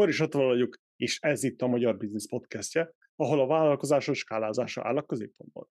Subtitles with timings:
[0.00, 4.96] Boris Attila vagyok, és ez itt a Magyar Business Podcastje, ahol a vállalkozások skálázása áll
[4.96, 5.68] a középpontban.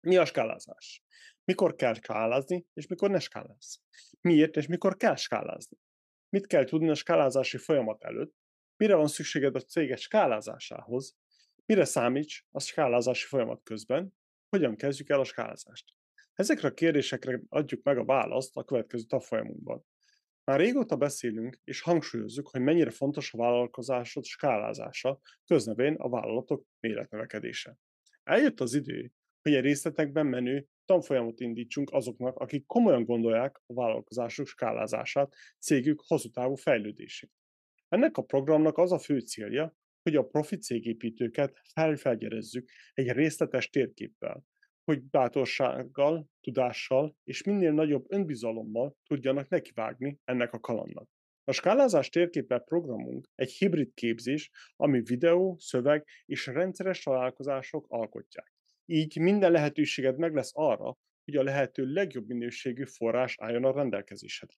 [0.00, 1.02] Mi a skálázás?
[1.44, 3.80] Mikor kell skálázni, és mikor ne skáláz?
[4.20, 5.76] Miért és mikor kell skálázni?
[6.28, 8.34] Mit kell tudni a skálázási folyamat előtt?
[8.76, 11.16] Mire van szükséged a céget skálázásához?
[11.66, 14.14] Mire számíts a skálázási folyamat közben?
[14.48, 15.84] Hogyan kezdjük el a skálázást?
[16.32, 19.84] Ezekre a kérdésekre adjuk meg a választ a következő tanfolyamunkban.
[20.50, 27.78] Már régóta beszélünk és hangsúlyozzuk, hogy mennyire fontos a vállalkozásod skálázása, köznevén a vállalatok méretnövekedése.
[28.22, 34.46] Eljött az idő, hogy egy részletekben menő tanfolyamot indítsunk azoknak, akik komolyan gondolják a vállalkozásuk
[34.46, 37.32] skálázását, cégük hosszú távú fejlődését.
[37.88, 44.44] Ennek a programnak az a fő célja, hogy a profi cégépítőket felfelgyerezzük egy részletes térképpel,
[44.90, 51.08] hogy bátorsággal, tudással és minél nagyobb önbizalommal tudjanak nekivágni ennek a kalandnak.
[51.44, 58.52] A skálázás térképe programunk egy hibrid képzés, ami videó, szöveg és rendszeres találkozások alkotják.
[58.84, 64.56] Így minden lehetőséged meg lesz arra, hogy a lehető legjobb minőségű forrás álljon a rendelkezésedre.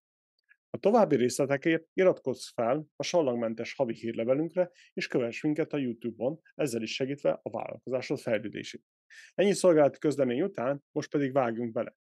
[0.71, 6.83] A további részletekért iratkozz fel a sallangmentes havi hírlevelünkre, és kövess minket a YouTube-on, ezzel
[6.83, 8.83] is segítve a vállalkozásod fejlődését.
[9.35, 11.97] Ennyi szolgálati közlemény után most pedig vágjunk bele.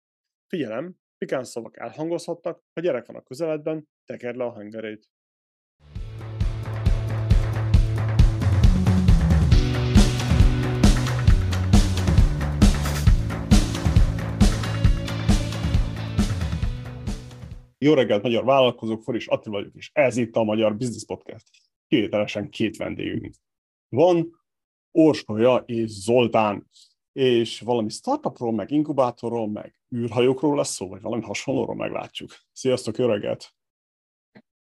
[0.46, 5.10] Figyelem, pikán szavak elhangozhatnak, ha gyerek van a közeledben, tekerd le a hangerét.
[17.84, 21.48] Jó reggelt, magyar vállalkozók, Foris Attila vagyok, és ez itt a Magyar Business Podcast.
[21.86, 23.34] Kivételesen két vendégünk.
[23.88, 24.30] Van
[24.90, 26.68] Orsolya és Zoltán,
[27.12, 32.30] és valami startupról, meg inkubátorról, meg űrhajókról lesz szó, vagy valami hasonlóról meglátjuk.
[32.52, 33.54] Sziasztok, jó reggelt!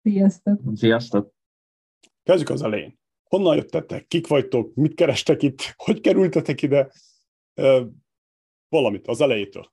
[0.02, 0.59] Sziasztok!
[0.73, 1.34] Sziasztok!
[2.23, 3.00] Kezdjük az elején.
[3.23, 4.08] Honnan jöttetek?
[4.08, 4.73] Kik vagytok?
[4.73, 5.73] Mit kerestek itt?
[5.75, 6.92] Hogy kerültetek ide?
[8.70, 9.72] valamit az elejétől.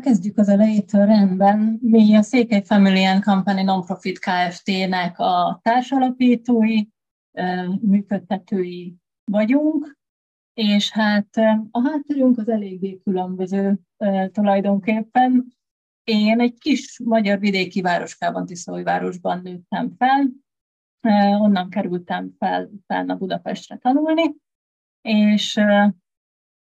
[0.00, 1.78] Kezdjük az elejétől rendben.
[1.82, 6.82] Mi a Székely Family and Company Nonprofit Kft-nek a társalapítói,
[7.80, 9.98] működtetői vagyunk,
[10.54, 11.36] és hát
[11.70, 13.78] a hátterünk az eléggé különböző
[14.32, 15.46] tulajdonképpen.
[16.04, 20.30] Én egy kis magyar vidéki városkában, városban nőttem fel,
[21.40, 24.34] onnan kerültem fel utána Budapestre tanulni,
[25.00, 25.60] és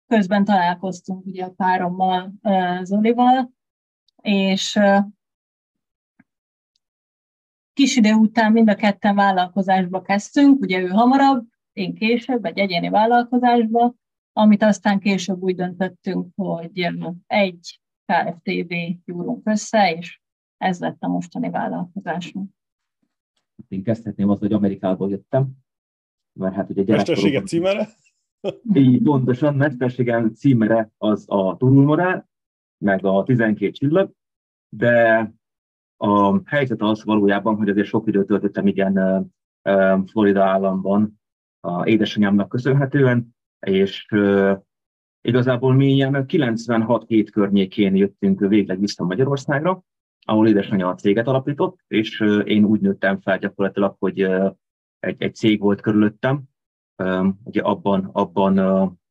[0.08, 2.34] közben találkoztunk ugye a párommal,
[2.84, 3.52] Zolival,
[4.22, 4.80] és
[7.74, 12.90] kis idő után mind a ketten vállalkozásba kezdtünk, ugye ő hamarabb, én később, egy egyéni
[12.90, 13.96] vállalkozásba,
[14.34, 16.88] amit aztán később úgy döntöttünk, hogy
[17.28, 18.74] egy KFTV
[19.06, 20.22] gyúrunk össze, és
[20.58, 22.52] ez lett a mostani vállalkozásunk.
[23.68, 25.52] Én kezdhetném azt, hogy Amerikából jöttem,
[26.40, 27.88] mert hát ugye Mesterséget címere?
[28.74, 32.30] Így pontosan, mesterségem címere az a turulmorál,
[32.78, 34.12] meg a 12 csillag,
[34.70, 35.32] de
[35.98, 39.26] a helyzet az valójában, hogy azért sok időt töltöttem igen
[40.06, 41.20] Florida államban,
[41.60, 44.06] a édesanyámnak köszönhetően, és
[45.22, 49.84] igazából mi ilyen 96 hét környékén jöttünk végleg vissza Magyarországra,
[50.26, 54.22] ahol édesanyja a céget alapított, és én úgy nőttem fel gyakorlatilag, hogy
[55.00, 56.44] egy, egy cég volt körülöttem,
[57.44, 58.58] ugye abban, abban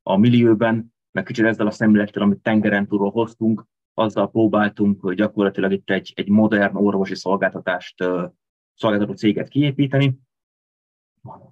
[0.02, 5.90] a millióben, meg kicsit ezzel a szemlélettel, amit tengeren túlról hoztunk, azzal próbáltunk gyakorlatilag itt
[5.90, 8.04] egy, egy modern orvosi szolgáltatást,
[8.74, 10.18] szolgáltató céget kiépíteni,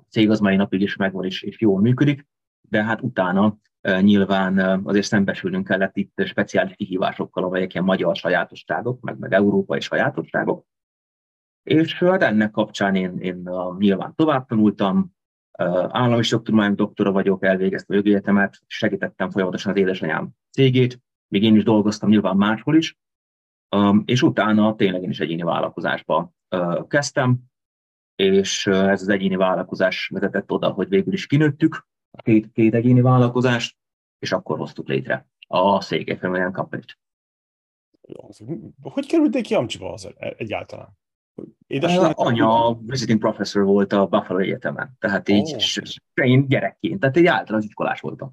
[0.08, 2.26] cég az mai napig is megvan és, és jól működik,
[2.60, 3.56] de hát utána
[4.00, 10.66] nyilván azért szembesülnünk kellett itt speciális kihívásokkal, amelyek ilyen magyar sajátosságok, meg, meg európai sajátosságok.
[11.62, 15.12] És hát ennek kapcsán én, én nyilván tovább tanultam,
[15.88, 21.56] állami tudomány doktora vagyok, elvégeztem a jogi egyetemet, segítettem folyamatosan az édesanyám cégét, még én
[21.56, 22.98] is dolgoztam nyilván máshol is,
[24.04, 26.32] és utána tényleg én is egyéni vállalkozásba
[26.88, 27.38] kezdtem,
[28.16, 33.00] és ez az egyéni vállalkozás vezetett oda, hogy végül is kinőttük a két, két egyéni
[33.00, 33.76] vállalkozást,
[34.18, 36.98] és akkor hoztuk létre a Székely Family Company-t.
[38.82, 40.98] Hogy kerültél ki Amcsiba az egyáltalán?
[41.66, 42.12] Édesanyám?
[42.14, 46.26] Anya visiting professor volt a Buffalo Egyetemen, tehát így oh.
[46.26, 48.32] én gyerekként, tehát egy általános iskolás voltam.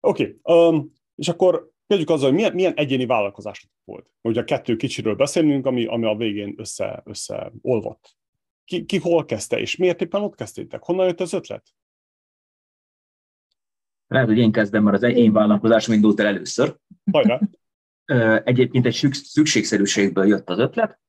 [0.00, 0.68] Oké, okay.
[0.68, 4.10] um, és akkor kezdjük azzal, hogy milyen, milyen egyéni vállalkozás volt.
[4.22, 8.18] Ugye a kettő kicsiről beszélünk, ami, ami a végén össze, összeolvadt.
[8.70, 10.82] Ki, ki hol kezdte, és miért éppen ott kezdtétek?
[10.82, 11.74] Honnan jött az ötlet?
[14.06, 16.76] Lehet, hogy én kezdem, mert az én vállalkozásom indult el először.
[17.12, 17.40] Hajrá!
[18.44, 21.00] Egyébként egy szükségszerűségből jött az ötlet.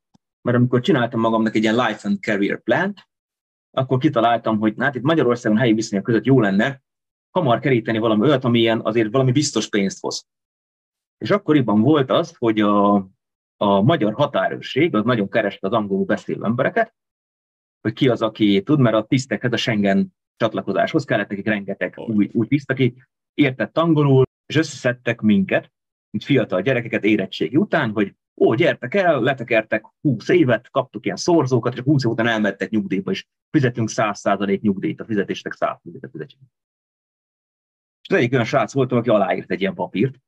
[0.41, 2.93] mert amikor csináltam magamnak egy ilyen life and career plan,
[3.71, 6.81] akkor kitaláltam, hogy hát itt Magyarországon helyi viszonyok között jó lenne
[7.29, 10.27] hamar keríteni valami olyat, ami ilyen azért valami biztos pénzt hoz.
[11.17, 12.95] És akkoriban volt az, hogy a,
[13.57, 16.95] a magyar határőrség az nagyon kereste az angolul beszélő embereket,
[17.81, 22.29] hogy ki az, aki tud, mert a tisztekhez a Schengen csatlakozáshoz kellett nekik rengeteg új,
[22.33, 25.71] új tiszt, aki értett angolul, és összeszedtek minket,
[26.09, 31.73] mint fiatal gyerekeket érettségi után, hogy ó, gyertek el, letekertek 20 évet, kaptuk ilyen szorzókat,
[31.73, 35.69] és 20 év után elmettek nyugdíjba, és fizetünk 100% nyugdíjat, a fizetésnek 100
[36.01, 36.41] a fizetjük.
[38.01, 40.19] És az egyik olyan srác voltam, aki aláírt egy ilyen papírt.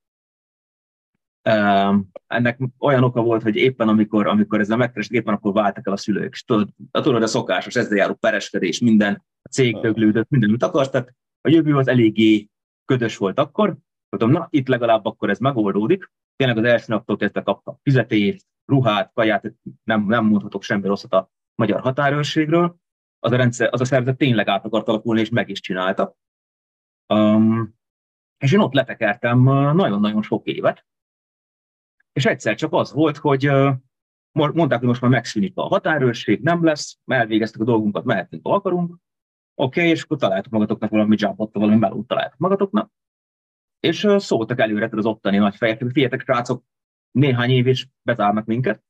[2.27, 5.97] Ennek olyan oka volt, hogy éppen amikor, amikor ezzel megkerestek, éppen akkor váltak el a
[5.97, 6.33] szülők.
[6.33, 11.15] És tudod, tudod a szokásos, ezzel járó pereskedés, minden, a cég döglődött, minden, amit tehát
[11.41, 12.47] a jövő az eléggé
[12.85, 13.77] ködös volt akkor.
[14.09, 16.11] Mondom, na, itt legalább akkor ez megoldódik.
[16.35, 19.53] Tényleg az első naptól kezdve kaptam fizetést, ruhát, kaját,
[19.83, 22.77] nem, nem mondhatok semmi rosszat a magyar határőrségről.
[23.19, 26.15] Az a, rendszer, az a szervezet tényleg át akart alakulni, és meg is csinálta.
[27.13, 27.75] Um,
[28.37, 29.43] és én ott letekertem
[29.75, 30.85] nagyon-nagyon sok évet,
[32.13, 33.51] és egyszer csak az volt, hogy
[34.31, 38.95] mondták, hogy most már megszűnik a határőrség, nem lesz, elvégeztük a dolgunkat, mehetünk, ha akarunk,
[39.55, 42.91] oké, okay, és akkor találtuk magatoknak valami jobot, valami melót találtuk magatoknak,
[43.79, 46.63] és szóltak előre az ottani nagy fejek, hogy figyeljetek, srácok,
[47.11, 48.83] néhány év is bezárnak minket,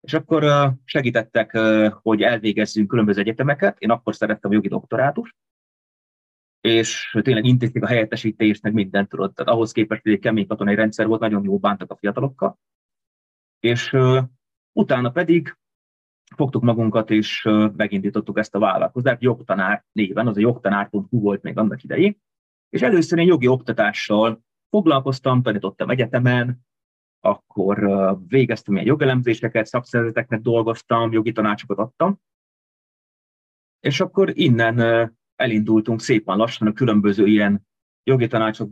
[0.00, 1.58] és akkor segítettek,
[2.02, 5.34] hogy elvégezzünk különböző egyetemeket, én akkor szerettem a jogi doktorátust,
[6.62, 9.34] és tényleg intézték a helyettesítést, meg mindent tudott.
[9.34, 12.58] Tehát ahhoz képest, hogy egy kemény katonai rendszer volt, nagyon jól bántak a fiatalokkal.
[13.60, 14.22] És uh,
[14.72, 15.58] utána pedig
[16.36, 21.58] fogtuk magunkat, és uh, megindítottuk ezt a vállalkozást, jogtanár néven, az a jogtanár.hu volt még
[21.58, 22.20] annak idején,
[22.68, 26.60] és először én jogi oktatással foglalkoztam, tanítottam egyetemen,
[27.20, 32.20] akkor uh, végeztem ilyen jogelemzéseket, szakszervezeteknek dolgoztam, jogi tanácsokat adtam,
[33.80, 35.10] és akkor innen
[35.42, 37.66] elindultunk szépen lassan a különböző ilyen
[38.04, 38.70] jogi tanácsok,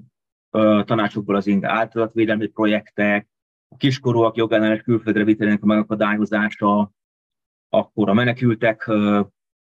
[0.84, 3.28] tanácsokból az inga általatvédelmi projektek,
[3.68, 6.92] a kiskorúak jogellenes külföldre vitelének a megakadályozása,
[7.68, 8.90] akkor a menekültek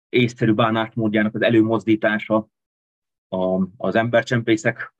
[0.09, 2.49] észszerű bánásmódjának az előmozdítása,
[3.77, 4.95] az embercsempészek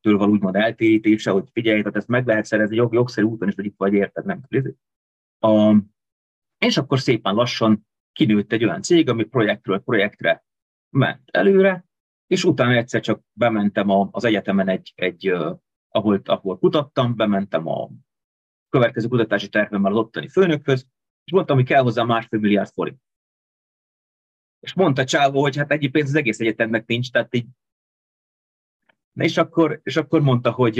[0.00, 3.54] től való úgymond eltérítése, hogy figyelj, tehát ezt meg lehet szerezni jog, jogszerű úton is,
[3.54, 4.40] hogy itt vagy érted, nem
[5.38, 5.76] a,
[6.58, 10.44] És akkor szépen lassan kinőtt egy olyan cég, ami projektről projektre
[10.96, 11.84] ment előre,
[12.26, 15.28] és utána egyszer csak bementem a, az egyetemen egy, egy
[15.88, 17.90] ahol, ahol kutattam, bementem a
[18.68, 20.86] következő kutatási tervemmel az ottani főnökhöz,
[21.24, 23.00] és mondtam, hogy kell hozzá másfél milliárd forint.
[24.60, 27.46] És mondta Csávó, hogy hát egyébként az egész egyetemnek nincs, tehát így
[29.12, 30.74] Na és akkor, és akkor mondta, hogy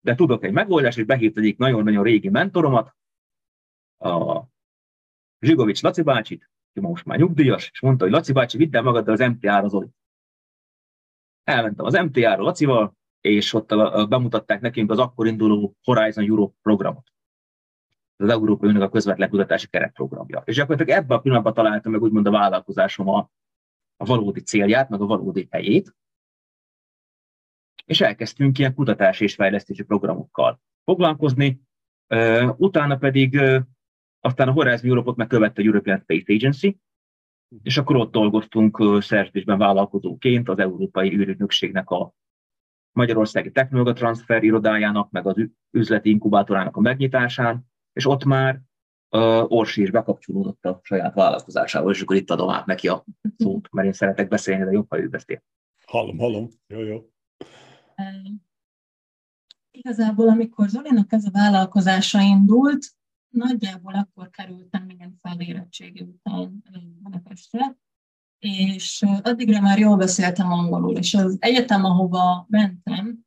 [0.00, 2.96] de tudok egy megoldást, és behívt egyik nagyon-nagyon régi mentoromat,
[3.98, 4.44] a
[5.40, 9.14] Zsigovics Laci bácsit, aki most már nyugdíjas, és mondta, hogy Laci bácsi, vidd el magaddal
[9.14, 9.88] az MTA-ra Zoli.
[11.44, 13.68] Elmentem az MTA-ra Lacival, és ott
[14.08, 17.12] bemutatták nekünk az akkor induló Horizon Europe programot.
[18.16, 20.42] Az Európai Unió a közvetlen kutatási keretprogramja.
[20.44, 23.30] És gyakorlatilag ebben a pillanatban találtam meg úgymond a vállalkozásom a,
[23.96, 25.96] a valódi célját, meg a valódi helyét,
[27.84, 31.60] és elkezdtünk ilyen kutatási és fejlesztési programokkal foglalkozni,
[32.56, 33.40] utána pedig
[34.20, 36.80] aztán a Horizon Europe-ot megkövette a European Space Agency,
[37.62, 42.14] és akkor ott dolgoztunk szerződésben vállalkozóként az Európai űrügynökségnek a
[42.92, 45.36] Magyarországi Technológia Transfer irodájának, meg az
[45.70, 48.60] üzleti inkubátorának a megnyitásán, és ott már
[49.10, 53.04] uh, Orsi is bekapcsolódott a saját vállalkozásával, és akkor itt adom át neki a
[53.36, 55.42] szót, mert én szeretek beszélni, de jobb, ha ő beszél.
[55.86, 56.48] Hallom, hallom.
[56.66, 57.08] Jó, jó.
[59.70, 62.97] Igazából, amikor Zolinak ez a vállalkozása indult,
[63.30, 66.62] nagyjából akkor kerültem ilyen felérettségi után
[67.02, 67.76] Budapestre,
[68.38, 73.26] és addigra már jól beszéltem angolul, és az egyetem, ahova mentem,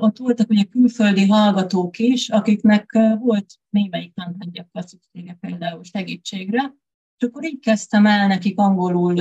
[0.00, 6.74] ott voltak ugye külföldi hallgatók is, akiknek volt némelyik tanárgyakkal szüksége például segítségre,
[7.18, 9.14] és akkor így kezdtem el nekik angolul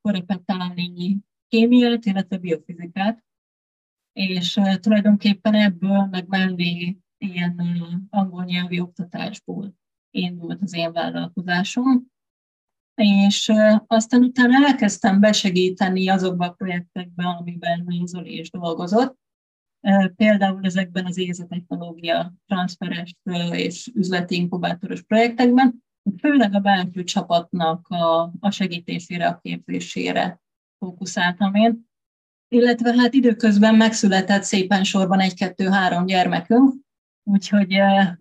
[0.00, 3.24] korrepetálni kémiát, illetve biofizikát,
[4.12, 7.60] és tulajdonképpen ebből meg mellé ilyen
[8.10, 9.74] angol nyelvi oktatásból
[10.10, 12.06] indult az én vállalkozásom.
[12.94, 13.52] És
[13.86, 19.18] aztán utána elkezdtem besegíteni azokba a projektekben, amiben Zoli is dolgozott.
[20.16, 23.16] Például ezekben az éze technológia transferes
[23.50, 25.84] és üzleti inkubátoros projektekben,
[26.18, 30.40] főleg a belső csapatnak a, a segítésére, a képzésére
[30.78, 31.88] fókuszáltam én.
[32.48, 36.74] Illetve hát időközben megszületett szépen sorban egy-kettő-három gyermekünk,
[37.28, 37.72] Úgyhogy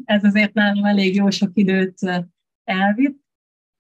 [0.06, 2.00] ez azért nálam elég jó sok időt
[2.64, 3.24] elvitt,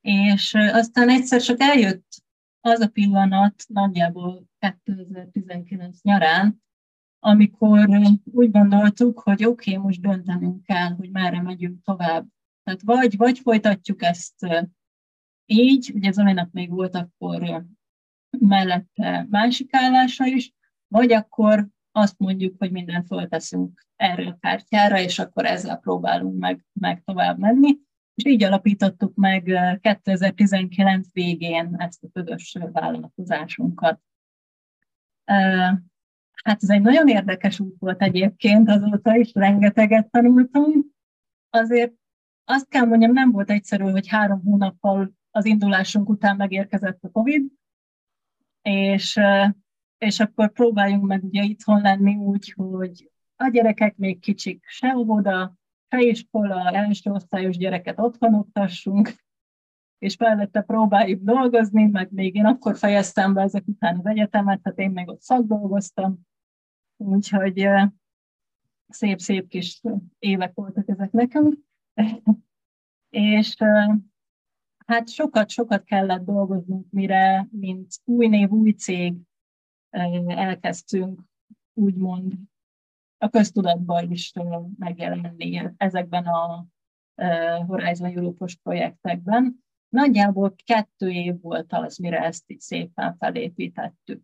[0.02, 2.24] és aztán egyszer csak eljött
[2.62, 4.46] az a pillanat, nagyjából
[4.84, 6.64] 2019 nyarán,
[7.20, 7.90] amikor
[8.24, 12.28] úgy gondoltuk, hogy oké, okay, most döntenünk kell, hogy merre megyünk tovább.
[12.64, 14.48] Tehát vagy, vagy folytatjuk ezt
[15.46, 17.66] így, ugye Zolinak még volt akkor
[18.40, 20.54] mellette másik állása is,
[20.88, 26.66] vagy akkor azt mondjuk, hogy mindent fölteszünk erre a kártyára, és akkor ezzel próbálunk meg,
[26.74, 27.78] meg tovább menni.
[28.14, 29.44] És így alapítottuk meg
[29.82, 34.02] 2019 végén ezt a közös vállalkozásunkat.
[36.44, 40.86] Hát ez egy nagyon érdekes út volt egyébként, azóta is rengeteget tanultunk.
[41.50, 41.94] Azért
[42.44, 47.52] azt kell mondjam, nem volt egyszerű, hogy három hónappal az indulásunk után megérkezett a Covid,
[48.62, 49.20] és,
[50.06, 55.56] és akkor próbáljunk meg ugye itthon lenni úgy, hogy a gyerekek még kicsik, se óvoda,
[55.90, 59.14] se iskola, első osztályos gyereket otthon oktassunk,
[59.98, 64.80] és mellette próbáljuk dolgozni, meg még én akkor fejeztem be ezek után az egyetemet, hát
[64.80, 66.20] én még ott szakdolgoztam,
[66.98, 67.68] úgyhogy
[68.88, 69.82] szép-szép kis
[70.20, 71.58] évek voltak ezek nekünk.
[73.10, 73.56] és
[74.86, 79.16] hát sokat-sokat kellett dolgoznunk, mire, mint új név, új cég
[80.28, 81.22] elkezdtünk
[81.74, 82.34] úgymond
[83.18, 84.34] a köztudatban is
[84.78, 86.66] megjelenni ezekben a
[87.68, 89.64] Horizon europe projektekben.
[89.90, 94.22] Nagyjából kettő év volt az, mire ezt így szépen felépítettük.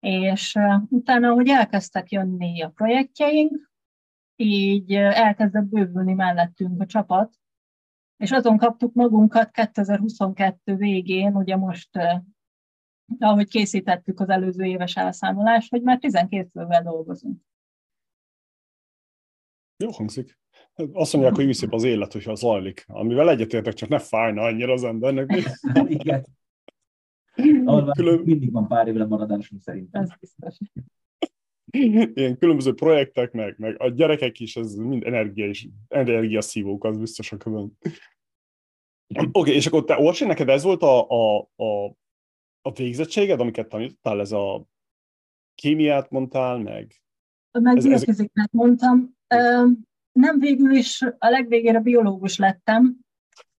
[0.00, 0.58] És
[0.88, 3.70] utána, hogy elkezdtek jönni a projektjeink,
[4.36, 7.34] így elkezdett bővülni mellettünk a csapat,
[8.16, 11.90] és azon kaptuk magunkat 2022 végén, ugye most,
[13.18, 17.40] ahogy készítettük az előző éves elszámolást, hogy már 12 fővel dolgozunk.
[19.76, 20.38] Jó hangzik.
[20.92, 22.84] Azt mondják, hogy szép az élet, hogyha zajlik.
[22.86, 25.30] Amivel egyetértek, csak ne fájna annyira az embernek.
[25.88, 26.24] Igen.
[27.96, 28.20] Külön...
[28.24, 30.02] Mindig van pár évre maradásunk szerintem.
[30.02, 30.58] Ez biztos.
[32.14, 37.32] Ilyen különböző projektek, meg, meg a gyerekek is, ez mind energia és energiaszívók, az biztos
[37.32, 37.36] a.
[37.36, 41.94] Oké, okay, és akkor te, Orsi, neked ez volt a, a, a,
[42.66, 44.66] a végzettséged, amiket tanítottál, ez a
[45.54, 46.94] kémiát mondtál, meg...
[47.50, 48.18] Meg ez, ez...
[48.50, 49.16] mondtam.
[49.34, 49.66] Ö,
[50.12, 52.96] nem végül is a legvégére biológus lettem,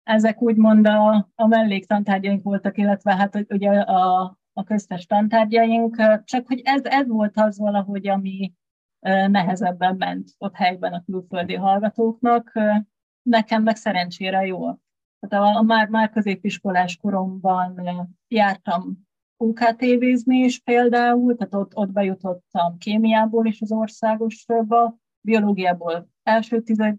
[0.03, 6.61] ezek úgymond a, a melléktantárgyaink voltak, illetve hát ugye a, a köztes tantárgyaink, csak hogy
[6.65, 8.53] ez, ez volt az valahogy, ami
[9.29, 12.53] nehezebben ment ott helyben a külföldi hallgatóknak.
[13.23, 14.81] Nekem meg szerencsére jól.
[15.29, 17.81] Tehát a, a már, már középiskolás koromban
[18.29, 19.07] jártam
[19.37, 26.97] UKTV-zni is például, tehát ott, ott bejutottam kémiából is az országosba, biológiából első tized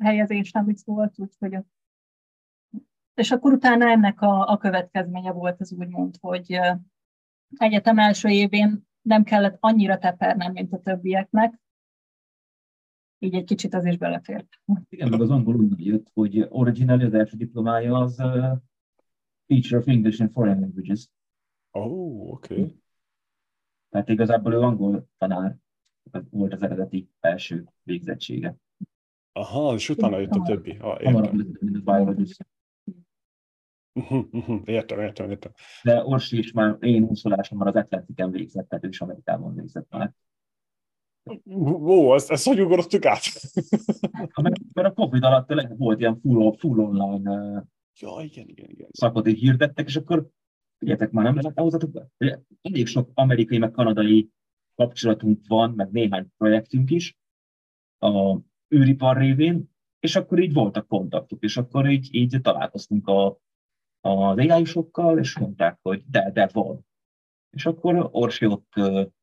[0.00, 1.58] helyezésem is volt, úgyhogy
[3.14, 6.60] és akkor utána ennek a, a következménye volt az úgymond, hogy
[7.56, 11.60] egyetem első évén nem kellett annyira tepernem, mint a többieknek,
[13.24, 14.48] így egy kicsit az is belefért.
[14.88, 18.58] Igen, meg az angol úgy jött, hogy originally az első diplomája az uh,
[19.46, 21.08] Teacher of English and Foreign Languages.
[21.70, 22.54] Oh, oké.
[22.54, 22.76] Okay.
[23.88, 25.56] Tehát igazából ő angol tanár
[26.30, 28.56] volt az eredeti első végzettsége.
[29.32, 30.76] Aha, és utána jött a többi.
[30.80, 31.30] Ah,
[31.84, 32.46] biologist.
[34.64, 35.52] Értem, értem, értem.
[35.82, 39.90] De Orsi is már én húszolásom már az Atlantiken végzett, tehát ő is Amerikában végzett
[39.90, 40.14] már.
[41.50, 43.22] Ó, ezt, ezt hogy ugoroztuk át?
[44.42, 47.64] mert, mert a Covid alatt volt ilyen full, full online
[48.00, 48.88] ja, igen, igen, igen.
[48.92, 50.28] szakot hirdettek, és akkor
[50.78, 52.08] figyeljetek már, nem lehet hozzatok be?
[52.60, 54.30] Elég sok amerikai, meg kanadai
[54.74, 57.16] kapcsolatunk van, meg néhány projektünk is
[57.98, 58.38] a
[58.74, 63.38] űripar révén, és akkor így voltak kontaktuk, és akkor így, így találkoztunk a,
[64.00, 64.64] az ai
[65.18, 66.86] és mondták, hogy de, de van.
[67.50, 68.72] És akkor Orsi ott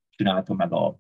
[0.10, 1.00] csinálta meg a,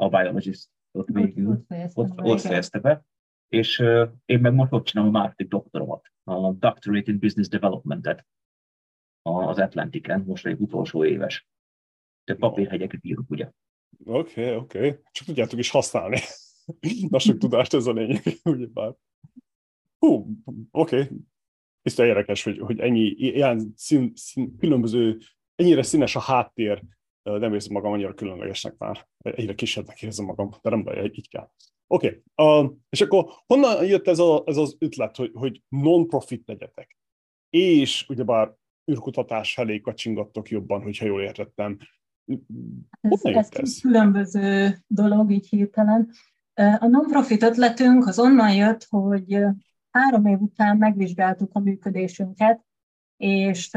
[0.00, 1.64] a biologist ott végül,
[1.94, 3.04] ott, ott fejezte be,
[3.48, 8.26] és uh, én meg most ott csinálom a marketing doktoromat, a Doctorate in Business Development-et
[9.22, 11.48] az Atlantiken, most egy utolsó éves.
[12.24, 13.50] De papírhegyeket írok, ugye.
[14.04, 14.78] Oké, okay, oké.
[14.78, 14.98] Okay.
[15.10, 16.18] Csak tudjátok is használni.
[17.10, 18.94] Na, sok tudást ez a lényeg, ugyebár.
[19.98, 20.26] Hú,
[20.70, 21.00] oké.
[21.00, 21.08] Okay
[21.82, 25.18] tiszta érdekes, hogy, hogy ennyi ilyen szín, szín, különböző,
[25.54, 26.82] ennyire színes a háttér,
[27.22, 29.08] nem érzem magam annyira különlegesnek már.
[29.18, 31.50] Egyre kisebbnek érzem magam, de nem baj, így kell.
[31.86, 32.62] Oké, okay.
[32.64, 36.96] uh, és akkor honnan jött ez, a, ez az ötlet, hogy, hogy non-profit legyetek?
[37.50, 38.54] És ugyebár
[38.90, 41.78] űrkutatás felé kacsingattok jobban, hogyha jól értettem.
[43.00, 46.10] Ez, ez, ez különböző dolog, így hirtelen.
[46.54, 49.38] A non-profit ötletünk az onnan jött, hogy
[49.90, 52.64] három év után megvizsgáltuk a működésünket,
[53.16, 53.70] és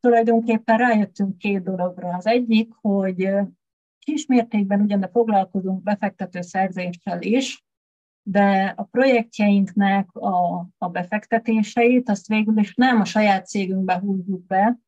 [0.00, 2.16] tulajdonképpen rájöttünk két dologra.
[2.16, 3.30] Az egyik, hogy
[3.98, 7.64] kismértékben ugyan foglalkozunk befektető szerzéssel is,
[8.22, 14.78] de a projektjeinknek a, a befektetéseit azt végül is nem a saját cégünkbe húzzuk be,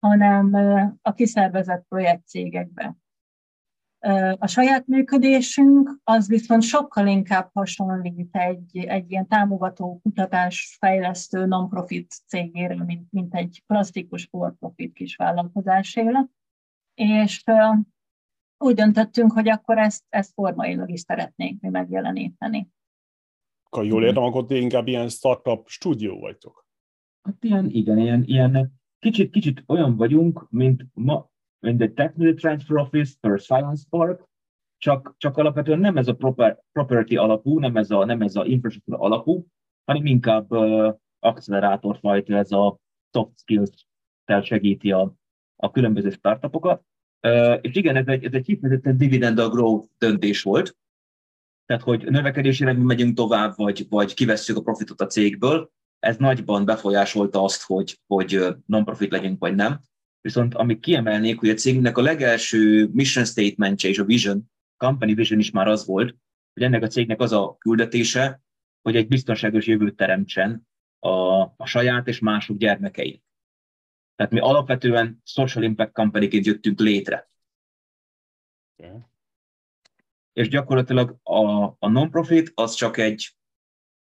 [0.00, 0.54] hanem
[1.02, 2.96] a kiszervezett projektcégekbe.
[4.38, 12.14] A saját működésünk az viszont sokkal inkább hasonlít egy, egy ilyen támogató, kutatás, fejlesztő non-profit
[12.26, 16.28] cégére, mint, mint egy klasszikus for-profit kis vállalkozásére.
[16.94, 17.44] És
[18.58, 22.68] úgy döntöttünk, hogy akkor ezt, ezt formailag is szeretnénk mi megjeleníteni.
[23.64, 26.66] Akkor jól értem, akkor inkább ilyen startup stúdió vagytok?
[27.22, 32.76] Hát ilyen, igen, ilyen, ilyen kicsit, kicsit olyan vagyunk, mint ma, mint egy Technical Transfer
[32.76, 34.26] Office per Science Park,
[34.78, 38.44] csak, csak alapvetően nem ez a proper, property alapú, nem ez a, nem ez a
[38.44, 39.46] infrastructure alapú,
[39.84, 40.94] hanem inkább uh,
[42.00, 42.78] fajta, ez a
[43.12, 45.14] soft skills-tel segíti a,
[45.56, 46.82] a különböző startupokat.
[47.26, 50.76] Uh, és igen, ez egy, ez egy kifejezetten dividend a growth döntés volt,
[51.66, 56.64] tehát hogy növekedési irányba megyünk tovább, vagy, vagy kivesszük a profitot a cégből, ez nagyban
[56.64, 59.80] befolyásolta azt, hogy, hogy non-profit legyünk, vagy nem.
[60.20, 65.38] Viszont amit kiemelnék, hogy a cégünknek a legelső mission statementje és a vision, company vision
[65.38, 66.16] is már az volt,
[66.52, 68.42] hogy ennek a cégnek az a küldetése,
[68.82, 73.22] hogy egy biztonságos jövőt teremtsen a, a saját és mások gyermekei.
[74.16, 77.30] Tehát mi alapvetően social impact company jöttünk létre.
[78.76, 79.00] Okay.
[80.32, 83.36] És gyakorlatilag a, a non-profit az csak egy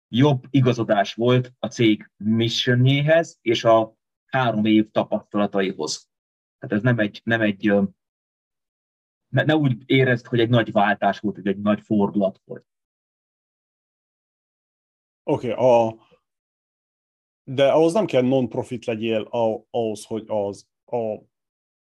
[0.08, 3.96] jobb igazodás volt a cég missionjéhez és a
[4.26, 6.07] három év tapasztalataihoz.
[6.60, 7.74] Tehát ez nem egy, nem egy
[9.28, 12.66] ne, ne úgy érezd, hogy egy nagy váltás volt, hogy egy nagy fordulat volt.
[15.24, 15.96] Oké, okay, a...
[17.44, 19.28] de ahhoz nem kell non-profit legyél
[19.70, 21.22] ahhoz, hogy az a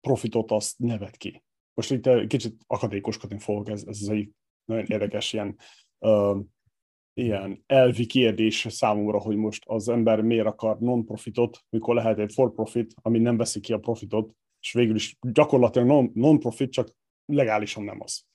[0.00, 1.44] profitot azt nevet ki.
[1.74, 4.30] Most itt kicsit akadékoskodni fogok, ez, ez egy
[4.64, 5.58] nagyon érdekes ilyen
[5.98, 6.40] uh,
[7.16, 12.94] ilyen elvi kérdés számomra, hogy most az ember miért akar non-profitot, mikor lehet egy for-profit,
[13.02, 18.26] ami nem veszi ki a profitot, és végül is gyakorlatilag non-profit, csak legálisan nem az.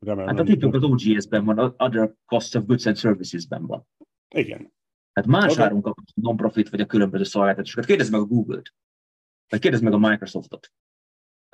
[0.00, 3.86] Remélem, hát a titok az OGS-ben van, Other Cost of Goods and Services-ben van.
[4.28, 4.72] Igen.
[5.12, 5.64] Hát más okay.
[5.64, 7.84] árunk a non-profit vagy a különböző szolgáltatásokat.
[7.84, 8.74] Kérdezd meg a Google-t,
[9.48, 10.72] vagy kérdezd meg a Microsoft-ot.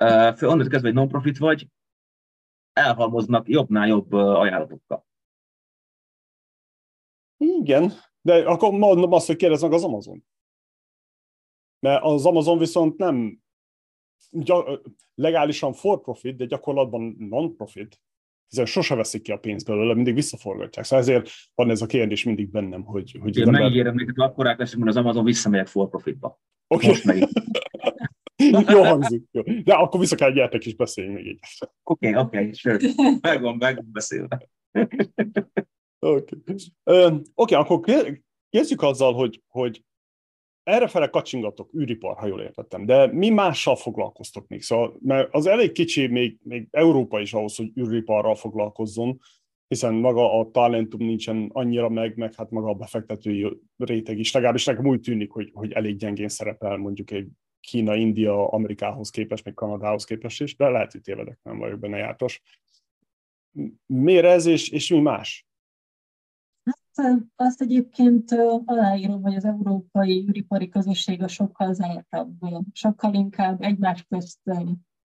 [0.03, 1.67] Uh, onnantól kezdve, hogy non-profit vagy,
[2.73, 5.05] elhalmoznak jobbnál jobb ajánlatokkal.
[7.37, 10.25] Igen, de akkor mondom azt, hogy kérdezz meg az Amazon.
[11.79, 13.43] Mert az Amazon viszont nem
[15.15, 18.01] legálisan for profit, de gyakorlatban non-profit,
[18.47, 20.85] hiszen sose veszik ki a pénzt belőle, mindig visszaforgatják.
[20.85, 23.17] Szóval ezért van ez a kérdés mindig bennem, hogy...
[23.21, 26.39] hogy Én megígérem neked, akkor leszünk, hogy az Amazon visszamegyek for profitba.
[26.67, 26.89] Oké.
[26.89, 27.23] Okay.
[28.73, 29.23] jó hangzik.
[29.31, 29.41] Jó.
[29.41, 31.39] De akkor vissza kell gyertek is beszélni még így.
[31.83, 32.77] Oké, okay, oké, okay, sure.
[33.21, 34.49] Megvan, meg beszélve.
[35.99, 36.35] Oké,
[36.83, 37.21] okay.
[37.33, 37.79] okay, akkor
[38.49, 39.83] kezdjük azzal, hogy, hogy
[40.65, 44.61] errefele kacsingatok, űripar, ha jól értettem, de mi mással foglalkoztok még?
[44.61, 49.19] Szóval, mert az elég kicsi, még, még Európa is ahhoz, hogy űriparral foglalkozzon,
[49.67, 54.31] hiszen maga a talentum nincsen annyira meg, meg hát maga a befektetői réteg is.
[54.31, 57.27] Legalábbis nekem úgy tűnik, hogy, hogy elég gyengén szerepel mondjuk egy
[57.59, 61.97] Kína, India, Amerikához képest, meg Kanadához képest is, de lehet, hogy tévedek, nem vagyok benne
[61.97, 62.41] jártas.
[63.85, 65.47] Miért ez, és, és mi más?
[67.35, 68.31] Azt egyébként
[68.65, 72.31] aláírom, hogy az európai űripari közösség a sokkal zártabb,
[72.71, 74.39] sokkal inkább egymás közt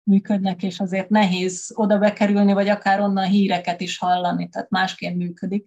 [0.04, 5.66] működnek, és azért nehéz oda bekerülni, vagy akár onnan híreket is hallani, tehát másként működik.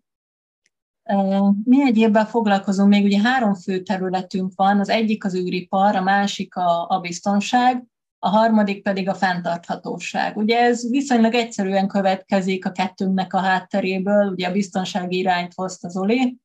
[1.65, 6.57] Mi egyébben foglalkozunk, még ugye három fő területünk van, az egyik az űripar, a másik
[6.57, 7.85] a, a biztonság,
[8.25, 10.37] a harmadik pedig a fenntarthatóság.
[10.37, 16.39] Ugye ez viszonylag egyszerűen következik a kettőnknek a hátteréből, ugye a biztonsági irányt hozta Zoli,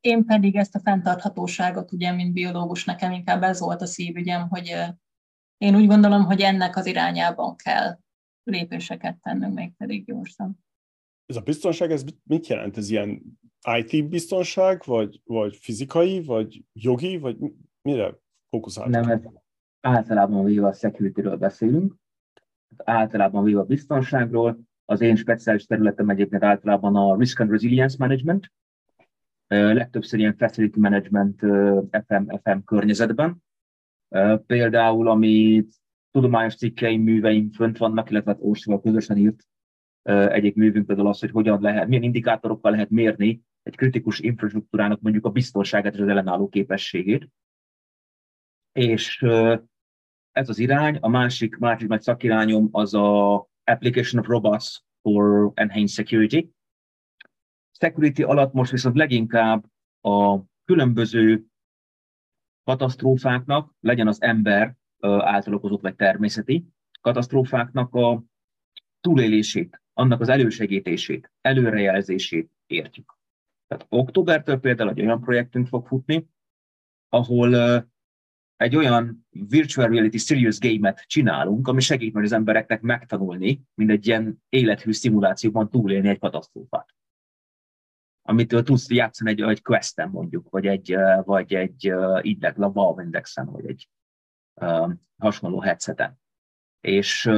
[0.00, 4.76] én pedig ezt a fenntarthatóságot, ugye, mint biológus, nekem inkább ez volt a szívügyem, hogy
[5.56, 7.98] én úgy gondolom, hogy ennek az irányában kell
[8.42, 10.64] lépéseket tennünk, még pedig gyorsan.
[11.26, 12.76] Ez a biztonság, ez mit jelent?
[12.76, 13.22] Ez ilyen
[13.76, 17.36] IT biztonság, vagy, vagy fizikai, vagy jogi, vagy
[17.82, 18.18] mire
[18.50, 18.92] fókuszáltok?
[18.92, 19.20] Nem, ez
[19.88, 21.94] általában véve a security-ről beszélünk,
[22.76, 28.52] általában véve a biztonságról, az én speciális területem egyébként általában a Risk and Resilience Management,
[29.46, 31.38] legtöbbször ilyen Facility Management
[32.06, 33.42] FM, FM környezetben.
[34.46, 35.66] Például, ami
[36.10, 39.46] tudományos cikkeim, műveim fönt vannak, illetve Orsival közösen írt
[40.08, 45.26] egyik művünk például az, hogy hogyan lehet, milyen indikátorokkal lehet mérni egy kritikus infrastruktúrának mondjuk
[45.26, 47.28] a biztonságát és az ellenálló képességét.
[48.72, 49.26] És
[50.32, 55.88] ez az irány, a másik, másik nagy szakirányom az a Application of Robots for Enhanced
[56.06, 56.48] Security.
[57.80, 59.64] Security alatt most viszont leginkább
[60.00, 61.44] a különböző
[62.64, 66.66] katasztrófáknak, legyen az ember által okozott vagy természeti
[67.00, 68.22] katasztrófáknak a
[69.00, 73.18] túlélését, annak az elősegítését, előrejelzését értjük.
[73.66, 76.26] Tehát októbertől például egy olyan projektünk fog futni,
[77.08, 77.50] ahol
[78.58, 84.06] egy olyan virtual reality serious game-et csinálunk, ami segít majd az embereknek megtanulni, mint egy
[84.06, 86.94] ilyen élethű szimulációban túlélni egy katasztrófát.
[88.22, 93.46] Amitől tudsz játszani egy, egy questen mondjuk, vagy egy, vagy egy index, a Valve Indexen,
[93.46, 93.88] vagy egy
[95.18, 96.18] hasonló headseten.
[96.80, 97.30] És,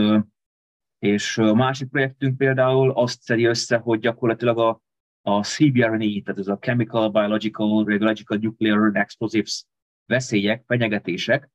[0.98, 4.82] és a másik projektünk például azt szedi össze, hogy gyakorlatilag a,
[5.22, 9.64] a CBRNE, tehát ez a Chemical, Biological, Radiological, Nuclear Explosives
[10.10, 11.50] veszélyek, fenyegetések,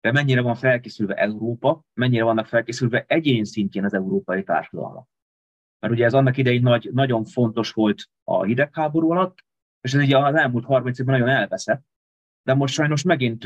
[0.00, 5.08] de mennyire van felkészülve Európa, mennyire vannak felkészülve egyén szintjén az európai társadalmak.
[5.78, 9.44] Mert ugye ez annak idején nagy, nagyon fontos volt a hidegháború alatt,
[9.80, 11.84] és ez ugye az elmúlt 30 évben nagyon elveszett,
[12.42, 13.44] de most sajnos megint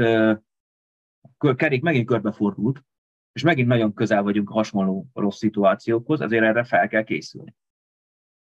[1.56, 2.84] kerék megint körbefordult,
[3.32, 7.54] és megint nagyon közel vagyunk a hasonló rossz szituációkhoz, azért erre fel kell készülni.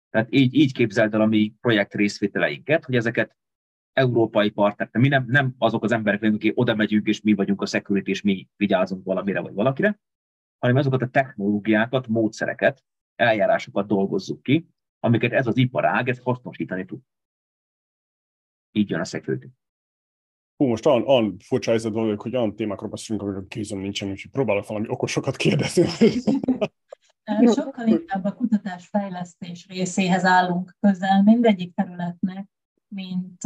[0.10, 3.36] Tehát így, így képzeld el a mi projekt részvételeinket, hogy ezeket
[3.94, 7.66] európai partnerek, mi nem, nem azok az emberek, akik oda megyünk, és mi vagyunk a
[7.66, 10.00] security, és mi vigyázunk valamire vagy valakire,
[10.60, 12.84] hanem azokat a technológiákat, módszereket,
[13.16, 14.68] eljárásokat dolgozzuk ki,
[15.00, 17.00] amiket ez az iparág ez hasznosítani tud.
[18.72, 19.48] Így jön a security.
[20.58, 24.32] Hú, most olyan, olyan furcsa helyzet vagyok, hogy olyan témákról beszélünk, amikről kézem nincsen, úgyhogy
[24.32, 25.86] próbálok valami okosokat kérdezni.
[27.56, 32.48] Sokkal inkább a kutatás-fejlesztés részéhez állunk közel mindegyik területnek,
[32.90, 33.44] mint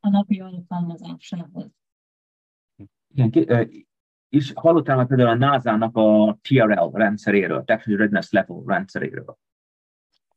[0.00, 1.70] a napi alkalmazásához.
[3.14, 3.68] Igen,
[4.28, 9.38] és hallottál már például a NASA-nak a TRL rendszeréről, Technology Readiness Level rendszeréről.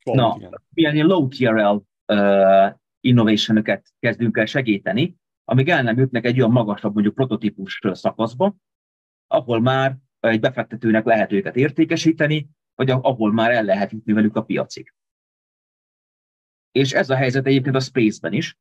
[0.03, 0.61] Oh, Na, igen.
[0.73, 1.81] milyen ilyen low TRL
[2.13, 3.63] uh, innovation
[3.99, 8.55] kezdünk el segíteni, amíg el nem jutnak egy olyan magasabb, mondjuk prototípus szakaszba,
[9.27, 14.43] ahol már egy befektetőnek lehet őket értékesíteni, vagy ahol már el lehet jutni velük a
[14.43, 14.93] piacig.
[16.75, 18.57] És ez a helyzet egyébként a Space-ben is,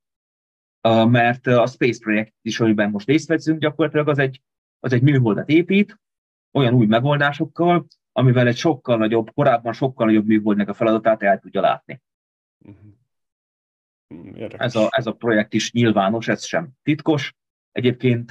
[1.09, 4.43] mert a Space projekt is, amiben most részt veszünk, gyakorlatilag az egy,
[4.81, 6.01] az egy műholdat épít,
[6.53, 11.61] olyan új megoldásokkal, amivel egy sokkal nagyobb, korábban sokkal nagyobb műholdnak a feladatát el tudja
[11.61, 12.03] látni.
[12.59, 12.89] Mhm.
[14.57, 17.35] Ez a, ez a projekt is nyilvános, ez sem titkos.
[17.73, 18.31] Egyébként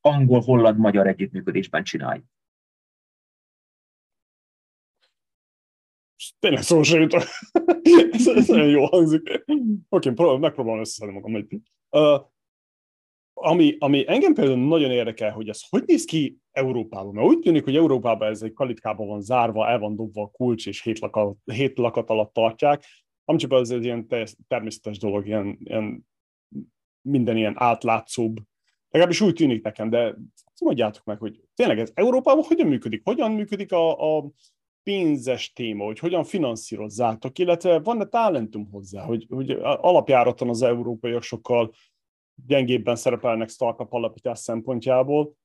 [0.00, 2.24] angol-holland-magyar együttműködésben csináljuk.
[6.44, 7.22] Tényleg szó jutok.
[8.12, 9.44] ez, ez nagyon jó hangzik.
[9.88, 11.34] Oké, okay, megpróbálom összeszedni magam.
[11.34, 11.60] Egy.
[11.90, 12.20] Uh,
[13.34, 17.14] ami, ami engem például nagyon érdekel, hogy ez hogy néz ki Európában.
[17.14, 20.66] Mert úgy tűnik, hogy Európában ez egy kalitkában van zárva, el van dobva a kulcs,
[20.66, 22.84] és hét lakat, hét lakat alatt tartják.
[23.24, 24.06] Amcsiben az egy ilyen
[24.48, 26.06] természetes dolog, ilyen, ilyen
[27.00, 28.36] minden ilyen átlátszóbb.
[28.88, 30.16] Legalábbis úgy tűnik nekem, de
[30.60, 33.00] mondjátok meg, hogy tényleg ez Európában hogyan működik?
[33.04, 34.30] Hogyan működik a, a
[34.84, 41.72] pénzes téma, hogy hogyan finanszírozzátok, illetve van-e talentum hozzá, hogy, hogy alapjáraton az európaiak sokkal
[42.46, 45.36] gyengébben szerepelnek startup alapítás szempontjából.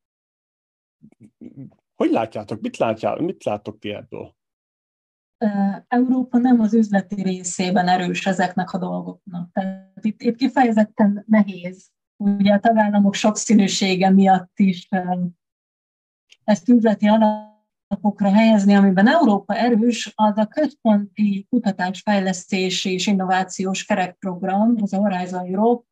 [1.95, 4.37] Hogy látjátok, mit, látjátok, mit látok ti ebből?
[5.87, 9.51] Európa nem az üzleti részében erős ezeknek a dolgoknak.
[9.51, 11.91] Tehát itt, itt kifejezetten nehéz.
[12.17, 14.87] Ugye a tagállamok sokszínűsége miatt is
[16.43, 17.58] ezt üzleti alap
[17.89, 25.45] alapokra helyezni, amiben Európa erős, az a központi kutatásfejlesztés és innovációs kerekprogram, az a Horizon
[25.45, 25.87] Europe,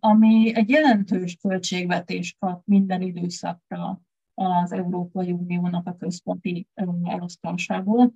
[0.00, 4.00] ami egy jelentős költségvetést kap minden időszakra
[4.34, 6.68] az Európai Uniónak a központi
[7.04, 8.14] elosztásából.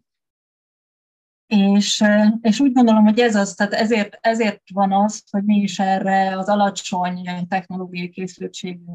[1.46, 2.04] És,
[2.40, 6.38] és úgy gondolom, hogy ez az, tehát ezért, ezért van az, hogy mi is erre
[6.38, 8.92] az alacsony technológiai készültségű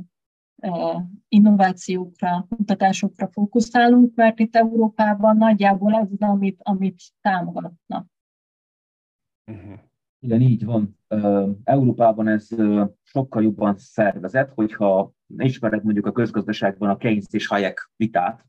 [1.27, 8.07] innovációkra, kutatásokra fókuszálunk, mert itt Európában nagyjából ez az, amit, amit támogatnak.
[9.51, 9.79] Uh-huh.
[10.19, 10.97] Igen, így van.
[11.63, 12.47] Európában ez
[13.03, 18.45] sokkal jobban szervezett, hogyha ismered mondjuk a közgazdaságban a Keynes és Hayek vitát,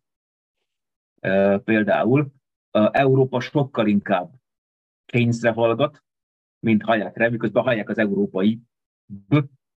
[1.65, 2.33] például
[2.71, 4.31] Európa sokkal inkább
[5.05, 6.05] Keynesre hallgat,
[6.59, 8.61] mint Hayekre, miközben Hayek az európai,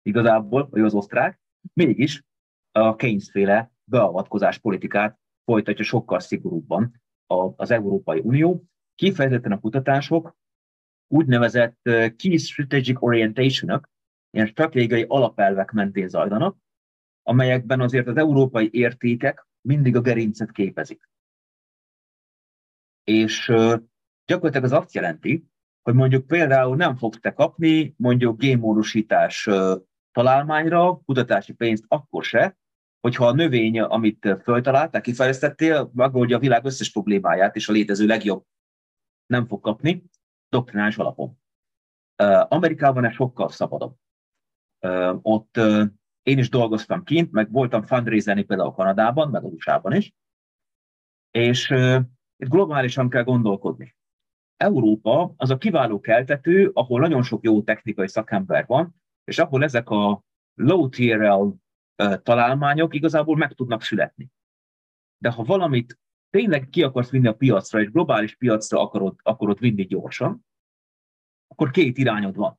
[0.03, 1.40] igazából, vagy az osztrák,
[1.72, 2.22] Mégis
[2.72, 7.03] a Keynes-féle beavatkozás politikát folytatja sokkal szigorúbban
[7.57, 8.64] az Európai Unió.
[8.94, 10.37] Kifejezetten a kutatások
[11.07, 11.79] úgynevezett
[12.16, 13.88] Key Strategic Orientation-ök,
[14.31, 16.57] ilyen stratégiai alapelvek mentén zajlanak,
[17.22, 21.09] amelyekben azért az európai értékek mindig a gerincet képezik.
[23.05, 23.46] És
[24.27, 25.44] gyakorlatilag az azt jelenti,
[25.83, 29.48] hogy mondjuk például nem fogsz te kapni mondjuk génmódosítás
[30.14, 32.59] találmányra kutatási pénzt akkor se,
[33.00, 38.44] hogyha a növény, amit föltaláltál, kifejlesztettél, megoldja a világ összes problémáját, és a létező legjobb
[39.27, 40.05] nem fog kapni,
[40.48, 41.38] doktrinális alapon.
[42.48, 43.96] Amerikában ez sokkal szabadabb.
[45.22, 45.57] Ott
[46.22, 50.14] én is dolgoztam kint, meg voltam fundraiserni például Kanadában, meg USA-ban is,
[51.31, 51.70] és
[52.37, 53.96] itt globálisan kell gondolkodni.
[54.57, 59.91] Európa az a kiváló keltető, ahol nagyon sok jó technikai szakember van, és ahol ezek
[59.91, 61.39] a low tier
[62.23, 64.31] találmányok igazából meg tudnak születni.
[65.19, 65.99] De ha valamit
[66.31, 70.47] tényleg ki akarsz vinni a piacra, és globális piacra akarod, akarod vinni gyorsan,
[71.47, 72.59] akkor két irányod van.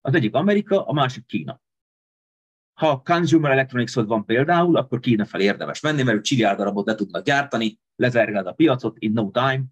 [0.00, 1.60] Az egyik Amerika, a másik Kína.
[2.72, 7.24] Ha consumer electronics van például, akkor Kína fel érdemes menni, mert csiliárd darabot le tudnak
[7.24, 9.64] gyártani, lezergeld a piacot, in no time,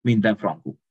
[0.00, 0.81] minden frankú.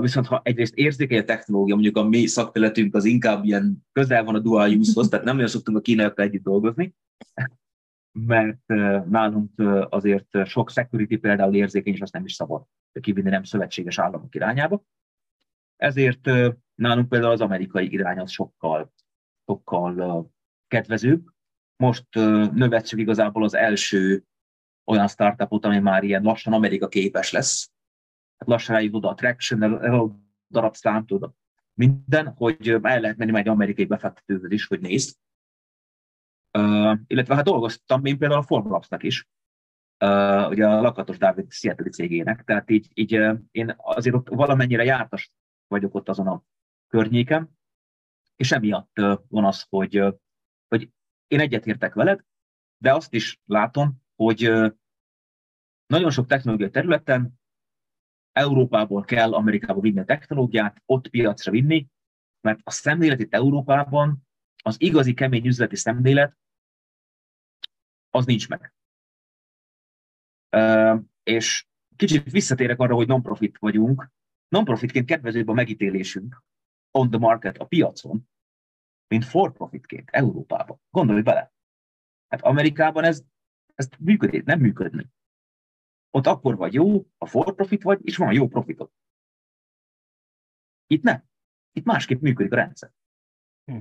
[0.00, 4.34] Viszont ha egyrészt érzékeny a technológia, mondjuk a mi szakterületünk az inkább ilyen közel van
[4.34, 6.94] a dual use-hoz, tehát nem nagyon szoktunk a kínaiakkal együtt dolgozni,
[8.12, 8.66] mert
[9.08, 9.50] nálunk
[9.88, 12.64] azért sok security például érzékeny, és azt nem is szabad
[13.00, 14.82] kivinni nem szövetséges államok irányába.
[15.76, 16.30] Ezért
[16.74, 18.92] nálunk például az amerikai irány az sokkal,
[19.46, 20.30] sokkal
[20.68, 21.24] kedvezőbb.
[21.76, 22.14] Dark
[22.54, 24.24] növetszük igazából az első
[24.90, 27.70] olyan startupot, ami már ilyen lassan Amerika képes lesz.
[28.36, 30.16] Hát lassan rájuk oda a traction, a
[30.50, 31.32] darab szám, tudod,
[31.74, 35.16] minden, hogy el lehet menni egy amerikai befektetőhöz is, hogy nézd.
[36.58, 39.28] Uh, illetve hát dolgoztam én például a Formlabs-nak is,
[40.04, 44.84] uh, ugye a Lakatos Dávid Seattle cégének, tehát így, így uh, én azért ott valamennyire
[44.84, 45.32] jártas
[45.66, 46.42] vagyok ott azon a
[46.88, 47.58] környéken,
[48.36, 50.14] és emiatt uh, van az, hogy uh,
[50.68, 50.90] hogy
[51.26, 52.20] én egyetértek veled,
[52.78, 54.52] de azt is látom, hogy
[55.86, 57.35] nagyon sok technológiai területen
[58.36, 61.86] Európából kell Amerikába vinni a technológiát, ott piacra vinni,
[62.40, 64.26] mert a szemlélet itt Európában,
[64.62, 66.36] az igazi kemény üzleti szemlélet,
[68.10, 68.74] az nincs meg.
[71.22, 74.10] És kicsit visszatérek arra, hogy non-profit vagyunk.
[74.48, 76.44] Non-profitként kedvezőbb a megítélésünk
[76.90, 78.28] on the market, a piacon,
[79.08, 80.80] mint for-profitként Európában.
[80.90, 81.52] Gondolj bele.
[82.28, 83.22] Hát Amerikában ez,
[83.74, 85.10] ez működik, nem működni.
[86.16, 88.92] Ott akkor vagy jó, a for-profit vagy, és van jó profitot.
[90.86, 91.24] Itt nem.
[91.72, 92.92] Itt másképp működik a rendszer.
[93.64, 93.78] Hm.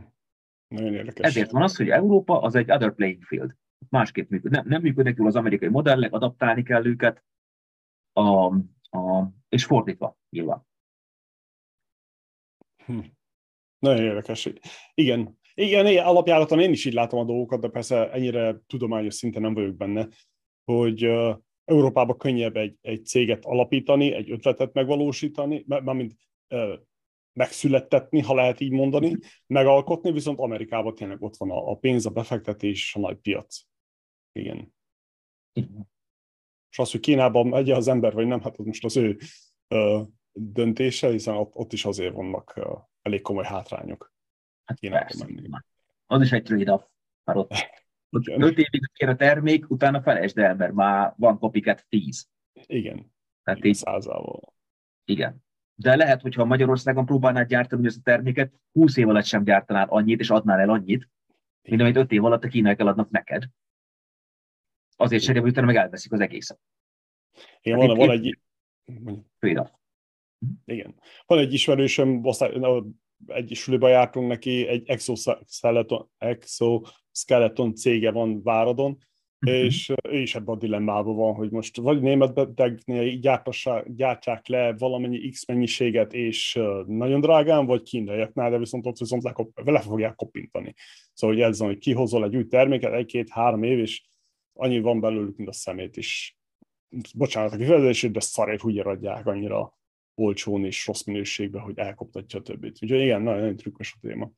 [0.68, 1.26] Nagyon érdekes.
[1.26, 3.56] Ezért van az, hogy Európa az egy other playing field.
[3.90, 4.58] Másképp működik.
[4.58, 7.24] Nem, nem működnek jól az amerikai modellek, adaptálni kell őket,
[8.14, 8.46] a,
[8.98, 10.68] a, és fordítva nyilván.
[12.86, 13.00] Hm.
[13.80, 14.50] Nagyon érdekes.
[14.94, 19.42] Igen, igen, igen, alapjáraton én is így látom a dolgokat, de persze ennyire tudományos szinten
[19.42, 20.08] nem vagyok benne,
[20.64, 26.16] hogy uh, Európában könnyebb egy, egy céget alapítani, egy ötletet megvalósítani, mármint
[27.34, 32.10] megszülettetni, ha lehet így mondani, megalkotni, viszont Amerikában tényleg ott van a, a pénz, a
[32.10, 33.62] befektetés, a nagy piac.
[34.32, 34.74] Igen.
[36.70, 39.18] És az, hogy Kínában megy az ember, vagy nem, hát az most az ő
[39.70, 44.14] uh, döntése, hiszen ott, ott is azért vannak uh, elég komoly hátrányok.
[44.64, 45.26] Hát persze.
[45.26, 45.50] Menni.
[46.06, 46.84] Az is egy trade-off.
[47.24, 47.54] Már ott,
[48.16, 52.30] ott öt évig kér a termék, utána felejtsd el, mert már van kopiket tíz.
[52.66, 53.14] Igen.
[53.44, 54.54] Tehát így, százával.
[55.06, 55.44] Igen.
[55.76, 60.20] De lehet, hogyha Magyarországon próbálnád gyártani ezt a terméket, 20 év alatt sem gyártanál annyit,
[60.20, 61.10] és adnál el annyit,
[61.62, 63.44] mint amit 5 év alatt a kínaiak eladnak neked.
[64.96, 66.60] Azért cserébe utána meg elveszik az egészet.
[67.62, 68.40] Igen, van, van egy...
[69.40, 69.70] Trade-off.
[70.66, 70.96] Igen.
[71.26, 72.24] Van egy ismerősöm,
[73.26, 76.10] egy suliba jártunk neki, egy exoskeleton,
[77.16, 78.98] exoskeleton cége van Váradon,
[79.40, 79.60] uh-huh.
[79.64, 83.20] és ő is ebben a dilemmában van, hogy most vagy német betegnél
[83.86, 89.34] gyártsák le valamennyi X mennyiséget, és nagyon drágán, vagy kínaiaknál, de viszont ott viszont le,
[89.64, 90.74] le fogják kopintani.
[91.14, 94.04] Szóval, hogy ez hogy kihozol egy új terméket, egy-két-három év, és
[94.54, 96.38] annyi van belőlük, mint a szemét is.
[97.16, 99.74] Bocsánat a kifejezését, de szarért úgy adják annyira
[100.16, 102.78] olcsón és rossz minőségben, hogy elkoptatja a többit.
[102.82, 104.32] Úgyhogy igen, nagyon, nagyon trükkös a téma.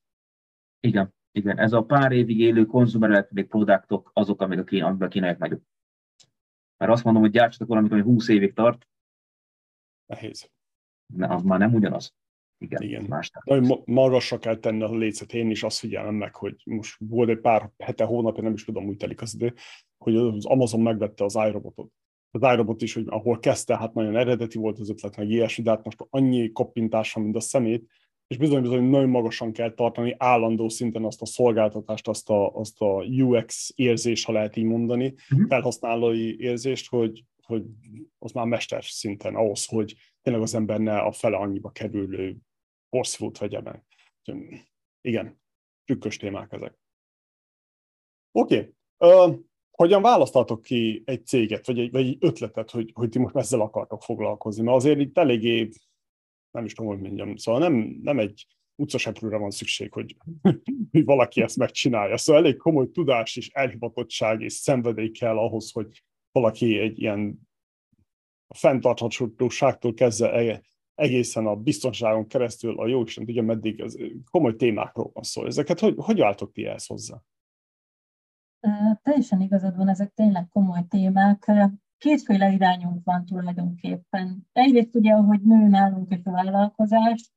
[0.79, 1.58] Igen, igen.
[1.58, 5.38] Ez a pár évig élő consumer electronic produktok azok, amik a, kín, amik a kínaiak
[5.38, 5.62] nagyobb.
[6.78, 8.88] Mert azt mondom, hogy gyártsatok valamit, ami 20 évig tart.
[10.06, 10.50] Nehéz.
[11.13, 12.15] Ne, az már nem ugyanaz.
[12.60, 13.04] Igen, Igen.
[13.04, 15.34] Más Nagyon magasra kell tenni a lécet.
[15.34, 18.88] Én is azt figyelem meg, hogy most volt egy pár hete, hónapja, nem is tudom,
[18.88, 19.54] úgy telik az idő,
[19.97, 21.91] hogy az Amazon megvette az iRobotot.
[22.32, 25.69] az iRobot is, hogy ahol kezdte, hát nagyon eredeti volt az ötlet, meg ilyesmi, de
[25.69, 27.89] hát most annyi koppintása, mint a szemét,
[28.27, 33.03] és bizony-bizony nagyon magasan kell tartani állandó szinten azt a szolgáltatást, azt a, azt a
[33.03, 35.47] UX érzést, ha lehet így mondani, uh-huh.
[35.47, 37.63] felhasználói érzést, hogy, hogy
[38.19, 42.37] az már mester szinten ahhoz, hogy tényleg az ember ne a fele annyiba kerülő
[42.89, 43.83] porszívót vegye meg.
[45.01, 45.41] Igen,
[45.85, 46.77] trükkös témák ezek.
[48.31, 49.27] Oké, okay.
[49.27, 49.39] uh,
[49.71, 53.61] hogyan választatok ki egy céget, vagy egy, vagy egy ötletet, hogy, hogy ti most ezzel
[53.61, 54.63] akartok foglalkozni?
[54.63, 55.69] Mert azért itt eléggé,
[56.58, 60.17] nem is tudom, hogy mondjam, szóval nem, nem egy utcaseprőre van szükség, hogy,
[60.91, 62.17] hogy valaki ezt megcsinálja.
[62.17, 67.39] Szóval elég komoly tudás és elhivatottság és szenvedély kell ahhoz, hogy valaki egy ilyen
[68.56, 70.62] fenntarthatóságtól kezdve e,
[70.96, 73.98] egészen a biztonságon keresztül a jó Isten tudja, meddig az
[74.32, 75.46] komoly témákról van szó.
[75.46, 77.22] Ezeket hogy, hogy álltok ti ehhez hozzá?
[79.02, 81.52] Teljesen igazad van, ezek tényleg komoly témák.
[81.97, 84.47] Kétféle irányunk van tulajdonképpen.
[84.51, 87.31] Egyrészt ugye, ahogy nő nálunk is a vállalkozás,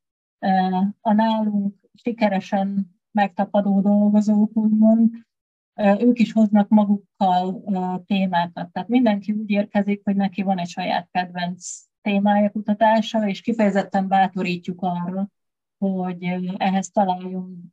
[1.01, 5.13] a nálunk sikeresen megtapadó dolgozók, úgymond,
[5.99, 7.63] ők is hoznak magukkal
[8.05, 8.71] témákat.
[8.71, 14.81] Tehát mindenki úgy érkezik, hogy neki van egy saját kedvenc témája kutatása, és kifejezetten bátorítjuk
[14.81, 15.29] arra,
[15.77, 16.23] hogy
[16.57, 17.71] ehhez találjon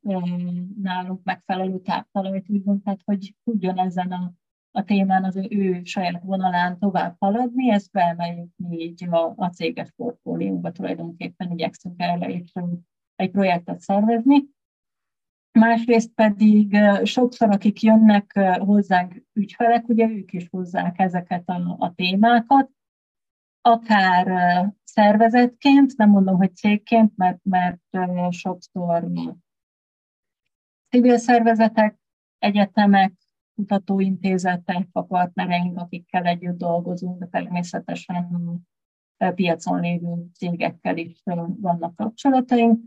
[0.82, 4.32] nálunk megfelelő táptalajt, úgymond, tehát hogy tudjon ezen a,
[4.70, 9.90] a témán az ő, saját vonalán tovább haladni, ezt beemeljük mi így a, a céges
[9.96, 12.52] portfólióba tulajdonképpen igyekszünk erre is
[13.16, 14.44] egy projektet szervezni.
[15.52, 22.70] Másrészt pedig sokszor, akik jönnek hozzánk ügyfelek, ugye ők is hozzák ezeket a, a témákat,
[23.60, 24.26] akár
[24.84, 27.80] szervezetként, nem mondom, hogy cégként, mert, mert
[28.30, 29.10] sokszor
[30.88, 31.98] civil szervezetek,
[32.38, 33.12] egyetemek,
[33.58, 38.28] kutatóintézetek, a partnereink, akikkel együtt dolgozunk, de természetesen
[39.34, 41.22] piacon lévő cégekkel is
[41.60, 42.80] vannak kapcsolataink.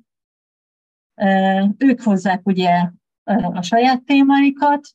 [1.78, 2.90] Ők hozzák ugye
[3.54, 4.88] a saját témáikat,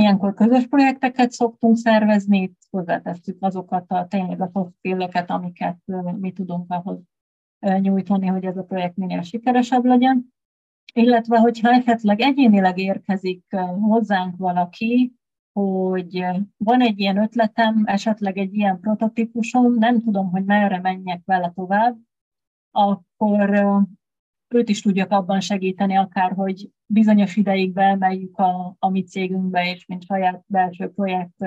[0.00, 4.50] Ilyenkor közös projekteket szoktunk szervezni, itt hozzátesszük azokat a tényleg a
[5.30, 5.78] amiket
[6.18, 6.98] mi tudunk ahhoz
[7.58, 10.34] nyújtani, hogy ez a projekt minél sikeresebb legyen.
[10.96, 13.44] Illetve, hogyha esetleg egyénileg érkezik
[13.80, 15.12] hozzánk valaki,
[15.52, 16.24] hogy
[16.56, 21.96] van egy ilyen ötletem, esetleg egy ilyen prototípusom, nem tudom, hogy merre menjek vele tovább,
[22.70, 23.50] akkor
[24.48, 29.86] őt is tudjak abban segíteni, akár, hogy bizonyos ideig beemeljük a, a mi cégünkbe, és
[29.86, 31.44] mint saját belső projekt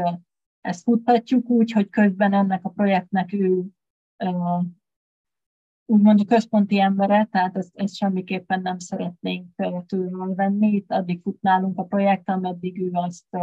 [0.61, 3.65] ezt futtatjuk úgy, hogy közben ennek a projektnek ő
[5.89, 10.67] úgymond a központi embere, tehát ezt, ezt semmiképpen nem szeretnénk tőle venni.
[10.67, 13.37] Itt addig fut a projekt, ameddig ő azt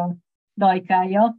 [0.55, 1.39] dajkálja,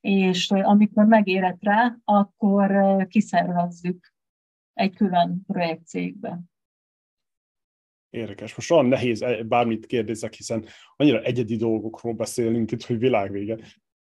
[0.00, 4.14] és amikor megérett rá, akkor kiszervezzük
[4.72, 6.40] egy külön projektcégbe.
[8.10, 8.54] Érdekes.
[8.54, 10.64] Most olyan nehéz e, bármit kérdezek, hiszen
[10.96, 13.58] annyira egyedi dolgokról beszélünk itt, hogy világvége.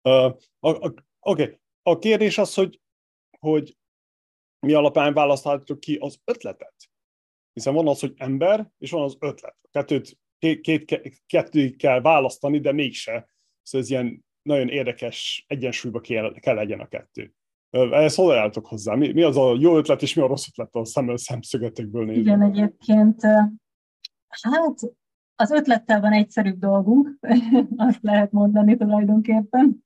[0.03, 1.59] Uh, Oké, okay.
[1.83, 2.81] a kérdés az, hogy,
[3.39, 3.78] hogy
[4.61, 6.75] mi alapján választhatjuk ki az ötletet.
[7.53, 9.57] Hiszen van az, hogy ember, és van az ötlet.
[9.71, 10.85] Kettőt, két,
[11.27, 13.29] kettőt kell választani, de mégse.
[13.63, 17.33] Szóval ez ilyen nagyon érdekes egyensúlyba kell, kell legyen a kettő.
[17.71, 18.95] Ehhez hol álltok hozzá?
[18.95, 22.21] Mi, mi az a jó ötlet, és mi a rossz ötlet a szem, szemszögetekből nézve?
[22.21, 23.23] Igen, egyébként
[24.29, 24.81] Hát
[25.35, 27.19] az ötlettel van egyszerűbb dolgunk,
[27.77, 29.85] azt lehet mondani tulajdonképpen.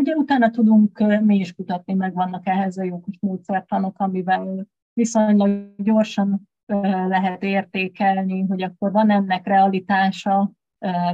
[0.00, 5.74] Ugye utána tudunk mi is kutatni, meg vannak ehhez a jó kis módszertanok, amivel viszonylag
[5.76, 6.48] gyorsan
[7.06, 10.52] lehet értékelni, hogy akkor van ennek realitása,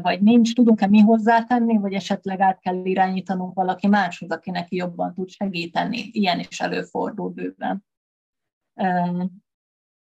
[0.02, 5.14] vagy nincs, tudunk-e mi hozzátenni, vagy esetleg át kell irányítanunk valaki máshoz, aki neki jobban
[5.14, 5.98] tud segíteni.
[6.12, 7.84] Ilyen is előfordul bőven.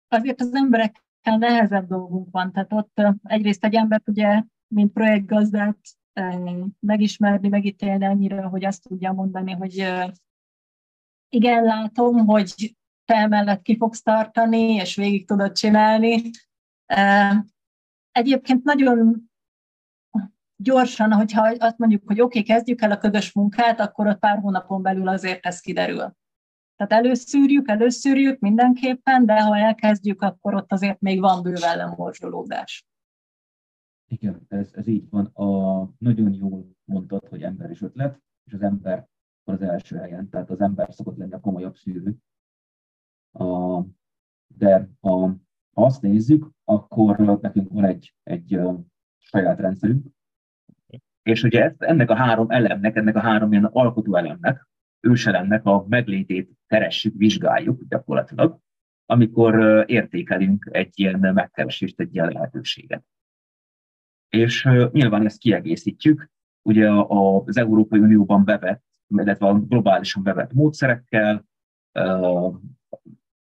[0.08, 2.51] Azért az emberek nehezebb dolgunk van.
[2.51, 5.77] Tehát ott egyrészt egy embert ugye, mint projektgazdát
[6.80, 9.93] megismerni, megítélni annyira, hogy azt tudja mondani, hogy
[11.30, 12.75] igen, látom, hogy
[13.06, 16.21] te mellett ki fogsz tartani, és végig tudod csinálni.
[18.12, 19.29] Egyébként nagyon
[20.56, 24.39] gyorsan, hogyha azt mondjuk, hogy oké, okay, kezdjük el a közös munkát, akkor ott pár
[24.39, 26.15] hónapon belül azért ez kiderül.
[26.75, 32.85] Tehát előszűrjük, előszűrjük mindenképpen, de ha elkezdjük, akkor ott azért még van bőven lemorzsolódás.
[34.10, 35.25] Igen, ez, ez így van.
[35.25, 39.08] A, nagyon jól mondtad, hogy ember is ötlet, és az ember
[39.43, 42.15] az első helyen, tehát az ember szokott lenni a komolyabb szűrő.
[43.31, 43.81] A,
[44.47, 45.10] de a,
[45.73, 48.60] ha azt nézzük, akkor nekünk van egy, egy
[49.17, 50.05] saját rendszerünk,
[51.23, 54.67] És ugye ezt, ennek a három elemnek, ennek a három ilyen alkotó elemnek,
[54.99, 58.60] őselemnek a meglétét keressük, vizsgáljuk gyakorlatilag,
[59.05, 63.03] amikor értékelünk egy ilyen megkeresést, egy ilyen lehetőséget.
[64.30, 66.30] És nyilván ezt kiegészítjük,
[66.62, 71.46] ugye az Európai Unióban bevett, illetve a globálisan bevett módszerekkel,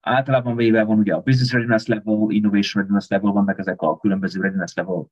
[0.01, 4.41] általában véve van ugye a Business Readiness Level, Innovation Readiness Level, vannak ezek a különböző
[4.41, 5.07] Readiness Level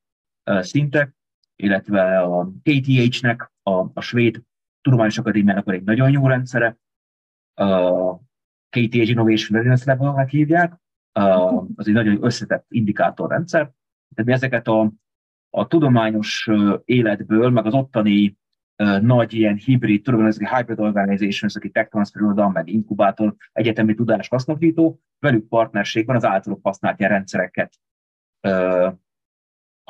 [0.63, 1.15] szintek,
[1.57, 4.43] illetve a KTH-nek, a, a svéd
[4.81, 6.79] tudományos akadémiának egy nagyon jó rendszere,
[7.55, 8.17] a
[8.69, 10.81] KTH Innovation Readiness Level-nek hívják,
[11.75, 13.73] az egy nagyon összetett indikátorrendszer.
[14.15, 14.93] Tehát mi ezeket a,
[15.51, 16.49] a tudományos
[16.85, 18.39] életből, meg az ottani
[19.01, 25.01] nagy ilyen hibrid, tudom, ezek hybrid organizations, akik tech transfer meg inkubátor, egyetemi tudás hasznosító,
[25.19, 27.79] velük partnerségben az általuk használt ilyen rendszereket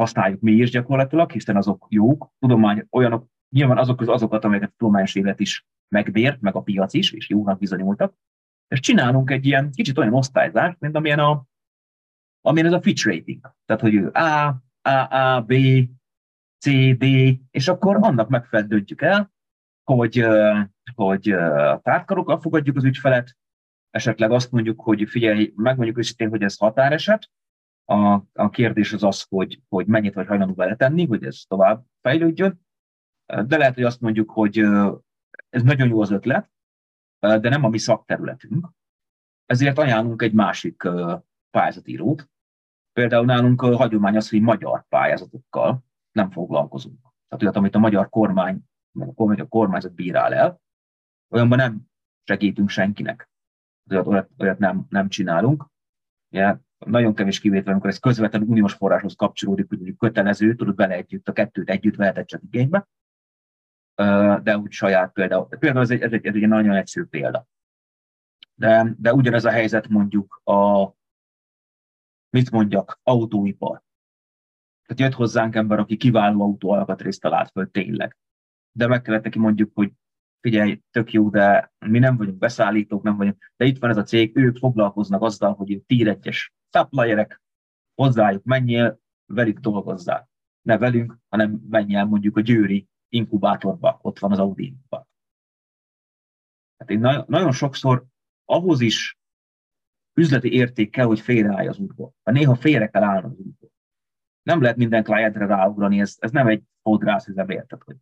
[0.01, 4.75] használjuk mi is gyakorlatilag, hiszen azok jók, tudomány, olyanok, nyilván azok közül azokat, amelyeket a
[4.77, 8.15] tudományos élet is megbért, meg a piac is, és jónak bizonyultak,
[8.69, 11.45] és csinálunk egy ilyen kicsit olyan osztályzást, mint amilyen, a,
[12.41, 13.55] amilyen ez a Fitch rating.
[13.65, 15.55] Tehát, hogy ő A, AA, B,
[16.59, 17.05] C, D,
[17.51, 19.33] és akkor annak megfelelően döntjük el,
[19.85, 20.27] hogy,
[20.95, 21.23] hogy
[21.83, 23.37] tártkarokkal fogadjuk az ügyfelet,
[23.91, 27.31] esetleg azt mondjuk, hogy figyelj, megmondjuk őszintén, hogy ez határeset,
[27.85, 32.67] a, a kérdés az az, hogy, hogy mennyit vagy hajlandó beletenni, hogy ez tovább fejlődjön,
[33.47, 34.59] de lehet, hogy azt mondjuk, hogy
[35.49, 36.51] ez nagyon jó az ötlet,
[37.19, 38.69] de nem a mi szakterületünk.
[39.47, 40.89] Ezért ajánlunk egy másik
[41.51, 42.31] pályázatírót.
[43.01, 46.99] Például nálunk a hagyomány az, hogy magyar pályázatokkal nem foglalkozunk.
[47.01, 48.61] Tehát olyat, amit a magyar kormány,
[48.93, 50.61] vagy a kormányzat bírál el,
[51.29, 51.81] olyanban nem
[52.25, 53.31] segítünk senkinek.
[53.91, 55.67] Olyat, olyat, olyat nem, nem csinálunk.
[56.33, 61.29] Ugye, nagyon kevés kivétel, amikor ez közvetlenül uniós forráshoz kapcsolódik, hogy kötelező, tudod bele együtt,
[61.29, 62.89] a kettőt együtt vehetett csak igénybe,
[64.43, 65.49] de úgy saját például.
[65.49, 67.47] Például ez egy, ez egy, ez egy nagyon egyszerű példa.
[68.55, 70.93] De, de ugyanez a helyzet mondjuk a,
[72.31, 73.83] mit mondjak, autóipar.
[74.87, 78.17] Tehát jött hozzánk ember, aki kiváló autó alkatrészt talált föl tényleg.
[78.73, 79.93] De meg kellett neki mondjuk, hogy
[80.41, 84.03] figyelj, tök jó, de mi nem vagyunk beszállítók, nem vagyunk, de itt van ez a
[84.03, 87.43] cég, ők foglalkoznak azzal, hogy tíregyes supplierek,
[87.95, 90.29] hozzájuk menjél, velük dolgozzál.
[90.63, 94.77] Ne velünk, hanem menjél mondjuk a győri inkubátorba, ott van az Audi.
[96.77, 98.07] Hát én na- nagyon sokszor
[98.45, 99.20] ahhoz is
[100.21, 102.15] üzleti érték kell, hogy félreállj az útból.
[102.23, 103.71] Ha néha félre kell állni az útból.
[104.43, 107.97] Nem lehet minden klientre ráugrani, ez, ez nem egy fodrász üzem, érted, hogy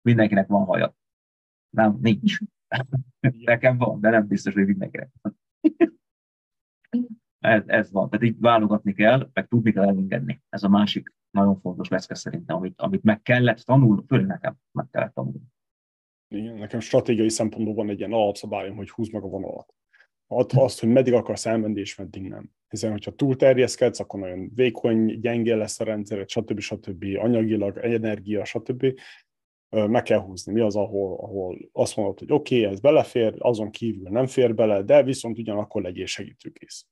[0.00, 0.94] mindenkinek van haja.
[1.70, 2.38] Nem, nincs.
[3.44, 5.38] Nekem van, de nem biztos, hogy mindenkinek van.
[7.54, 8.10] ez, ez van.
[8.10, 10.42] Tehát így válogatni kell, meg tudni kell elengedni.
[10.48, 14.86] Ez a másik nagyon fontos lesz szerintem, amit, amit meg kellett tanulni, főleg nekem meg
[14.90, 15.46] kellett tanulni.
[16.28, 19.74] Igen, nekem stratégiai szempontból van egy ilyen alapszabályom, hogy húz meg a vonalat.
[20.54, 22.50] Azt, hogy meddig akarsz elmenni, és meddig nem.
[22.68, 26.60] Hiszen, hogyha túl terjeszkedsz, akkor nagyon vékony, gyenge lesz a rendszer, stb.
[26.60, 27.04] stb.
[27.16, 29.00] anyagilag, energia, stb.
[29.68, 30.52] Meg kell húzni.
[30.52, 34.54] Mi az, ahol, ahol azt mondod, hogy oké, okay, ez belefér, azon kívül nem fér
[34.54, 36.86] bele, de viszont ugyanakkor legyél segítőkész.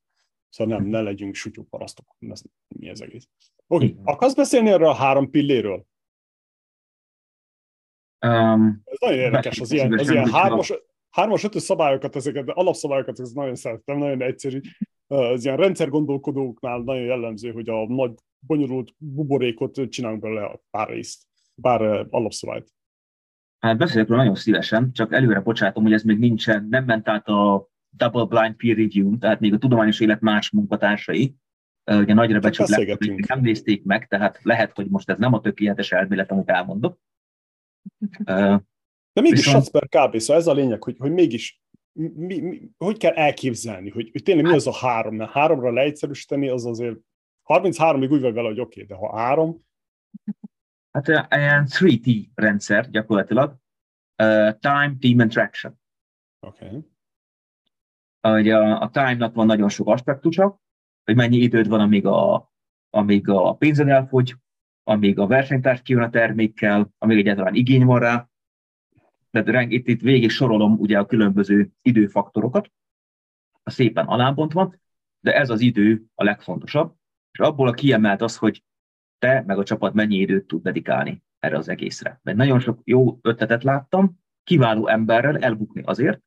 [0.49, 2.17] Szóval nem, ne legyünk sutyó parasztok.
[2.19, 3.29] Ez, mi ez egész.
[3.67, 3.97] Oké, okay.
[4.05, 5.87] akarsz beszélni erről a három pilléről?
[8.27, 10.73] Um, ez nagyon érdekes, az ilyen, az ilyen hármas,
[11.11, 14.61] hármas, ötös szabályokat, ezeket, alapszabályokat, ez nagyon szeretem, nagyon egyszerű.
[15.07, 18.15] Az ilyen rendszergondolkodóknál nagyon jellemző, hogy a nagy,
[18.47, 21.23] bonyolult buborékot csinálunk bele pár részt,
[21.61, 22.73] pár alapszabályt.
[23.59, 27.69] Hát beszélek nagyon szívesen, csak előre bocsátom, hogy ez még nincsen, nem ment át a
[27.91, 31.35] double blind peer review, tehát még a tudományos élet más munkatársai,
[31.85, 36.31] ugye nagyra becsült nem nézték meg, tehát lehet, hogy most ez nem a tökéletes elmélet,
[36.31, 36.99] amit elmondok.
[39.13, 39.71] De mégis Viszont...
[39.71, 40.19] per kb.
[40.19, 41.61] Szóval ez a lényeg, hogy, hogy mégis
[41.93, 46.49] mi, mi, hogy kell elképzelni, hogy, hogy tényleg mi az a három, mert háromra leegyszerűsíteni,
[46.49, 46.97] az azért
[47.45, 49.65] 33-ig úgy vagy vele, hogy oké, okay, de ha három...
[50.91, 53.57] Hát ilyen 3T rendszer gyakorlatilag.
[54.23, 55.81] Uh, time, team and traction.
[56.47, 56.67] Oké.
[56.67, 58.41] Okay.
[58.41, 60.61] Ugye a, a time-nak van nagyon sok aspektusa,
[61.05, 62.53] hogy mennyi időd van, amíg a,
[62.91, 64.35] amíg a pénzed elfogy,
[64.83, 68.30] amíg a versenytárs kijön a termékkel, amíg egyáltalán igény van rá.
[69.31, 72.73] Tehát itt, itt végig sorolom ugye a különböző időfaktorokat,
[73.63, 74.75] a szépen alábontva,
[75.21, 76.95] de ez az idő a legfontosabb,
[77.33, 78.65] és abból a kiemelt az, hogy
[79.19, 82.21] te meg a csapat mennyi időt tud dedikálni erre az egészre.
[82.23, 86.21] Mert nagyon sok jó ötletet láttam, kiváló emberrel elbukni azért,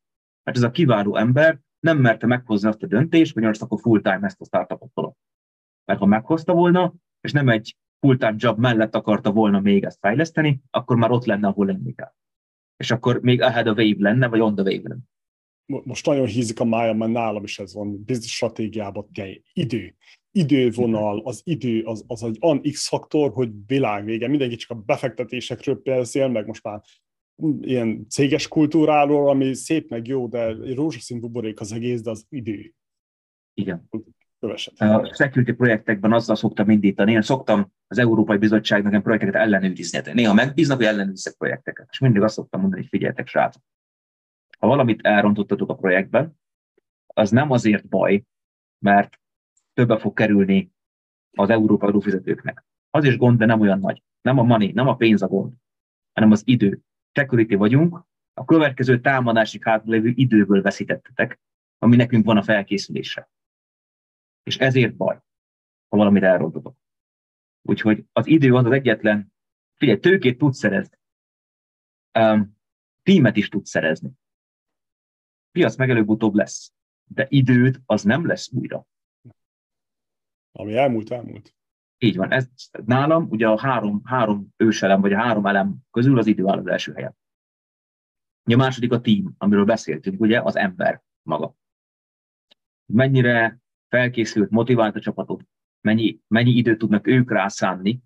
[0.43, 4.25] mert ez a kiváló ember nem merte meghozni azt a döntést, hogy most akkor full-time
[4.25, 5.13] ezt a startupot tolom.
[5.85, 10.61] Mert ha meghozta volna, és nem egy full-time job mellett akarta volna még ezt fejleszteni,
[10.69, 12.13] akkor már ott lenne, ahol lenni kell.
[12.77, 15.01] És akkor még ahead of wave lenne, vagy on the wave lenne.
[15.65, 19.09] Most nagyon hízik a mája, mert nálam is ez van, biztos stratégiában,
[19.53, 19.95] idő.
[20.31, 24.27] Idővonal, az idő, az, az egy an X-faktor, hogy világvége.
[24.27, 26.81] Mindenki csak a befektetésekről beszél, meg most már
[27.61, 32.73] ilyen céges kultúráról, ami szép meg jó, de rózsaszín buborék az egész, de az idő.
[33.53, 33.89] Igen.
[34.77, 39.99] A security projektekben azzal szoktam indítani, én szoktam az Európai Bizottságnak ilyen projekteket ellenőrizni.
[40.13, 41.87] Néha megbíznak, hogy ellenőrizzek projekteket.
[41.91, 43.63] És mindig azt szoktam mondani, hogy figyeljetek, srácok.
[44.59, 46.39] Ha valamit elrontottatok a projektben,
[47.05, 48.23] az nem azért baj,
[48.79, 49.19] mert
[49.73, 50.71] többe fog kerülni
[51.31, 52.65] az európai adófizetőknek.
[52.89, 54.03] Az is gond, de nem olyan nagy.
[54.21, 55.53] Nem a money, nem a pénz a gond,
[56.13, 56.79] hanem az idő.
[57.11, 61.39] Security vagyunk, a következő támadásig hátralévő időből veszítettetek,
[61.77, 63.29] ami nekünk van a felkészülésre.
[64.43, 65.15] És ezért baj,
[65.87, 66.77] ha valamit elrontotok.
[67.61, 69.33] Úgyhogy az idő az az egyetlen,
[69.73, 70.97] figyelj, tőkét tudsz szerezni,
[72.19, 72.57] um,
[73.03, 74.11] tímet is tudsz szerezni.
[75.51, 76.73] Piac meg előbb-utóbb lesz,
[77.03, 78.87] de időt az nem lesz újra.
[80.51, 81.55] Ami elmúlt, elmúlt.
[81.97, 82.31] Így van.
[82.31, 82.49] Ez
[82.85, 86.67] nálam ugye a három, három őselem, vagy a három elem közül az idő áll az
[86.67, 87.17] első helyen.
[88.43, 91.55] A második a team, amiről beszéltünk, ugye az ember maga.
[92.85, 93.62] Mennyire
[93.93, 95.43] felkészült, motivált a csapatot,
[95.81, 98.01] mennyi, mennyi időt tudnak ők rászánni.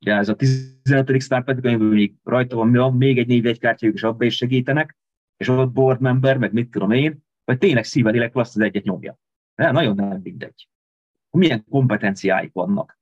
[0.00, 1.20] Ugye ez a 15.
[1.22, 1.44] Star
[1.78, 4.96] még rajta van, még egy névjegykártyájuk, és abba is segítenek,
[5.36, 9.18] és ott board member, meg mit tudom én, vagy tényleg szívedileg azt az egyet nyomja.
[9.54, 10.68] De nagyon nem mindegy.
[11.30, 12.98] Milyen kompetenciáik vannak,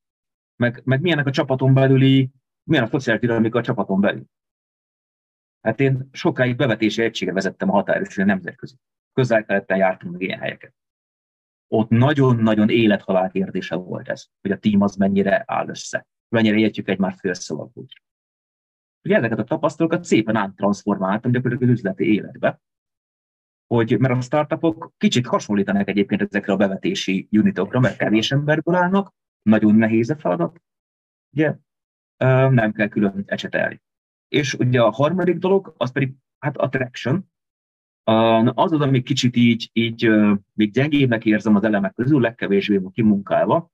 [0.57, 2.31] meg, meg milyenek a csapaton belüli,
[2.63, 4.25] milyen a dinamika a csapaton belül.
[5.61, 8.75] Hát én sokáig bevetési egységet vezettem a határőrségre nemzetközi.
[9.13, 9.79] Közel-keleten
[10.11, 10.75] meg ilyen helyeket
[11.73, 16.89] ott nagyon-nagyon élethalál kérdése volt ez, hogy a tím az mennyire áll össze, mennyire értjük
[16.89, 17.87] egymást félszavakból.
[19.05, 22.61] Ugye ezeket a tapasztalatokat szépen áttranszformáltam gyakorlatilag az üzleti életbe,
[23.67, 29.15] hogy, mert a startupok kicsit hasonlítanak egyébként ezekre a bevetési unitokra, mert kevés emberből állnak,
[29.43, 30.63] nagyon nehéz a feladat,
[31.35, 31.57] ugye
[32.51, 33.83] nem kell külön ecsetelni.
[34.29, 37.32] És ugye a harmadik dolog, az pedig hát a traction,
[38.05, 40.11] az az, ami kicsit így, így
[40.53, 43.71] még gyengébbnek érzem az elemek közül, legkevésbé van kimunkálva.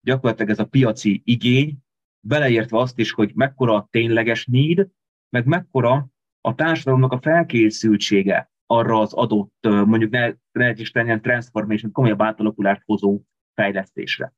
[0.00, 1.78] Gyakorlatilag ez a piaci igény,
[2.20, 4.88] beleértve azt is, hogy mekkora a tényleges need,
[5.28, 6.08] meg mekkora
[6.40, 12.82] a társadalomnak a felkészültsége arra az adott, mondjuk ne, ne is ilyen transformation, komolyabb átalakulást
[12.84, 13.20] hozó
[13.54, 14.34] fejlesztésre.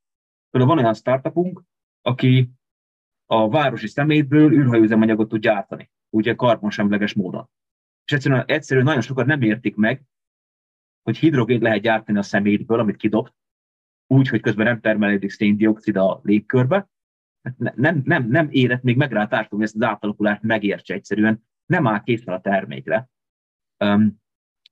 [0.50, 1.62] Például van olyan startupunk,
[2.02, 2.50] aki
[3.26, 7.50] a városi szemétből űrhajóüzemanyagot tud gyártani, ugye karbonsemleges módon
[8.08, 10.02] és egyszerűen, egyszerűen nagyon sokat nem értik meg,
[11.02, 13.34] hogy hidrogént lehet gyártani a szemétből, amit kidobt,
[14.06, 16.88] úgy, hogy közben nem termelődik széndiokszid a légkörbe.
[17.56, 21.44] Nem, nem, nem érett még meg rá a társadalom, hogy ezt az átalakulást megértse egyszerűen,
[21.66, 23.08] nem áll készen a termékre.
[23.84, 24.20] Um,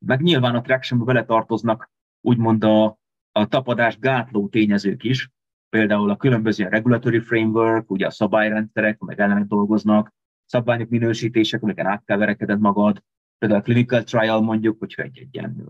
[0.00, 2.98] meg nyilván a tractionbe bele tartoznak úgymond a,
[3.32, 5.30] a tapadás gátló tényezők is,
[5.68, 10.14] például a különböző regulatory framework, ugye a szabályrendszerek, amelyek ellenek dolgoznak,
[10.44, 13.04] szabványok minősítések, amiken át kell verekeded magad,
[13.38, 15.68] például a clinical trial mondjuk, hogyha egy, egy ilyen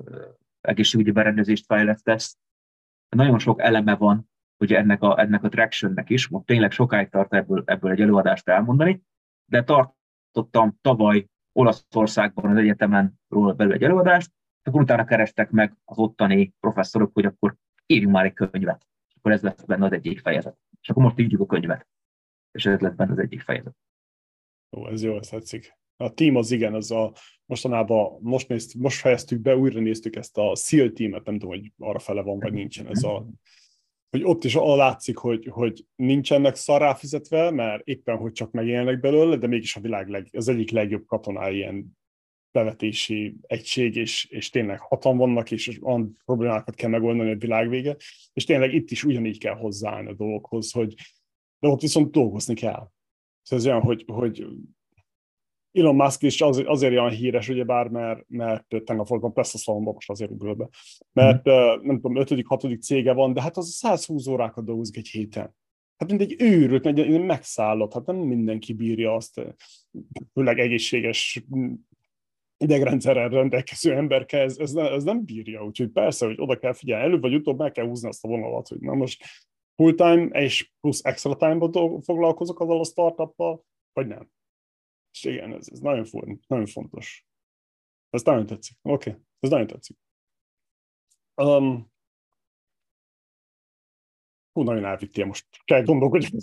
[0.60, 2.38] egészségügyi berendezést fejlesztesz,
[3.08, 7.34] nagyon sok eleme van, hogy ennek a, ennek a tractionnek is, most tényleg sokáig tart
[7.34, 9.02] ebből, ebből egy előadást elmondani,
[9.44, 15.98] de tartottam tavaly Olaszországban az egyetemen róla belül egy előadást, akkor utána kerestek meg az
[15.98, 17.56] ottani professzorok, hogy akkor
[17.86, 18.86] írjunk már egy könyvet.
[19.08, 20.58] És akkor ez lesz benne az egyik fejezet.
[20.80, 21.86] És akkor most írjuk a könyvet.
[22.50, 23.76] És ez lesz benne az egyik fejezet.
[24.76, 25.78] Ó, ez jó, ez tetszik.
[25.96, 27.12] A team az igen, az a
[27.46, 31.72] mostanában, most, nézt, most fejeztük be, újra néztük ezt a SEAL teamet, nem tudom, hogy
[31.78, 33.26] arra fele van, vagy nincsen ez a
[34.10, 39.36] hogy ott is látszik, hogy, hogy nincsenek szarrá fizetve, mert éppen, hogy csak megélnek belőle,
[39.36, 41.98] de mégis a világ leg, az egyik legjobb katonái ilyen
[42.50, 47.96] bevetési egység, és, és tényleg hatan vannak, és olyan problémákat kell megoldani a világ vége,
[48.32, 50.94] és tényleg itt is ugyanígy kell hozzáállni a dolgokhoz, hogy
[51.58, 52.90] de ott viszont dolgozni kell.
[53.42, 54.46] Szóval ez olyan, hogy, hogy
[55.76, 59.94] Elon Musk is az, azért olyan híres, ugye bár, mert, mert tegnap voltam Tesla szalomban,
[59.94, 60.68] most azért ugrott
[61.12, 61.86] mert mm.
[61.86, 65.54] nem tudom, ötödik, hatodik cége van, de hát az 120 órákat dolgozik egy héten.
[65.96, 69.40] Hát mint egy őrült, egy megszállott, hát nem mindenki bírja azt,
[70.32, 71.44] főleg egészséges
[72.58, 77.20] idegrendszerrel rendelkező ember ez, ez, ez nem bírja, úgyhogy persze, hogy oda kell figyelni, előbb
[77.20, 79.24] vagy utóbb meg kell húzni azt a vonalat, hogy na most
[79.74, 84.30] full time és plusz extra time-ban foglalkozok azzal a startuppal, vagy nem.
[85.16, 86.06] És igen, ez, ez nagyon,
[86.46, 87.26] nagyon fontos.
[88.10, 88.78] Ez nagyon tetszik.
[88.82, 89.22] Oké, okay.
[89.40, 89.96] ez nagyon tetszik.
[91.34, 91.94] Um,
[94.52, 95.46] Hú, nagyon elvittél most.
[95.64, 96.28] Kell gondolkodni,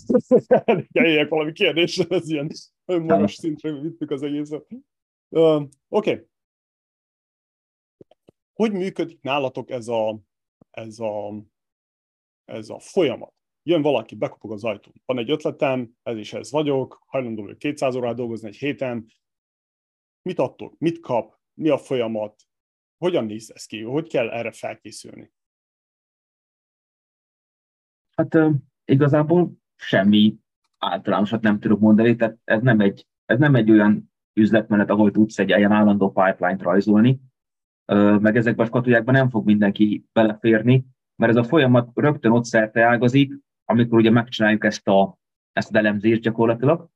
[0.65, 2.49] hogy eljek valami kérdésre, ez ilyen
[2.85, 4.67] magas szintre vittük az egészet.
[5.29, 5.69] Uh, Oké.
[5.87, 6.27] Okay.
[8.53, 10.19] Hogy működik nálatok ez a,
[10.71, 11.43] ez a,
[12.45, 13.33] ez a folyamat?
[13.65, 14.93] Jön valaki, bekopog az ajtón.
[15.05, 19.05] Van egy ötletem, ez is ez vagyok, hajlandó vagyok 200 órát dolgozni egy héten.
[20.21, 20.77] Mit adtok?
[20.77, 21.39] Mit kap?
[21.53, 22.43] Mi a folyamat?
[22.97, 23.81] Hogyan néz ez ki?
[23.81, 25.31] Hogy kell erre felkészülni?
[28.15, 28.37] Hát
[28.85, 30.37] igazából semmi
[30.77, 35.39] általánosat nem tudok mondani, tehát ez nem egy, ez nem egy olyan üzletmenet, ahol tudsz
[35.39, 37.19] egy ilyen állandó pipeline-t rajzolni,
[38.19, 40.85] meg ezekben a skatujákban nem fog mindenki beleférni,
[41.15, 43.33] mert ez a folyamat rögtön ott szerte ágazik,
[43.73, 45.17] amikor ugye megcsináljuk ezt a,
[45.51, 46.89] ezt az elemzést gyakorlatilag,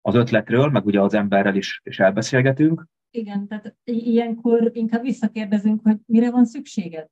[0.00, 2.86] az ötletről, meg ugye az emberrel is, is elbeszélgetünk.
[3.10, 7.08] Igen, tehát ilyenkor inkább visszakérdezünk, hogy mire van szükséged.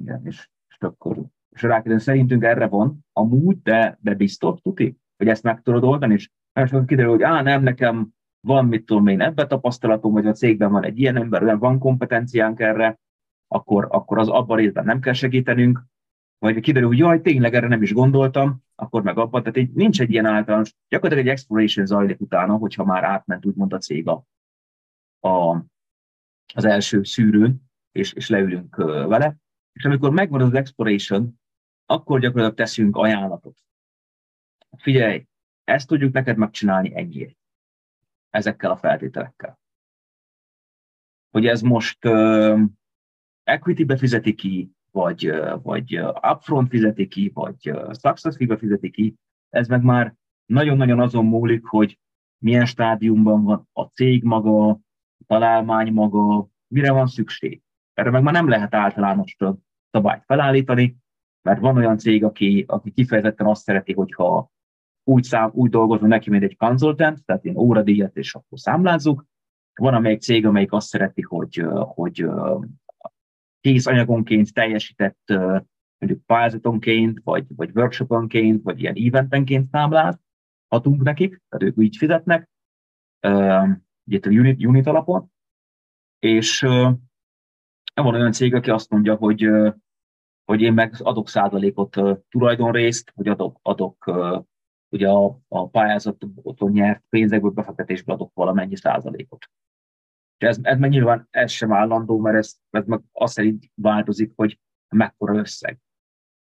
[0.00, 5.28] Igen, és, és akkor és rákérdezem, szerintünk erre van amúgy, de, de biztos, tuti, hogy
[5.28, 8.08] ezt meg tudod oldani, és másokon kiderül, hogy á, nem, nekem
[8.40, 11.78] van, mit tudom én, ebbe tapasztalatom, vagy a cégben van egy ilyen ember, olyan van
[11.78, 12.98] kompetenciánk erre,
[13.48, 15.82] akkor, akkor az abban részben nem kell segítenünk,
[16.42, 20.00] vagy kiderül, hogy jaj, tényleg erre nem is gondoltam, akkor meg abban, tehát így, nincs
[20.00, 24.26] egy ilyen általános, gyakorlatilag egy exploration zajlik utána, hogyha már átment úgymond a cég a,
[25.28, 25.64] a,
[26.54, 29.36] az első szűrőn, és, és leülünk vele,
[29.72, 31.40] és amikor megvan az exploration,
[31.86, 33.58] akkor gyakorlatilag teszünk ajánlatot.
[34.76, 35.26] Figyelj,
[35.64, 37.36] ezt tudjuk neked megcsinálni ennyiért.
[38.30, 39.60] Ezekkel a feltételekkel.
[41.30, 42.60] Hogy ez most uh,
[43.42, 45.32] equity-be fizeti ki, vagy,
[45.62, 46.00] vagy
[46.32, 47.56] upfront fizeti ki, vagy
[47.90, 49.14] success fee-be fizeti ki,
[49.48, 50.14] ez meg már
[50.46, 51.98] nagyon-nagyon azon múlik, hogy
[52.38, 54.80] milyen stádiumban van a cég maga, a
[55.26, 57.62] találmány maga, mire van szükség.
[57.94, 59.36] Erre meg már nem lehet általános
[59.90, 60.96] szabályt felállítani,
[61.42, 64.50] mert van olyan cég, aki, aki kifejezetten azt szereti, hogyha
[65.04, 69.24] úgy, szám, úgy dolgozunk neki, mint egy konzultant, tehát ilyen óradíjat, és akkor számlázzuk.
[69.74, 72.26] Van amelyik cég, amelyik azt szereti, hogy, hogy
[73.62, 75.22] kész anyagonként teljesített
[75.98, 80.18] mondjuk pályázatonként, vagy, vagy workshoponként, vagy ilyen eventenként számláz,
[80.68, 82.50] adunk nekik, tehát ők így fizetnek,
[84.04, 85.32] ugye unit, unit alapon,
[86.18, 86.60] és
[87.94, 89.48] van olyan cég, aki azt mondja, hogy
[90.44, 94.10] hogy én meg adok százalékot tulajdonrészt, hogy adok, adok
[94.88, 99.50] ugye a, a pályázaton nyert pénzekből befektetésből adok valamennyi százalékot.
[100.42, 104.32] És ez, ez meg nyilván ez sem állandó, mert ez, ez meg azt szerint változik,
[104.36, 105.78] hogy mekkora összeg.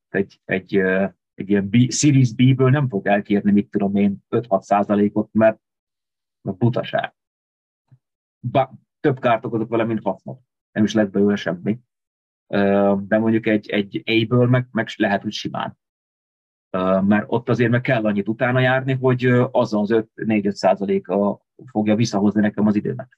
[0.09, 0.77] Egy, egy,
[1.35, 5.61] egy ilyen B, Series B-ből nem fog elkérni, mit tudom én, 5-6 százalékot, mert,
[6.43, 7.15] mert butaság.
[8.51, 10.41] Ba, több kárt okozok vele, mint hasznot.
[10.73, 11.79] Nem is lett belőle semmi
[13.07, 15.79] de mondjuk egy, egy A-ből meg, meg lehet, hogy simán.
[17.01, 22.41] Mert ott azért meg kell annyit utána járni, hogy az az 4-5 százaléka fogja visszahozni
[22.41, 23.09] nekem az időmet.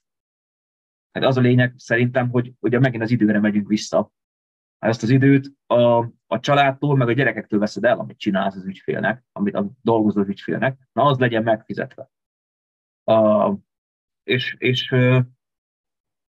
[1.11, 4.11] Hát az a lényeg szerintem, hogy ugye megint az időre megyünk vissza.
[4.79, 5.97] Hát ezt az időt a,
[6.27, 10.79] a családtól, meg a gyerekektől veszed el, amit csinálsz az ügyfélnek, amit a dolgozó ügyfélnek,
[10.93, 12.09] na az legyen megfizetve.
[13.03, 13.53] A,
[14.23, 14.95] és és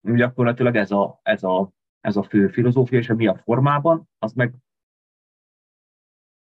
[0.01, 1.73] gyakorlatilag ez a, ez a
[2.05, 4.55] ez a fő filozófia, és a mi a formában, az meg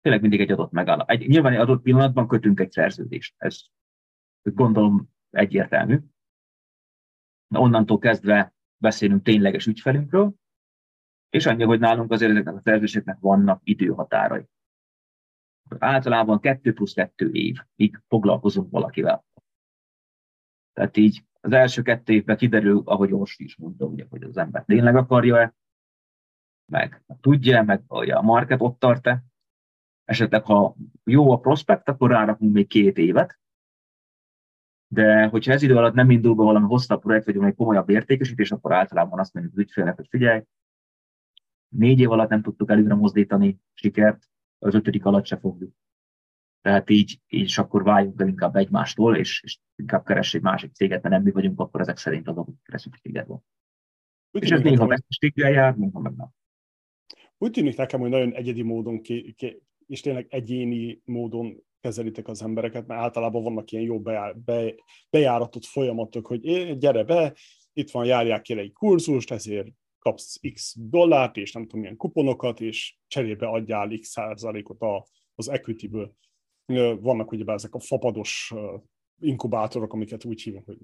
[0.00, 1.00] tényleg mindig egy adott megáll.
[1.00, 3.34] Egy, nyilván egy adott pillanatban kötünk egy szerződést.
[3.36, 3.60] Ez
[4.42, 5.98] gondolom egyértelmű.
[7.56, 10.34] Onnantól kezdve beszélünk tényleges ügyfelünkről,
[11.30, 14.44] és annyi, hogy nálunk azért ezeknek a szerződéseknek vannak időhatárai.
[15.78, 19.24] Általában 2 plusz 2 év, míg foglalkozunk valakivel.
[20.72, 24.64] Tehát így az első kettő évben kiderül, ahogy most is mondtam, ugye, hogy az ember
[24.64, 25.54] tényleg akarja-e,
[26.72, 29.24] meg tudja meg a market ott tart-e.
[30.04, 33.38] Esetleg, ha jó a prospekt, akkor rárakunk még két évet,
[34.94, 38.52] de hogyha ez idő alatt nem indul be valami hosszabb projekt, vagy valami komolyabb értékesítés,
[38.52, 40.42] akkor általában azt mondjuk az ügyfélnek, hogy figyelj,
[41.68, 44.28] négy év alatt nem tudtuk előre mozdítani sikert,
[44.58, 45.74] az ötödik alatt se fogjuk.
[46.60, 50.72] Tehát így, így és akkor váljunk el inkább egymástól, és, és inkább keres egy másik
[50.72, 53.44] céget, mert nem mi vagyunk, akkor ezek szerint azok szükséged van.
[54.30, 56.28] Úgy és ez néha veszteséggel jár, néha meg nem.
[57.38, 62.42] Úgy tűnik nekem, hogy nagyon egyedi módon ki, ki, és tényleg egyéni módon kezelitek az
[62.42, 64.74] embereket, mert általában vannak ilyen jó bejár, be,
[65.10, 67.34] bejáratott folyamatok, hogy é, gyere be,
[67.72, 69.68] itt van, járják ki egy kurzust, ezért
[69.98, 75.48] kapsz x dollárt, és nem tudom milyen kuponokat, és cserébe adjál x százalékot a, az
[75.48, 76.14] equity-ből.
[77.00, 78.52] Vannak ugye ezek a fapados
[79.20, 80.78] inkubátorok, amiket úgy hívunk, hogy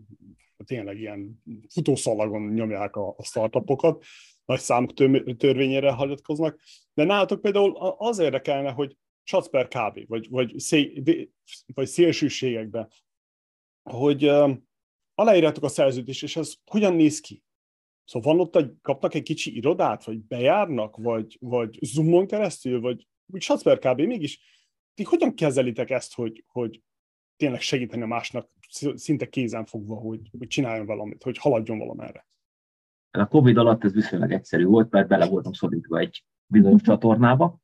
[0.64, 4.04] tényleg ilyen futószalagon nyomják a, a startupokat,
[4.44, 4.92] nagy számok
[5.36, 6.60] törvényére hagyatkoznak,
[6.94, 8.96] de nálatok például az érdekelne, hogy
[9.30, 10.06] satsz per kb.
[10.06, 11.02] vagy, vagy, szé,
[11.74, 12.88] vagy szélsőségekbe,
[13.82, 14.50] hogy uh,
[15.14, 17.42] aláírjátok a szerződést, és ez hogyan néz ki?
[18.04, 23.06] Szóval van ott, hogy kapnak egy kicsi irodát, vagy bejárnak, vagy, vagy Zoomon keresztül, vagy
[23.26, 24.00] úgy satsz per kb.
[24.00, 24.40] Mégis
[24.94, 26.82] ti hogyan kezelitek ezt, hogy, hogy
[27.36, 28.50] tényleg segíteni a másnak
[28.94, 32.28] szinte kézen fogva, hogy, hogy csináljon valamit, hogy haladjon valamerre?
[33.10, 37.60] A Covid alatt ez viszonylag egyszerű volt, mert bele voltam szorítva egy bizonyos csatornába.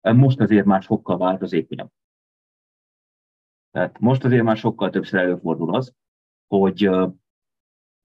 [0.00, 1.90] Most azért már sokkal változékonyabb.
[3.70, 5.94] Tehát most azért már sokkal többször előfordul az,
[6.46, 6.90] hogy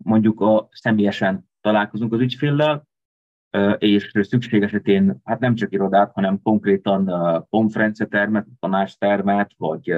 [0.03, 2.87] mondjuk a személyesen találkozunk az ügyféllel,
[3.77, 7.11] és szükség esetén hát nem csak irodát, hanem konkrétan
[7.49, 9.95] konferenciatermet, tanácstermet, vagy,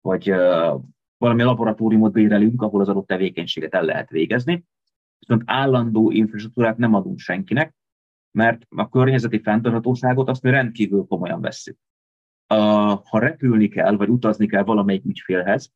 [0.00, 0.28] vagy
[1.16, 4.64] valami laboratóriumot bérelünk, ahol az adott tevékenységet el lehet végezni.
[5.18, 7.74] Viszont állandó infrastruktúrát nem adunk senkinek,
[8.30, 11.78] mert a környezeti fenntarthatóságot azt mi rendkívül komolyan vesszük.
[13.04, 15.72] Ha repülni kell, vagy utazni kell valamelyik ügyfélhez,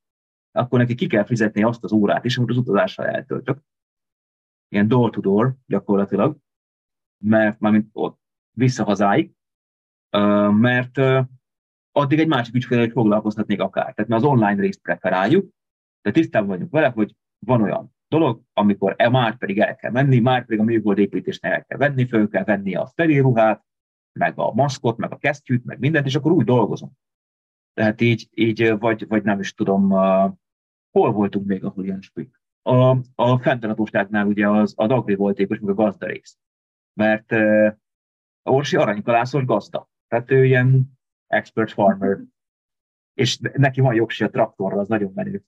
[0.52, 3.58] akkor neki ki kell fizetni azt az órát is, amit az utazásra eltöltök.
[4.68, 6.36] Ilyen door-to-door gyakorlatilag,
[7.24, 8.20] mert mármint ott
[8.56, 9.32] vissza hazáig,
[10.50, 10.98] mert
[11.92, 13.94] addig egy másik ügyfél, hogy foglalkozhatnék akár.
[13.94, 15.54] Tehát mi az online részt preferáljuk,
[16.02, 20.18] de tisztában vagyunk vele, hogy van olyan dolog, amikor e már pedig el kell menni,
[20.18, 23.64] már pedig a műhold építésnél el kell venni, föl kell venni a ruhát,
[24.12, 26.92] meg a maszkot, meg a kesztyűt, meg mindent, és akkor úgy dolgozunk.
[27.72, 30.32] Tehát így, így vagy, vagy nem is tudom, uh,
[30.90, 32.40] hol voltunk még, ahol ilyen spik.
[32.62, 36.38] A, a fenntarthatóságnál ugye az, az agrivoltékos, meg a gazdarész.
[36.92, 37.72] Mert uh,
[38.42, 39.90] Orsi aranykalászos gazda.
[40.08, 42.18] Tehát ő ilyen expert farmer.
[43.14, 45.44] És neki van jogsi a traktorra, az nagyon menő.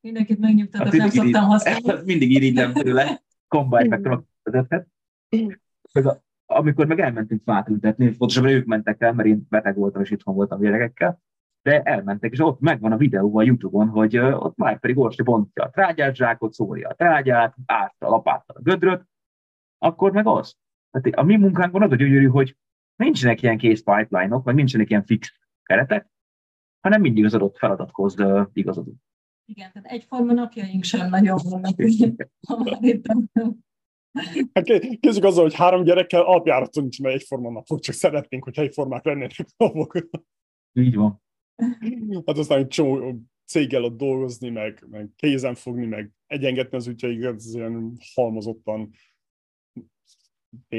[0.00, 2.02] Mindenkit megnyugtatok, nem szoktam használni.
[2.12, 4.86] Mindig irigylem tőle, kombány meg traktorvezethet.
[6.46, 10.34] Amikor meg elmentünk fát ültetni, pontosabban ők mentek el, mert én beteg voltam és itthon
[10.34, 11.20] voltam gyerekekkel,
[11.62, 15.64] de elmentek, és ott megvan a videó a Youtube-on, hogy ott már pedig Orsi bontja
[15.64, 19.04] a trágyát, zsákot, szórja a trágyát, árta a lapáttal a gödröt,
[19.78, 20.56] akkor meg az.
[20.90, 22.56] Tehát a mi munkánkban az a gyönyörű, hogy
[22.96, 25.32] nincsenek ilyen kész pipeline-ok, vagy nincsenek ilyen fix
[25.62, 26.06] keretek,
[26.80, 28.14] hanem mindig az adott feladathoz
[28.52, 28.96] igazodunk.
[29.48, 31.74] Igen, tehát egyforma napjaink sem nagyon vannak.
[34.52, 34.64] Hát
[35.00, 40.08] kezdjük azzal, hogy három gyerekkel alapjáraton nincs egyforma napok, csak szeretnénk, hogy egyformák lennének napok.
[40.72, 41.22] Így van.
[42.26, 47.34] Hát aztán egy csomó céggel ott dolgozni, meg, meg kézen fogni, meg egyengetni az ügyeiket,
[47.34, 48.90] ez ilyen halmozottan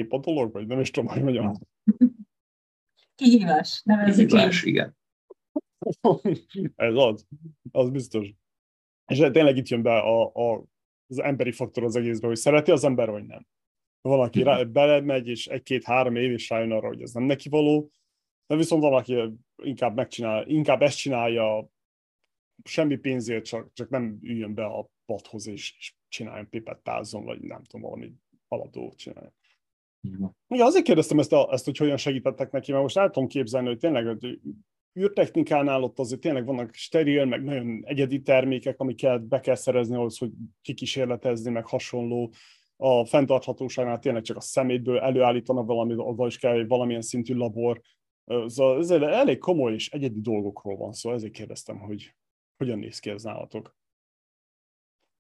[0.10, 1.54] a dolog, vagy nem is tudom, hogy mondjam.
[3.16, 4.98] Kihívás, nevezzük Kihívás, igen.
[6.76, 7.28] Ez az,
[7.72, 8.34] az biztos.
[9.10, 10.64] És tényleg itt jön be a, a,
[11.08, 13.48] az emberi faktor az egészbe, hogy szereti az ember, vagy nem.
[14.02, 17.92] Valaki rá, belemegy, és egy-két-három év is rájön arra, hogy ez nem neki való,
[18.48, 19.16] de viszont valaki
[19.64, 21.70] inkább megcsinál, inkább ezt csinálja
[22.64, 27.64] semmi pénzért, csak, csak nem üljön be a padhoz, és, és csináljon pipettázon, vagy nem
[27.64, 28.14] tudom, valami
[28.48, 29.34] alapdolgot csináljon.
[30.48, 33.68] Ja, azért kérdeztem ezt, a, ezt, hogy hogyan segítettek neki, mert most el tudom képzelni,
[33.68, 34.40] hogy tényleg hogy
[35.00, 40.18] űrtechnikánál ott azért tényleg vannak steril, meg nagyon egyedi termékek, amiket be kell szerezni ahhoz,
[40.18, 40.32] hogy
[40.62, 42.32] kikísérletezni, meg hasonló.
[42.78, 47.82] A fenntarthatóságnál tényleg csak a szemétből előállítanak valamit, oda is kell valamilyen szintű labor.
[48.46, 52.16] Szóval ez elég komoly és egyedi dolgokról van, szóval ezért kérdeztem, hogy
[52.58, 53.78] hogyan néz ki ez nálatok.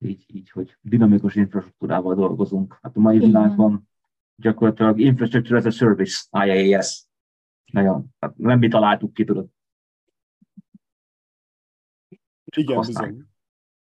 [0.05, 2.80] Így, így, hogy dinamikus infrastruktúrával dolgozunk.
[2.82, 3.89] Hát a mai világban
[4.36, 7.05] gyakorlatilag Infrastructure as a Service, IaaS.
[7.72, 9.47] Nagyon, hát nem mi találtuk ki, tudod.
[12.57, 13.23] Igen, bizony.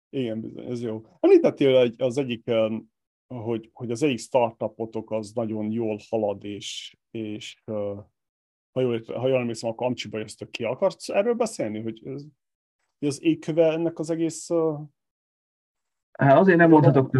[0.09, 1.05] Igen, bizony, ez jó.
[1.19, 2.51] Említettél az egyik,
[3.27, 7.61] hogy, hogy az egyik startupotok az nagyon jól halad, és, és
[8.71, 10.63] ha jól, ha jól emlékszem, akkor Amcsiba jöttök ki.
[10.63, 12.25] Akarsz erről beszélni, hogy, ez,
[12.99, 14.49] hogy az égköve ennek az egész...
[16.11, 17.11] Hát azért nem mondhatok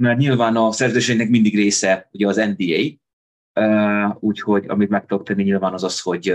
[0.00, 2.98] mert nyilván a szerződésnek mindig része ugye az NDA,
[4.20, 6.34] úgyhogy amit meg tudok tenni nyilván az az, hogy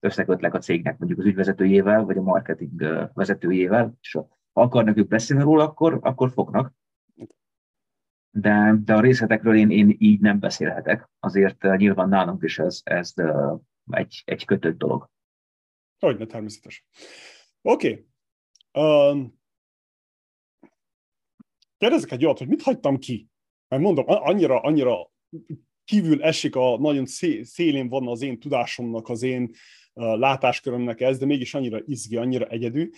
[0.00, 5.42] összekötlek a cégnek mondjuk az ügyvezetőjével, vagy a marketing vezetőjével, és ha akarnak ők beszélni
[5.42, 6.76] róla, akkor, akkor fognak.
[8.30, 13.14] De, de a részletekről én, én így nem beszélhetek, azért nyilván nálunk is ez, ez
[13.90, 15.10] egy, egy kötött dolog.
[15.98, 16.84] Hogyne, természetes.
[17.62, 18.06] Oké.
[18.72, 19.10] Okay.
[19.10, 19.38] Um,
[21.76, 23.28] kérdezek egy olyat, hogy mit hagytam ki?
[23.68, 25.10] Mert mondom, annyira, annyira
[25.84, 27.06] kívül esik a nagyon
[27.42, 29.50] szélén van az én tudásomnak, az én
[29.98, 32.88] látáskörömnek ez, de mégis annyira izgi, annyira egyedül,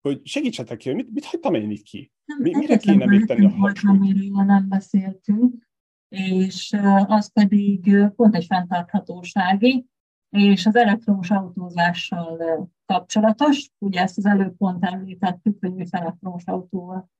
[0.00, 2.12] hogy segítsetek ki, mit, mit hagytam én itt ki?
[2.38, 3.96] Mi, mire kéne még tenni a hangsúlyt?
[3.96, 5.68] Amiről nem beszéltünk,
[6.08, 9.86] és az pedig pont egy fenntarthatósági,
[10.30, 13.70] és az elektromos autózással kapcsolatos.
[13.78, 17.10] Ugye ezt az előbb pont említettük, hogy mi elektromos autóval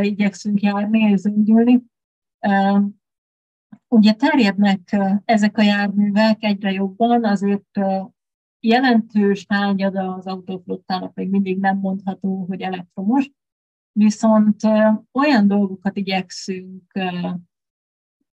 [0.00, 1.82] igyekszünk járni és zöngülni.
[3.88, 7.80] Ugye terjednek ezek a járművek egyre jobban, azért
[8.60, 13.30] jelentős tányada az autóflottának még mindig nem mondható, hogy elektromos,
[13.92, 14.62] viszont
[15.12, 16.92] olyan dolgokat igyekszünk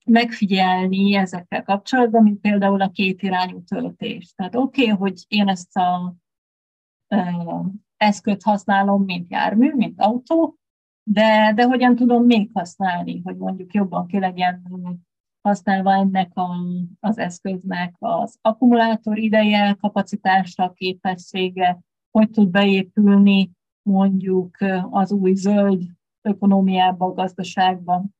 [0.04, 4.32] megfigyelni ezekkel kapcsolatban, mint például a két irányú töltés.
[4.36, 6.14] Tehát oké, okay, hogy én ezt a
[7.96, 10.58] eszközt használom, mint jármű, mint autó,
[11.02, 14.62] de, de hogyan tudom még használni, hogy mondjuk jobban ki legyen
[15.44, 16.48] használva ennek a,
[17.00, 21.78] az eszköznek az akkumulátor ideje, kapacitásra, képessége,
[22.10, 23.50] hogy tud beépülni
[23.82, 24.56] mondjuk
[24.90, 25.82] az új zöld
[26.22, 28.14] ökonómiába, gazdaságban.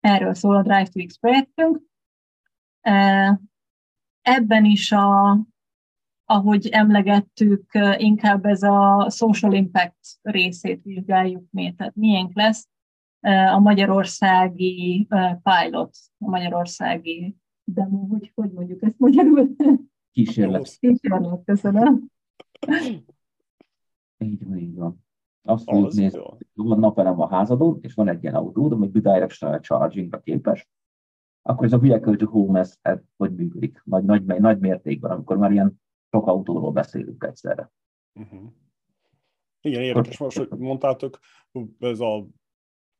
[0.00, 1.82] Erről szól a Drive to X projektünk.
[4.20, 5.38] Ebben is, a,
[6.24, 12.68] ahogy emlegettük, inkább ez a social impact részét vizsgáljuk mi, tehát miénk lesz
[13.26, 15.08] a magyarországi
[15.42, 19.56] pilot, a magyarországi demo, hogy hogy mondjuk ezt magyarul?
[20.12, 20.76] Kísérlet.
[20.80, 22.10] Kísérlet, köszönöm.
[24.18, 25.04] Így van, így van.
[25.42, 29.60] Azt fogjuk nézni, hogy van napelem a házadon, és van egy ilyen autód, ami bidirectional
[29.60, 30.68] chargingra képes,
[31.42, 35.36] akkor ez a vehicle to home, ez, ez hogy működik nagy, nagy, nagy mértékben, amikor
[35.36, 37.72] már ilyen sok autóról beszélünk egyszerre.
[38.14, 38.52] Uh-huh.
[39.60, 41.18] Igen, érdekes, most, hogy mondtátok,
[41.78, 42.26] ez a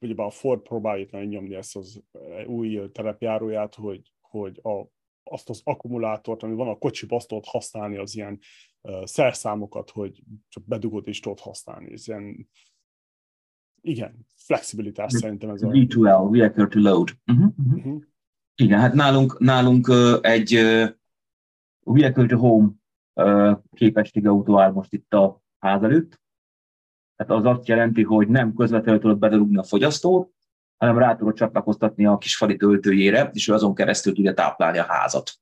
[0.01, 2.03] ugye a Ford próbálja nyomni ezt az
[2.47, 4.83] új terepjáróját, hogy, hogy a,
[5.25, 8.39] azt az akkumulátort, ami van a kocsiba, azt tudod használni az ilyen
[8.81, 11.93] uh, szerszámokat, hogy csak bedugod és tudod használni.
[11.93, 12.49] Ez ilyen,
[13.81, 15.69] igen, flexibilitás szerintem ez a...
[15.69, 17.11] V2L, Vehicle to Load.
[17.27, 17.77] Uh-huh, uh-huh.
[17.77, 18.03] Uh-huh.
[18.55, 20.89] Igen, hát nálunk, nálunk uh, egy uh,
[21.81, 22.71] Vehicle to Home
[23.13, 26.21] uh, képessége autó áll most itt a ház előtt,
[27.17, 30.31] tehát az azt jelenti, hogy nem közvetlenül tudod bedugni a fogyasztót,
[30.77, 34.85] hanem rá tudod csatlakoztatni a kis fali töltőjére, és ő azon keresztül tudja táplálni a
[34.85, 35.33] házat.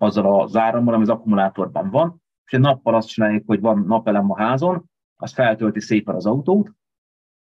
[0.00, 4.30] Azzal az árammal, ami az akkumulátorban van, és egy nappal azt csináljuk, hogy van napelem
[4.30, 4.84] a házon,
[5.16, 6.70] az feltölti szépen az autót,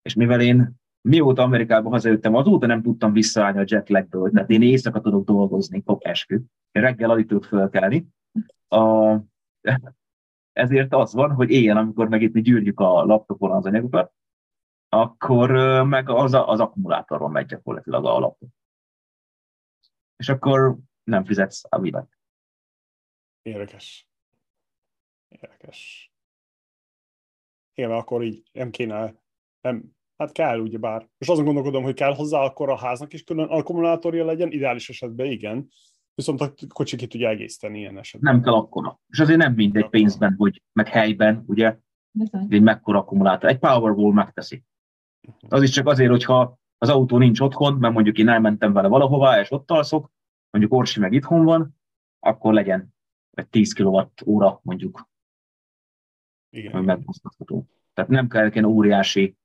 [0.01, 5.01] és mivel én mióta Amerikába hazajöttem, azóta nem tudtam visszaállni a jetlagből, tehát én éjszaka
[5.01, 6.41] tudok dolgozni, fog eskü.
[6.71, 8.07] Én reggel alig tudok fölkelni.
[8.67, 9.13] A,
[10.55, 14.13] ezért az van, hogy éjjel, amikor meg itt mi gyűrjük a laptopon az anyagokat,
[14.89, 15.51] akkor
[15.85, 18.49] meg az, az akkumulátorról megy gyakorlatilag a laptop.
[20.15, 22.19] És akkor nem fizetsz a világ.
[23.41, 24.09] Érdekes.
[25.27, 26.11] Érdekes.
[27.73, 29.13] Igen, akkor így nem kéne,
[29.61, 31.09] nem, hát kell ugyebár.
[31.17, 35.25] És azon gondolkodom, hogy kell hozzá akkor a háznak is külön akkumulátorja legyen, ideális esetben
[35.25, 35.69] igen,
[36.15, 38.33] Viszont a kocsi ki tudja egészteni ilyen esetben.
[38.33, 38.99] Nem kell akkora.
[39.07, 41.77] És azért nem mindegy pénzben, hogy meg helyben, ugye,
[42.47, 43.49] egy mekkora akkumulátor.
[43.49, 44.63] Egy Powerball megteszi.
[45.49, 49.39] Az is csak azért, hogyha az autó nincs otthon, mert mondjuk én elmentem vele valahová,
[49.39, 50.11] és ott alszok,
[50.49, 51.75] mondjuk Orsi meg itthon van,
[52.19, 52.93] akkor legyen
[53.31, 55.09] egy 10 kWh mondjuk,
[56.49, 56.71] Igen.
[56.71, 57.67] hogy meghozható.
[57.93, 59.37] Tehát nem kell egy óriási,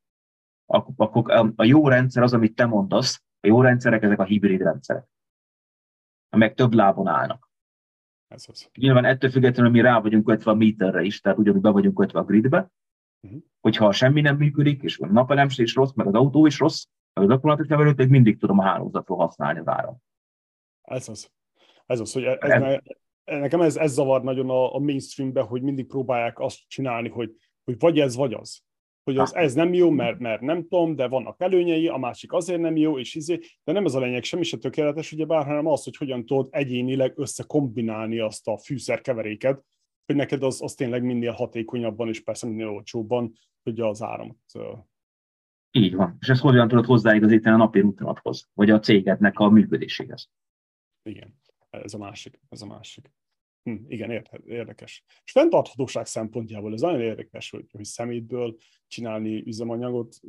[0.66, 5.08] akkor a jó rendszer az, amit te mondasz, a jó rendszerek, ezek a hibrid rendszerek
[6.30, 7.50] amelyek több lábon állnak.
[8.28, 8.70] Ez az.
[8.74, 12.18] Nyilván ettől függetlenül mi rá vagyunk kötve a meterre is, tehát ugyanúgy be vagyunk kötve
[12.18, 12.70] a gridbe,
[13.20, 13.40] uh-huh.
[13.60, 17.24] hogyha semmi nem működik, és a napelem is rossz, meg az autó is rossz, meg
[17.24, 19.96] az akkumulátor nevelőt, még mindig tudom a hálózatról használni az áram.
[20.82, 21.30] Ez az.
[21.86, 22.80] Ez az, hogy ez, ez,
[23.24, 27.78] nekem ez, ez zavar nagyon a, a mainstreambe, hogy mindig próbálják azt csinálni, hogy, hogy
[27.78, 28.62] vagy ez, vagy az
[29.04, 32.60] hogy az ez nem jó, mert, mert nem tudom, de vannak előnyei, a másik azért
[32.60, 35.66] nem jó, és izé, de nem ez a lényeg, semmi se tökéletes, ugye bár, hanem
[35.66, 39.64] az, hogy hogyan tudod egyénileg összekombinálni azt a fűszerkeveréket,
[40.06, 43.32] hogy neked az, az tényleg minél hatékonyabban, és persze minél olcsóbban
[43.62, 44.38] tudja az áramot.
[45.70, 46.16] Így van.
[46.20, 50.30] És ezt hogyan tudod hozzáigazítani a napi rutinathoz, vagy a cégednek a működéséhez.
[51.02, 51.40] Igen,
[51.70, 53.12] ez a másik, ez a másik.
[53.62, 55.04] Hm, igen, érdekes.
[55.24, 58.56] És fenntarthatóság szempontjából ez nagyon érdekes, hogy, hogy szemétből
[58.86, 60.20] csinálni üzemanyagot,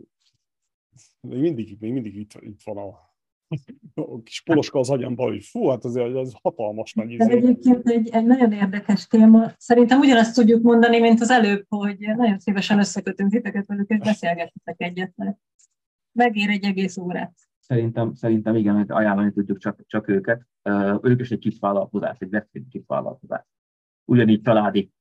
[1.21, 3.09] még mindig, még mindig itt, itt van a,
[4.01, 7.31] a kis poloska az agyamban, hogy fú, hát ez, ez hatalmas nagy izé.
[7.31, 9.51] Egyébként egy, egy nagyon érdekes téma.
[9.57, 14.75] Szerintem ugyanazt tudjuk mondani, mint az előbb, hogy nagyon szívesen összekötünk titeket velük, és beszélgettek
[14.77, 15.13] egyet.
[16.11, 17.33] Megér egy egész órát.
[17.71, 20.47] Szerintem, szerintem igen, hogy ajánlani tudjuk csak, csak őket.
[21.01, 23.45] Ők is egy kis vállalkozás, egy veszély kis vállalkozás.
[24.05, 24.91] Ugyanígy családi.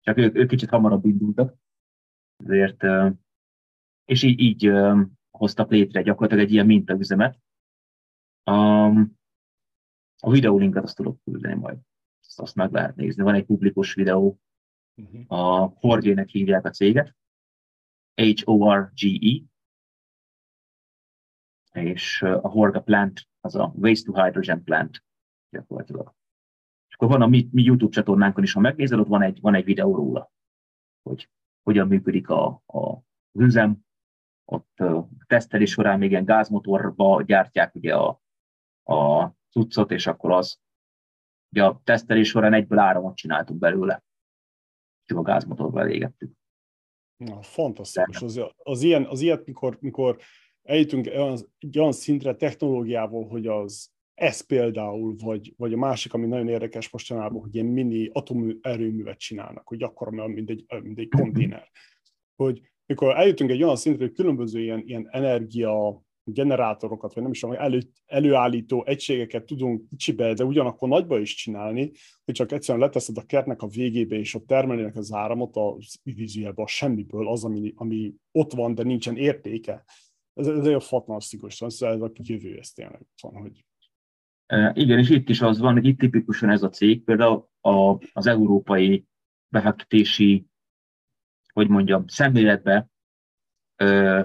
[0.00, 1.54] Csak ők, ők kicsit hamarabb indultak.
[2.36, 2.84] Ezért,
[4.04, 4.72] és így, így
[5.30, 7.38] hoztak létre gyakorlatilag egy ilyen mintaüzemet.
[10.16, 11.78] A videólinket azt tudok küldeni majd.
[12.20, 13.22] Azt, azt meg lehet nézni.
[13.22, 14.40] Van egy publikus videó,
[14.96, 15.24] uh-huh.
[15.26, 17.16] a Horgé-nek hívják a céget,
[18.14, 19.50] H-O-R-G-E,
[21.72, 25.04] és a Horga plant, az a Waste to Hydrogen plant
[25.50, 26.14] gyakorlatilag.
[26.88, 29.54] És akkor van a mi, mi YouTube csatornánkon is, ha megnézed, ott van egy, van
[29.54, 30.32] egy videó róla,
[31.02, 31.30] hogy
[31.62, 33.02] hogyan működik a, a
[33.38, 33.78] üzem.
[34.44, 38.20] Ott uh, tesztelés során még ilyen gázmotorba gyártják ugye a,
[38.82, 40.60] a cuccot, és akkor az,
[41.54, 44.04] ugye a tesztelés során egyből áramot csináltunk belőle.
[45.04, 46.32] Csak a gázmotorba elégettük.
[47.16, 48.22] Na, fantasztikus.
[48.22, 50.18] Az, az, ilyen, az ilyet, mikor, mikor
[50.62, 51.06] eljutunk
[51.58, 56.90] egy olyan szintre technológiával, hogy az ez például, vagy, vagy a másik, ami nagyon érdekes
[56.90, 61.70] mostanában, hogy ilyen mini atomerőművet csinálnak, hogy akkor mint egy, mint egy konténer.
[62.36, 67.40] Hogy mikor eljutunk egy olyan szintre, hogy különböző ilyen, ilyen energia generátorokat, vagy nem is
[67.40, 71.90] tudom, elő, előállító egységeket tudunk kicsibe, de ugyanakkor nagyba is csinálni,
[72.24, 76.64] hogy csak egyszerűen leteszed a kertnek a végébe, és ott termelnének az áramot az idézőjelben
[76.64, 79.84] a semmiből, az, ami, ami ott van, de nincsen értéke.
[80.34, 83.64] Ez, ez egy fantasztikus, szóval ez a jövő, ez tényleg van, hogy
[84.72, 88.26] igen, és itt is az van, hogy itt tipikusan ez a cég, például a, az
[88.26, 89.06] európai
[89.48, 90.46] befektetési,
[91.52, 92.88] hogy mondjam, szemléletbe
[93.76, 94.22] ö,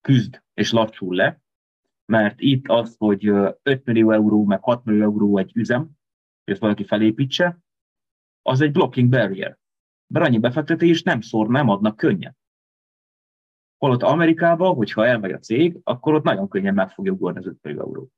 [0.00, 1.40] küzd és lassul le,
[2.04, 5.80] mert itt az, hogy 5 millió euró, meg 6 millió euró egy üzem,
[6.44, 7.58] hogy ezt valaki felépítse,
[8.42, 9.58] az egy blocking barrier.
[10.06, 12.36] Mert annyi befektetés nem szor, nem adnak könnyen.
[13.78, 17.58] Holott Amerikában, hogyha elmegy a cég, akkor ott nagyon könnyen meg fogja ugorni az 5
[17.62, 18.10] millió euró.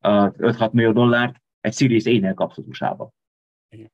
[0.00, 3.08] 5-6 millió dollárt egy Series A-nél kapsz az.
[3.68, 3.92] Igen.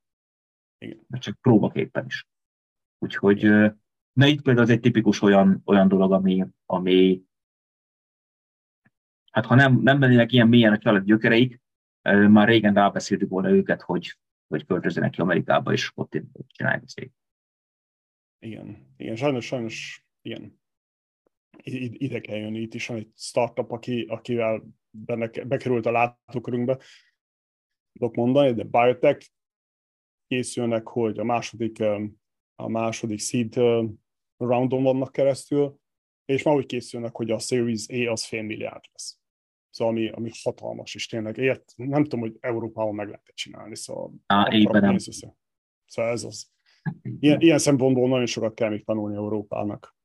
[0.78, 1.06] Igen.
[1.18, 2.28] Csak próbaképpen is.
[2.98, 3.42] Úgyhogy
[4.12, 7.22] na itt például az egy tipikus olyan, olyan dolog, ami, ami
[9.30, 11.60] hát ha nem, nem lennének ilyen mélyen a család gyökereik,
[12.02, 17.10] már régen rábeszéltük volna őket, hogy, hogy költözzenek ki Amerikába, és ott csinálják a cég.
[18.38, 20.59] Igen, igen, sajnos, sajnos, igen.
[21.62, 26.78] Ide kell jönni, itt is van egy startup, aki, akivel benne, bekerült a látókörünkbe,
[27.92, 29.30] tudok mondani, de biotech
[30.26, 31.80] készülnek, hogy a második,
[32.54, 33.54] a második seed
[34.36, 35.78] roundon vannak keresztül,
[36.24, 39.18] és már úgy készülnek, hogy a Series A az fél milliárd lesz.
[39.70, 44.12] Szóval ami, ami hatalmas, és tényleg ért, nem tudom, hogy Európában meg lehet csinálni, szóval
[44.26, 44.96] Á, éppen nem.
[45.86, 46.52] Szóval ez az.
[47.02, 49.98] Ilyen, ilyen szempontból nagyon sokat kell még tanulni Európának.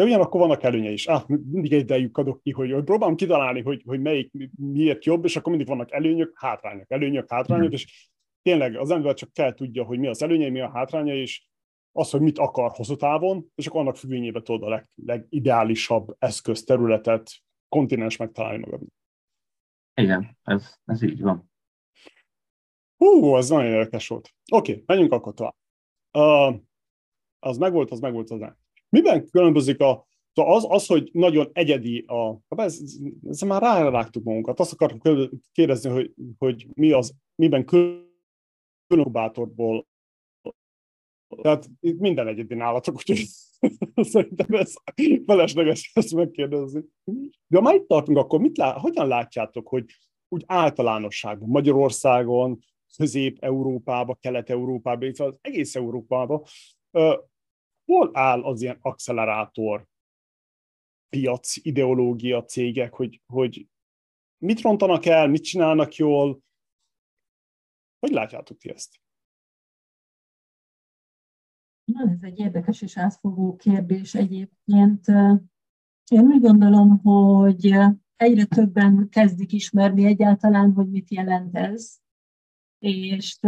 [0.00, 1.06] De ugyanakkor vannak előnye is.
[1.06, 5.24] Ah, mindig egy idejük adok ki, hogy, hogy próbálom kitalálni, hogy, hogy melyik miért jobb,
[5.24, 7.72] és akkor mindig vannak előnyök, hátrányok, előnyök, hátrányok, mm.
[7.72, 8.10] és
[8.42, 11.46] tényleg az ember csak kell tudja, hogy mi az előnye, mi a hátránya, és
[11.92, 16.64] az, hogy mit akar hosszú távon, és akkor annak függvényében tudod a leg, legideálisabb eszköz,
[16.64, 17.30] területet,
[17.68, 18.80] kontinens megtalálni magad.
[19.94, 21.50] Igen, ez, ez így van.
[22.96, 24.34] Hú, ez nagyon érdekes volt.
[24.52, 25.56] Oké, okay, menjünk akkor tovább.
[26.18, 26.60] Uh,
[27.38, 28.40] az megvolt, az megvolt az
[28.90, 32.80] Miben különbözik a, szóval az, az, hogy nagyon egyedi a, ez,
[33.28, 37.64] ez már rárágtuk magunkat, azt akartam kérdezni, hogy, hogy mi az, miben
[38.86, 39.88] különbátorból
[41.42, 43.24] tehát itt minden egyedi nálatok, úgyhogy
[44.12, 44.74] szerintem ez
[45.26, 46.84] felesleges ezt megkérdezni.
[47.46, 49.84] De ha már itt tartunk, akkor mit lát, hogyan látjátok, hogy
[50.28, 52.58] úgy általánosságban Magyarországon,
[52.96, 56.46] Közép-Európába, Kelet-Európába, illetve az egész Európába
[57.90, 59.86] hol áll az ilyen accelerátor
[61.08, 63.68] piac, ideológia, cégek, hogy, hogy
[64.38, 66.42] mit rontanak el, mit csinálnak jól?
[67.98, 69.00] Hogy látjátok ti ezt?
[71.84, 75.06] Na, ez egy érdekes és átfogó kérdés egyébként.
[76.10, 77.74] Én úgy gondolom, hogy
[78.16, 81.98] egyre többen kezdik ismerni egyáltalán, hogy mit jelent ez,
[82.78, 83.38] és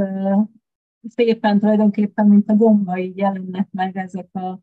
[1.08, 4.60] szépen tulajdonképpen, mint a gomba így jelennek meg ezek a,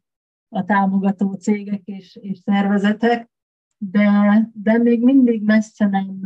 [0.50, 3.30] a támogató cégek és, és szervezetek,
[3.78, 6.20] de, de még mindig messze nem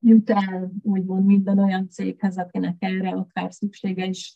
[0.00, 4.34] jut el úgymond minden olyan céghez, akinek erre akár szüksége is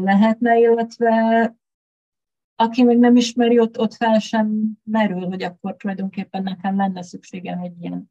[0.00, 1.54] lehetne, illetve
[2.54, 7.58] aki még nem ismeri, ott, ott fel sem merül, hogy akkor tulajdonképpen nekem lenne szükségem
[7.58, 8.10] egy ilyen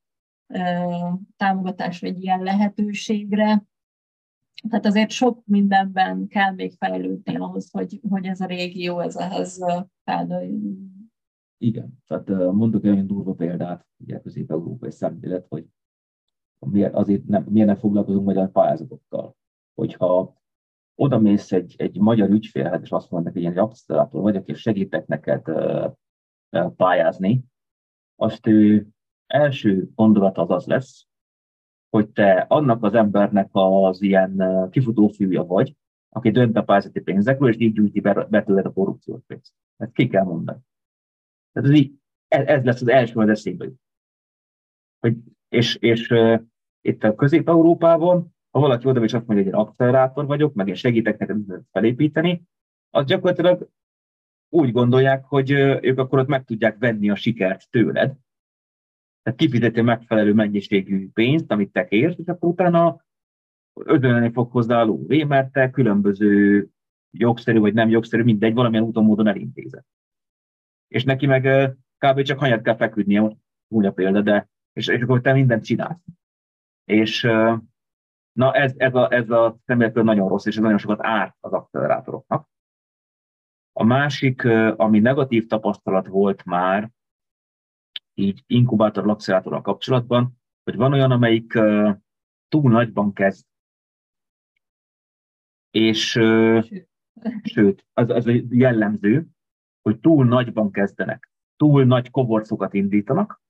[1.38, 3.64] támogatásra, egy ilyen lehetőségre.
[4.70, 9.60] Tehát azért sok mindenben kell még fejlődni ahhoz, hogy, hogy ez a régió ez ehhez
[10.04, 11.00] feldőljön.
[11.58, 15.66] Igen, tehát mondok egy olyan durva példát, ugye közép-európai szemlélet, hogy
[16.60, 19.36] miért, azért nem, miért nem foglalkozunk magyar pályázatokkal.
[19.74, 20.42] Hogyha
[20.96, 24.48] oda mész egy, egy magyar ügyfélhez, és azt mondod neki, hogy én egy accelerátor vagyok,
[24.48, 25.42] és segítek neked
[26.76, 27.44] pályázni,
[28.16, 28.88] azt ő
[29.28, 31.08] első gondolat az az lesz,
[31.92, 35.76] hogy te annak az embernek az ilyen kifutófiúja vagy,
[36.10, 39.54] aki dönt a pályázati pénzekről, és így gyűjti be tőled a korrupciós pénzt.
[39.78, 40.60] Ezt ki kell mondani.
[41.54, 41.94] Tehát ez, így,
[42.28, 43.80] ez lesz az első az eszébe jut.
[45.00, 45.18] Hogy,
[45.50, 46.42] és, és uh,
[46.82, 50.76] itt a Közép-Európában, ha valaki oda és azt mondja, hogy egy accelerátor vagyok, meg én
[50.76, 51.38] segítek neked
[51.72, 52.44] felépíteni,
[52.90, 53.70] az gyakorlatilag
[54.50, 58.16] úgy gondolják, hogy ők akkor ott meg tudják venni a sikert tőled.
[59.22, 63.06] Tehát kifizeti megfelelő mennyiségű pénzt, amit te kérsz, és akkor utána
[63.74, 66.68] ödölni fog hozzá a ló, mert te különböző
[67.12, 69.88] jogszerű vagy nem jogszerű, mindegy, valamilyen úton módon elintézett.
[70.88, 72.22] És neki meg kb.
[72.22, 76.04] csak hanyat kell feküdnie, úgy a példa, de és, és akkor te mindent csinálsz.
[76.86, 77.22] És
[78.32, 81.54] na ez, ez a, ez a szemléletből nagyon rossz, és ez nagyon sokat árt az
[81.54, 82.50] accelerátoroknak.
[83.74, 84.44] A másik,
[84.76, 86.92] ami negatív tapasztalat volt már,
[88.14, 91.54] így inkubátor accelerátorral kapcsolatban, hogy van olyan, amelyik
[92.48, 93.46] túl nagyban kezd.
[95.72, 96.10] És
[97.44, 99.28] sőt, az, az jellemző,
[99.82, 103.42] hogy túl nagyban kezdenek, túl nagy koborcokat indítanak,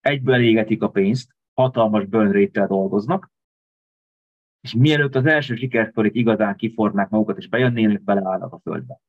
[0.00, 3.30] egyből égetik a pénzt, hatalmas bönréttel dolgoznak,
[4.60, 9.00] és mielőtt az első sikersztorik igazán kifornák magukat, és bejönnének, beleállnak a földbe.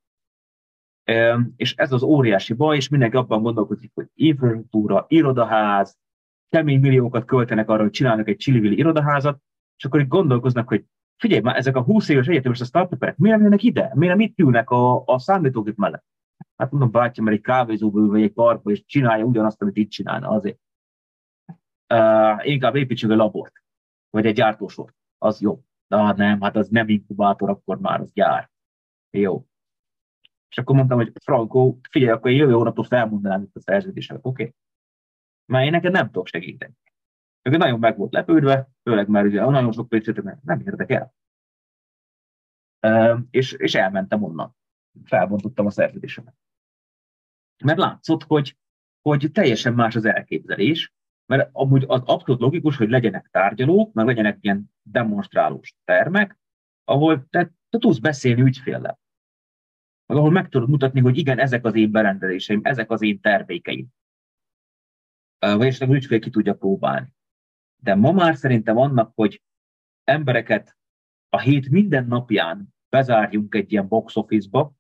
[1.56, 5.98] És ez az óriási baj, és mindenki abban gondolkodik, hogy infrastruktúra, irodaház,
[6.50, 9.42] kemény milliókat költenek arra, hogy csinálnak egy csillivili irodaházat,
[9.78, 10.86] és akkor itt gondolkoznak, hogy
[11.18, 13.92] figyelj már, ezek a 20 éves egyetemes a startuperek, miért jönnek ide?
[13.94, 16.06] Miért nem itt ülnek a, a számítógép mellett?
[16.56, 19.90] Hát mondom, bátyám, mert egy kávézóba ül, vagy egy parkba, és csinálja ugyanazt, amit itt
[19.90, 20.60] csinálna azért.
[21.94, 23.54] Uh, inkább építsünk egy labort,
[24.10, 25.62] vagy egy gyártósort, az jó.
[25.88, 28.52] De nem, hát az nem inkubátor, akkor már az gyár.
[29.10, 29.46] Jó.
[30.50, 34.44] És akkor mondtam, hogy Franco, figyelj, akkor jövő hónaptól felmondanám itt a szerződéseket, oké?
[34.44, 34.56] Okay?
[35.46, 36.74] Mert én neked nem tudok segíteni.
[37.42, 41.14] Ő nagyon meg volt lepődve, főleg mert ugye nagyon sok pénzt nem, nem érdekel.
[42.88, 44.56] Uh, és, és elmentem onnan.
[45.04, 46.36] Felbontottam a szerződésemet.
[47.64, 48.58] Mert látszott, hogy,
[49.02, 50.94] hogy teljesen más az elképzelés,
[51.26, 56.40] mert amúgy az abszolút logikus, hogy legyenek tárgyalók, meg legyenek ilyen demonstrálós termek,
[56.84, 59.00] ahol te, te tudsz beszélni ügyféllel.
[60.08, 63.88] Meg ahol meg tudod mutatni, hogy igen, ezek az én berendezéseim, ezek az én termékeim.
[65.40, 67.14] Vagy esetleg ügyfél ki tudja próbálni.
[67.82, 69.44] De ma már szerintem annak, hogy
[70.04, 70.78] embereket
[71.30, 74.74] a hét minden napján bezárjunk egy ilyen box office-ba,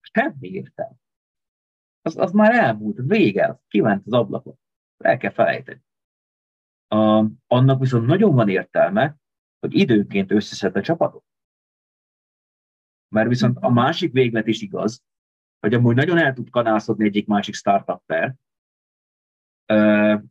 [0.00, 0.96] semmi értelme.
[2.02, 4.58] Az, az már elmúlt, vége, kiment az ablakot.
[4.96, 5.82] El kell felejteni.
[6.88, 9.16] A, annak viszont nagyon van értelme,
[9.58, 11.24] hogy időnként összeszed a csapatot.
[13.16, 15.04] Mert viszont a másik véglet is igaz,
[15.60, 18.34] hogy amúgy nagyon el tud kanászodni egyik másik startup per,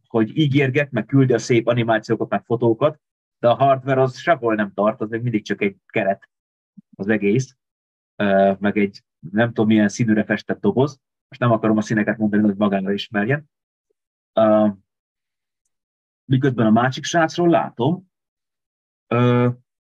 [0.08, 3.00] hogy ígérget, meg küldi a szép animációkat, meg fotókat,
[3.40, 6.30] de a hardware az sehol nem tart, az még mindig csak egy keret
[6.96, 7.58] az egész,
[8.60, 11.00] meg egy nem tudom milyen színűre festett doboz.
[11.28, 13.50] Most nem akarom a színeket mondani, hogy magára ismerjen.
[16.26, 18.12] Miközben a másik srácról látom,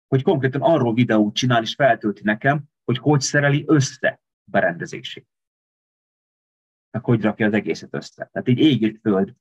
[0.08, 5.28] hogy konkrétan arról videót csinál és feltölti nekem, hogy hogy szereli össze berendezését
[6.98, 8.30] meg hogy rakja az egészet össze.
[8.32, 9.34] Tehát így ég és föld,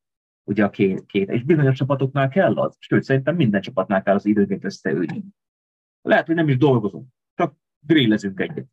[0.45, 1.29] ugye a két, két.
[1.29, 5.25] És bizonyos csapatoknál kell az, sőt, szerintem minden csapatnál kell az időnként összeülni.
[6.03, 8.67] Lehet, hogy nem is dolgozunk, csak grillezünk egyet.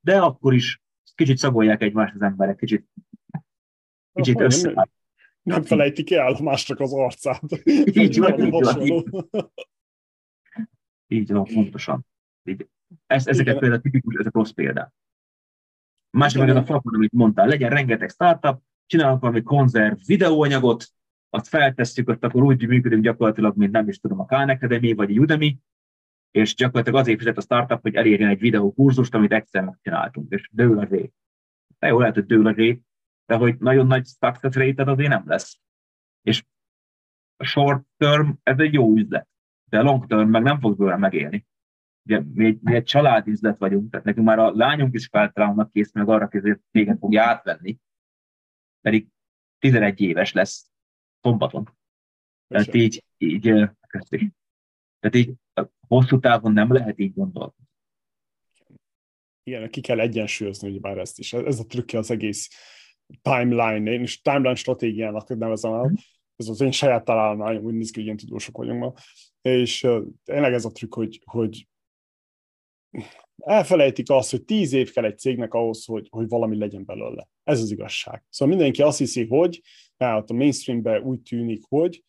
[0.00, 0.82] De akkor is
[1.14, 2.88] kicsit szagolják egymást az emberek, kicsit,
[4.12, 4.72] kicsit össze.
[4.72, 4.90] Nem,
[5.42, 7.42] nem felejtik el másnak az arcát.
[7.84, 8.80] Így van, így van.
[8.80, 9.04] Így,
[11.06, 12.06] így van, pontosan.
[12.44, 12.68] Így.
[13.06, 14.92] Ez, ezeket például tipikus, ezek rossz példák.
[16.10, 20.86] Másik meg ez a flakon, amit mondtál, legyen rengeteg startup, csinálunk valami konzerv videóanyagot,
[21.30, 25.16] azt feltesszük, ott akkor úgy működünk gyakorlatilag, mint nem is tudom, a Khan Academy vagy
[25.16, 25.58] a Udemy,
[26.30, 30.78] és gyakorlatilag azért fizet a startup, hogy elérjen egy videókurzust, amit egyszer megcsináltunk, és dől
[30.78, 31.10] az ég.
[31.78, 32.80] De jó, lehet, hogy dől az ég,
[33.26, 35.60] de hogy nagyon nagy success rate azért nem lesz.
[36.22, 36.44] És
[37.36, 39.28] a short term, ez egy jó üzlet,
[39.70, 41.46] de long term meg nem fog bőle megélni
[42.04, 45.92] ugye mi egy, mi egy családüzlet vagyunk, tehát nekünk már a lányunk is feltrámnak kész
[45.92, 47.78] meg arra, hogy ezért téged fogja átvenni,
[48.80, 49.06] pedig
[49.58, 50.70] 11 éves lesz
[51.20, 51.76] szombaton.
[52.48, 54.32] Tehát így, így, köszi.
[55.00, 55.32] Tehát így
[55.88, 57.54] hosszú távon nem lehet így gondolni.
[59.42, 61.32] Igen, ki kell egyensúlyozni, hogy már ezt is.
[61.32, 62.50] Ez a trükkje az egész
[63.22, 65.92] timeline, én is timeline stratégiának nevezem el.
[66.36, 68.92] Ez az én saját találmányom, úgy néz ki, hogy ilyen tudósok vagyunk ma.
[69.40, 69.86] És
[70.24, 71.68] tényleg ez a trükk, hogy, hogy
[73.36, 77.28] elfelejtik azt, hogy tíz év kell egy cégnek ahhoz, hogy, hogy valami legyen belőle.
[77.44, 78.24] Ez az igazság.
[78.28, 79.62] Szóval mindenki azt hiszi, hogy,
[79.96, 82.04] hát a mainstreamben úgy tűnik, hogy,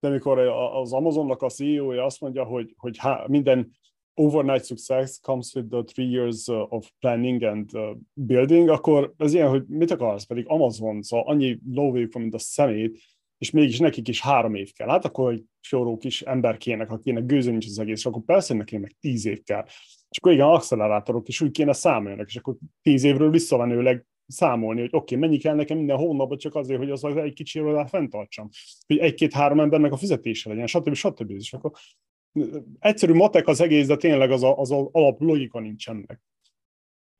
[0.00, 0.38] de amikor
[0.72, 3.70] az Amazonnak a CEO-ja azt mondja, hogy, hogy há, minden
[4.14, 9.34] overnight success comes with the three years uh, of planning and uh, building, akkor ez
[9.34, 13.00] ilyen, hogy mit akarsz, pedig Amazon, szóval annyi lóvéjük van, mint a szemét,
[13.38, 14.88] és mégis nekik is három év kell.
[14.88, 18.76] Hát akkor egy soró kis ember kéne, akinek gőző nincs az egész, akkor persze neki
[18.76, 19.64] meg tíz év kell.
[20.12, 24.90] És akkor igen, accelerátorok is úgy kéne számolni, és akkor tíz évről visszavenőleg számolni, hogy
[24.92, 28.48] oké, okay, mennyi kell nekem minden hónapban csak azért, hogy az egy kicsi irodát fenntartsam,
[28.86, 30.94] hogy egy-két-három embernek a fizetése legyen, stb.
[30.94, 31.30] stb.
[31.30, 31.70] És akkor
[32.78, 36.20] egyszerű matek az egész, de tényleg az, a, az a alap logika nincsen meg.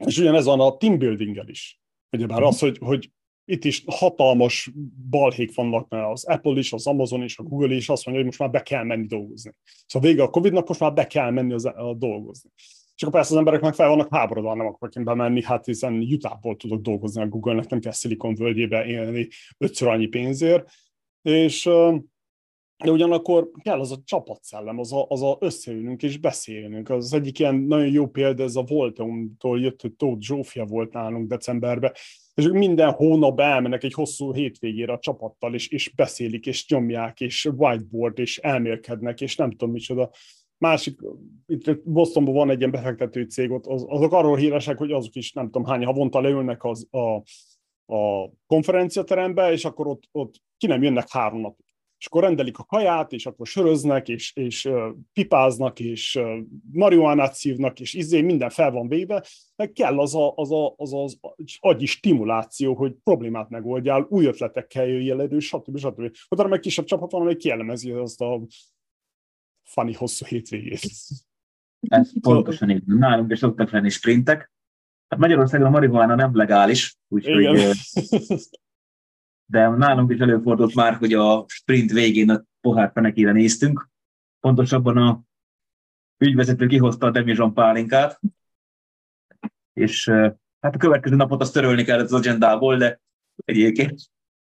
[0.07, 1.81] És ugyanez van a team building is.
[2.11, 3.11] Ugyebár az, hogy, hogy
[3.45, 4.71] itt is hatalmas
[5.11, 8.25] balhék vannak, mert az Apple is, az Amazon is, a Google is azt mondja, hogy
[8.25, 9.55] most már be kell menni dolgozni.
[9.87, 12.51] Szóval vége a Covid-nak, most már be kell menni az, a dolgozni.
[12.95, 15.99] És akkor persze az emberek meg fel vannak háborodva, nem akarok én bemenni, hát hiszen
[16.13, 19.29] Utahból tudok dolgozni a Google-nek, nem kell Silicon völgyébe élni
[19.59, 20.69] ötször annyi pénzért.
[21.23, 21.69] És
[22.83, 26.91] de ugyanakkor kell az a csapatszellem, az a, az a összeülnünk és beszélnünk.
[26.91, 31.29] Az egyik ilyen nagyon jó példa, ez a Volteum-tól jött, hogy Tóth Zsófia volt nálunk
[31.29, 31.93] decemberben,
[32.35, 37.21] és ők minden hónap elmennek egy hosszú hétvégére a csapattal, és, és beszélik, és nyomják,
[37.21, 40.11] és whiteboard, és elmélkednek, és nem tudom micsoda.
[40.63, 41.01] Másik,
[41.47, 45.33] itt Bostonban van egy ilyen befektető cég, ott az, azok arról híresek, hogy azok is
[45.33, 47.23] nem tudom hány havonta leülnek az, a,
[47.95, 51.73] a konferenciaterembe, és akkor ott, ott ki nem jönnek három napig
[52.03, 54.71] és akkor rendelik a kaját, és akkor söröznek, és, és
[55.13, 56.21] pipáznak, és
[56.73, 59.25] marihuánát szívnak, és izé minden fel van véve,
[59.57, 61.19] meg kell az, a, az, a, az, az
[61.61, 65.79] agyi stimuláció, hogy problémát megoldjál, új ötletekkel jöjjél elő, stb.
[65.79, 66.17] stb.
[66.31, 68.41] Utána meg kisebb csapat van, amely kielemezi azt a
[69.65, 70.91] funny hosszú hétvégét.
[71.81, 72.85] Ez pontosan így.
[72.85, 74.53] Nálunk is szoktak lenni sprintek.
[75.09, 77.71] Hát Magyarországon a marihuána nem legális, úgyhogy
[79.45, 83.89] de nálunk is előfordult már, hogy a sprint végén a pohár fenekére néztünk.
[84.41, 85.23] Pontosabban a
[86.19, 88.21] ügyvezető kihozta a Demizson pálinkát,
[89.73, 90.09] és
[90.61, 93.01] hát a következő napot azt törölni kellett az agendából, de
[93.45, 94.01] egyébként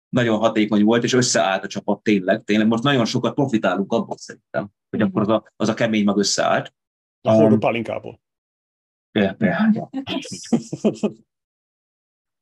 [0.09, 2.43] nagyon hatékony volt, és összeállt a csapat tényleg.
[2.43, 6.17] Tényleg most nagyon sokat profitálunk abból szerintem, hogy akkor az a, az a kemény mag
[6.17, 6.73] összeállt.
[7.21, 8.21] A horror um, pálinkából.
[9.11, 9.89] Ja, ja,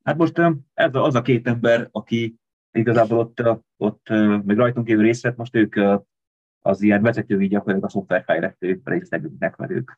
[0.04, 0.42] Hát most
[0.74, 2.36] ez az a két ember, aki
[2.72, 3.44] igazából ott,
[3.78, 4.10] ott
[4.44, 5.76] még rajtunk kívül részt vett, most ők
[6.62, 9.92] az ilyen vezetői gyakorlatilag a szoftverfejlesztő részlegünknek, mert ők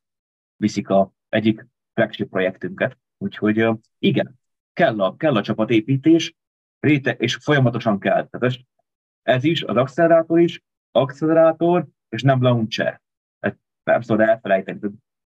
[0.55, 2.97] viszik a egyik flagship projektünket.
[3.17, 3.67] Úgyhogy
[3.99, 4.39] igen,
[4.73, 6.35] kell a, kell a csapatépítés,
[6.79, 8.27] réte, és folyamatosan kell.
[8.27, 8.59] Tehát
[9.21, 13.01] ez, is, az accelerátor is, accelerátor, és nem launcher.
[13.39, 14.79] Ezt nem szabad elfelejteni.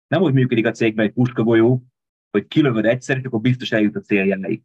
[0.07, 1.83] Nem úgy működik a cégben egy puskagolyó,
[2.31, 4.63] hogy kilövöd egyszer, és akkor biztos eljut a céljelleig.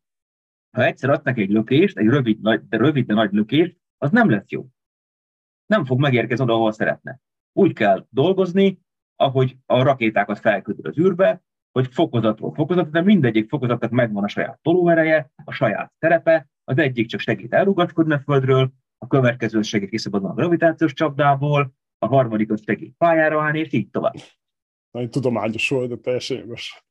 [0.77, 4.49] Ha egyszer adnak egy lökést, egy rövid, de rövid, de nagy lökést, az nem lesz
[4.49, 4.67] jó.
[5.65, 7.19] Nem fog megérkezni oda, ahol szeretne.
[7.53, 8.79] Úgy kell dolgozni,
[9.15, 11.43] ahogy a rakétákat felküldöd az űrbe,
[11.79, 17.07] hogy fokozatról fokozat, de mindegyik fokozatnak megvan a saját tolóereje, a saját terepe, az egyik
[17.07, 22.63] csak segít elrugaszkodni a földről, a következő segít kiszabadulni a gravitációs csapdából, a harmadik az
[22.63, 24.13] segít pályára állni, és így tovább.
[24.91, 26.85] Nagyon tudományos volt, de teljesen jogos.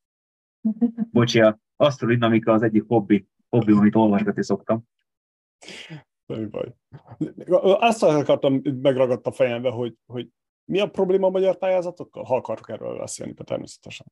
[1.13, 4.85] Bocsia, asztrodinamika az egyik hobbi, hobbi, amit olvasgatni szoktam.
[6.27, 6.75] Nem baj.
[7.61, 10.29] Azt akartam, megragadt a fejembe, hogy, hogy
[10.65, 14.07] mi a probléma a magyar pályázatokkal, ha akarok erről beszélni, természetesen.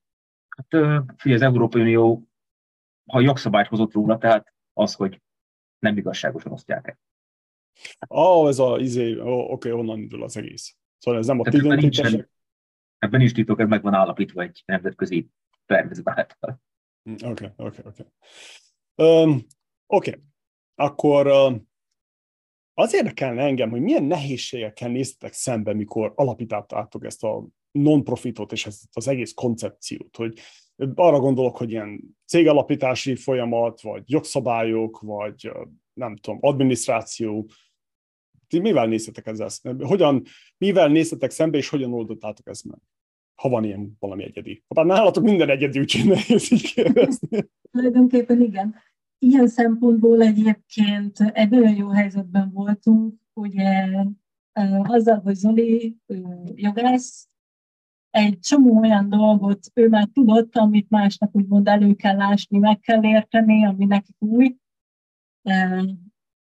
[0.56, 0.66] Hát
[1.16, 2.28] figyelj, az Európai Unió,
[3.06, 5.22] ha jogszabályt hozott róla, tehát az, hogy
[5.78, 6.98] nem igazságosan osztják el.
[8.08, 10.76] Ó, oh, ez a izé, oh, oké, okay, onnan indul az egész.
[10.98, 12.28] Szóval ez nem a ti
[12.98, 15.28] Ebben is titok, ez meg van állapítva egy nemzetközi
[15.66, 16.60] tervező által.
[17.24, 18.06] Oké, oké, oké.
[18.94, 19.46] Oké,
[19.86, 20.22] okay.
[20.74, 21.60] akkor uh,
[22.74, 28.82] az érdekelne engem, hogy milyen nehézségekkel néztetek szembe, mikor alapítottátok ezt a non-profitot és ezt
[28.92, 30.38] az egész koncepciót, hogy
[30.94, 35.50] arra gondolok, hogy ilyen cégalapítási folyamat, vagy jogszabályok, vagy
[35.92, 37.48] nem tudom, adminisztráció,
[38.48, 39.86] ti mivel néztetek ezzel szembe?
[39.86, 40.22] Hogyan,
[40.58, 42.78] mivel néztetek szembe, és hogyan oldottátok ezt meg?
[43.34, 44.64] Ha van ilyen valami egyedi.
[44.74, 47.48] Ha nálatok minden egyedi, úgyhogy nehéz így kérdezni.
[47.70, 48.74] Tulajdonképpen igen.
[49.24, 53.88] Ilyen szempontból egyébként egy nagyon jó helyzetben voltunk, ugye
[54.82, 55.96] azzal, hogy Zoli
[56.54, 57.28] jogász,
[58.10, 63.04] egy csomó olyan dolgot ő már tudott, amit másnak úgymond elő kell ásni, meg kell
[63.04, 64.56] érteni, ami nekik új.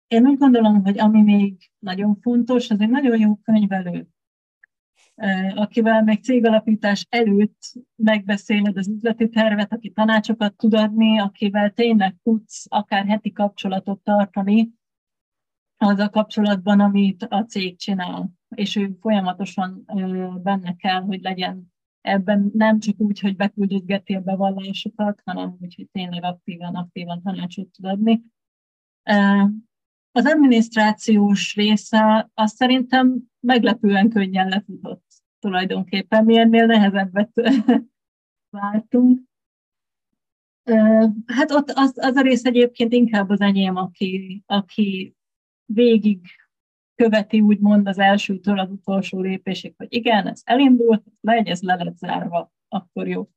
[0.06, 4.08] Én úgy gondolom, hogy ami még nagyon fontos, az egy nagyon jó könyvelő.
[5.54, 12.66] Akivel még cégalapítás előtt megbeszéled az üzleti tervet, aki tanácsokat tud adni, akivel tényleg tudsz
[12.68, 14.70] akár heti kapcsolatot tartani
[15.76, 18.30] az a kapcsolatban, amit a cég csinál.
[18.48, 19.84] És ő folyamatosan
[20.42, 25.88] benne kell, hogy legyen ebben nem csak úgy, hogy beküldözgeti a bevallásokat, hanem úgy, hogy
[25.92, 28.22] tényleg aktívan, aktívan tanácsot tud adni.
[30.12, 35.09] Az adminisztrációs része azt szerintem meglepően könnyen lefutott
[35.40, 36.24] tulajdonképpen.
[36.24, 37.30] Mi ennél nehezebbet
[38.56, 39.20] vártunk.
[41.26, 45.14] Hát ott az, az a rész egyébként inkább az enyém, aki, aki
[45.64, 46.20] végig
[46.94, 51.96] követi úgymond az elsőtől az utolsó lépésig, hogy igen, ez elindult, legy, ez le lett
[51.96, 53.28] zárva, akkor jó.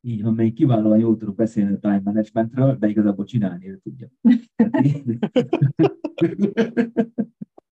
[0.00, 4.08] Így van, még kiválóan jól tudok beszélni a time managementről, de igazából csinálni ő tudja.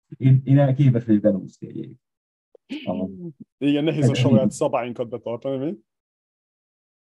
[0.17, 1.99] én, én képes vagyok elúszni egyébként.
[3.57, 5.77] Igen, nehéz a saját szabályunkat betartani, mi?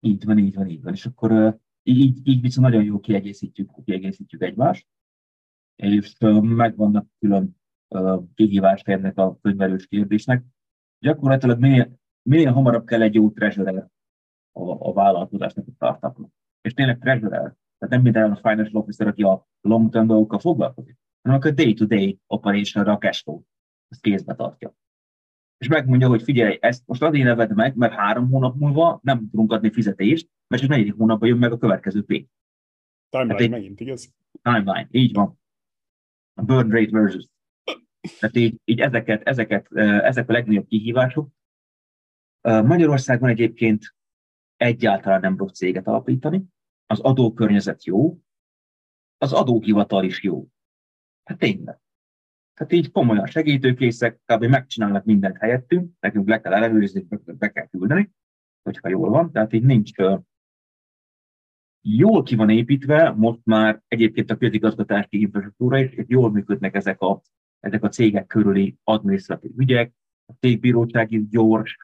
[0.00, 0.92] Így van, így van, így van.
[0.92, 4.86] És akkor így, így viszont nagyon jó kiegészítjük, kiegészítjük egymást,
[5.76, 7.56] és megvannak külön
[8.34, 10.44] kihívást ennek a könyvelős kérdésnek.
[10.98, 13.88] Gyakorlatilag minél, minél hamarabb kell egy jó treasurer
[14.52, 16.30] a, a vállalkozásnak, a startupnak.
[16.60, 21.38] És tényleg treasurer, tehát nem minden a financial officer, aki a long-term dolgokkal foglalkozik, hanem
[21.38, 23.42] akkor day-to-day operation a cash flow,
[23.88, 24.74] ezt kézbe tartja
[25.58, 29.52] és megmondja, hogy figyelj, ezt most azért neved meg, mert három hónap múlva nem tudunk
[29.52, 32.26] adni fizetést, mert csak negyedik hónapban jön meg a következő pénz.
[33.08, 34.14] Timeline hát megint, igaz?
[34.42, 35.40] Timeline, így van.
[36.34, 37.26] A burn rate versus.
[38.20, 41.28] Tehát így, így ezeket, ezeket, ezek a legnagyobb kihívások.
[42.40, 43.94] Magyarországon egyébként
[44.56, 46.44] egyáltalán nem rossz céget alapítani.
[46.86, 48.18] Az adókörnyezet jó,
[49.18, 50.46] az adóhivatal is jó.
[51.24, 51.78] Hát tényleg.
[52.58, 54.44] Tehát így komolyan segítőkészek, kb.
[54.44, 58.10] megcsinálnak mindent helyettünk, nekünk le kell ellenőrizni, be kell küldeni,
[58.62, 59.32] hogyha jól van.
[59.32, 59.90] Tehát így nincs
[61.82, 67.00] jól ki van építve, most már egyébként a közigazgatási infrastruktúra is, és jól működnek ezek
[67.00, 67.22] a,
[67.60, 69.92] ezek a cégek körüli adminisztratív ügyek,
[70.26, 71.76] a cégbíróság is gyors,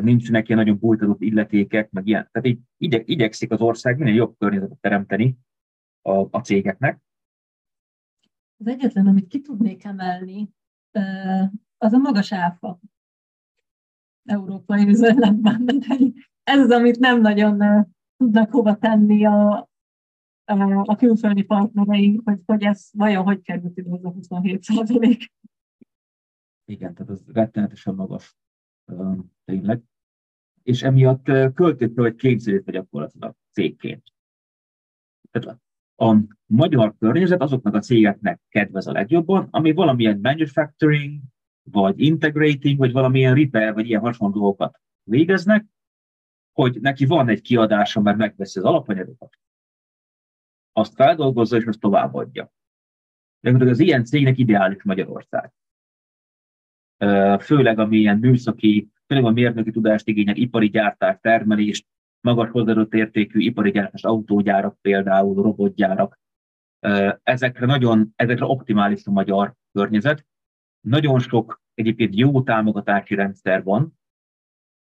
[0.00, 2.28] nincsenek ilyen nagyon bújtatott illetékek, meg ilyen.
[2.32, 5.38] Tehát így igyek, igyekszik az ország minél jobb környezetet teremteni
[6.02, 7.00] a, a cégeknek,
[8.60, 10.50] az egyetlen, amit ki tudnék emelni,
[11.78, 12.80] az a magas áfa
[14.24, 15.82] európai üzletben.
[16.42, 19.68] Ez az, amit nem nagyon tudnak hova tenni a,
[20.84, 25.32] a külföldi partnereink, hogy, hogy ez vajon hogy került ide az a 27 százalék.
[26.64, 28.36] Igen, tehát az rettenetesen magas
[29.44, 29.82] tényleg.
[30.62, 31.24] És emiatt
[31.54, 34.02] költőtől vagy kényszerítve gyakorlatilag cégként.
[35.30, 35.60] Tehát
[36.00, 36.16] a
[36.46, 41.20] magyar környezet azoknak a cégeknek kedvez a legjobban, ami valamilyen manufacturing,
[41.62, 45.64] vagy integrating, vagy valamilyen repair, vagy ilyen hasonló dolgokat végeznek,
[46.52, 49.38] hogy neki van egy kiadása, mert megveszi az alapanyagokat,
[50.72, 52.52] azt feldolgozza, és azt továbbadja.
[53.40, 55.52] De az ilyen cégnek ideális Magyarország.
[57.40, 61.86] Főleg ami ilyen műszaki, főleg a mérnöki tudást igényel, ipari gyártás, termelést,
[62.20, 66.18] magas hozzáadott értékű ipari gyártás, autógyárak például, robotgyárak.
[67.22, 70.26] Ezekre nagyon, ezekre optimális a magyar környezet.
[70.80, 73.98] Nagyon sok egyébként jó támogatási rendszer van,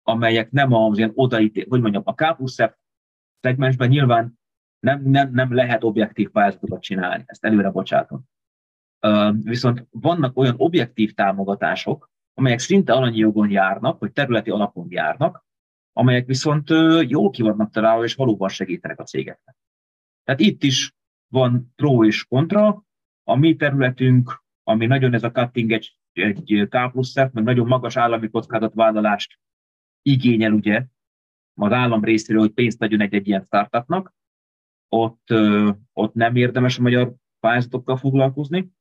[0.04, 2.76] amelyek nem az ilyen odaítél, hogy mondjam, a K plusz F
[3.40, 4.40] szegmensben nyilván
[4.80, 8.24] nem, nem, nem lehet objektív pályázatokat csinálni, ezt előre bocsátom.
[9.32, 15.46] Viszont vannak olyan objektív támogatások, amelyek szinte alanyi jogon járnak, vagy területi alapon járnak,
[15.98, 16.70] amelyek viszont
[17.08, 19.56] jól ki vannak találva, és valóban segítenek a cégeknek.
[20.24, 20.96] Tehát itt is
[21.28, 22.84] van pro és kontra.
[23.24, 27.98] A mi területünk, ami nagyon ez a cutting egy, egy K plusz meg nagyon magas
[27.98, 29.40] állami kockázatvállalást
[30.02, 30.86] igényel ugye
[31.54, 34.14] az állam részéről, hogy pénzt adjon egy-egy ilyen startupnak,
[34.90, 35.34] ott,
[35.94, 38.72] ott nem érdemes a magyar pályázatokkal foglalkozni,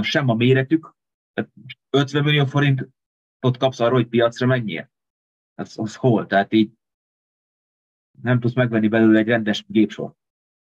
[0.00, 0.94] sem a méretük,
[1.90, 4.91] 50 millió forintot kapsz arra, hogy piacra menjél
[5.62, 6.26] az, az hol?
[6.26, 6.72] Tehát így
[8.22, 10.14] nem tudsz megvenni belőle egy rendes gépsor.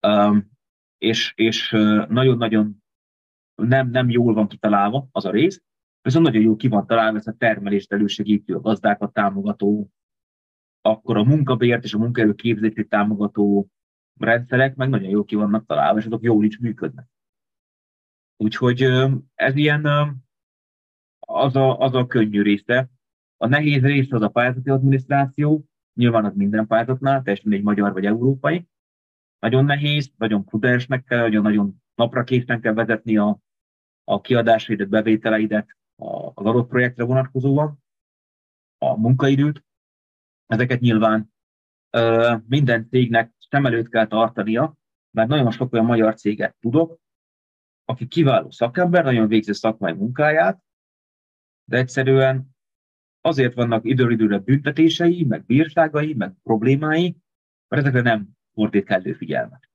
[0.07, 0.51] Um,
[0.97, 1.69] és, és
[2.07, 2.84] nagyon-nagyon
[3.55, 5.64] nem, nem jól van kitalálva az a rész,
[6.01, 9.89] viszont nagyon jól ki van találva ez a termelést elősegítő, a gazdákat támogató,
[10.81, 13.68] akkor a munkabért és a munkaerő képzését támogató
[14.19, 17.07] rendszerek meg nagyon jól ki vannak találva, és azok jól is működnek.
[18.38, 18.81] Úgyhogy
[19.34, 19.85] ez ilyen
[21.19, 22.89] az a, az a könnyű része.
[23.43, 28.05] A nehéz rész az a pályázati adminisztráció, nyilván az minden pályázatnál, teljesen egy magyar vagy
[28.05, 28.67] európai.
[29.39, 33.39] Nagyon nehéz, nagyon prudensnek kell, nagyon, nagyon napra készen kell vezetni a,
[34.03, 35.77] a kiadásaidat, bevételeidet,
[36.33, 37.83] az adott projektre vonatkozóan,
[38.77, 39.65] a munkaidőt.
[40.45, 41.33] Ezeket nyilván
[42.47, 44.75] minden cégnek szem előtt kell tartania,
[45.11, 46.99] mert nagyon sok olyan magyar céget tudok,
[47.85, 50.63] aki kiváló szakember, nagyon végzi szakmai munkáját,
[51.69, 52.51] de egyszerűen
[53.25, 57.17] azért vannak időről időre büntetései, meg bírságai, meg problémái,
[57.67, 59.69] mert ezekre nem fordít kellő figyelmet.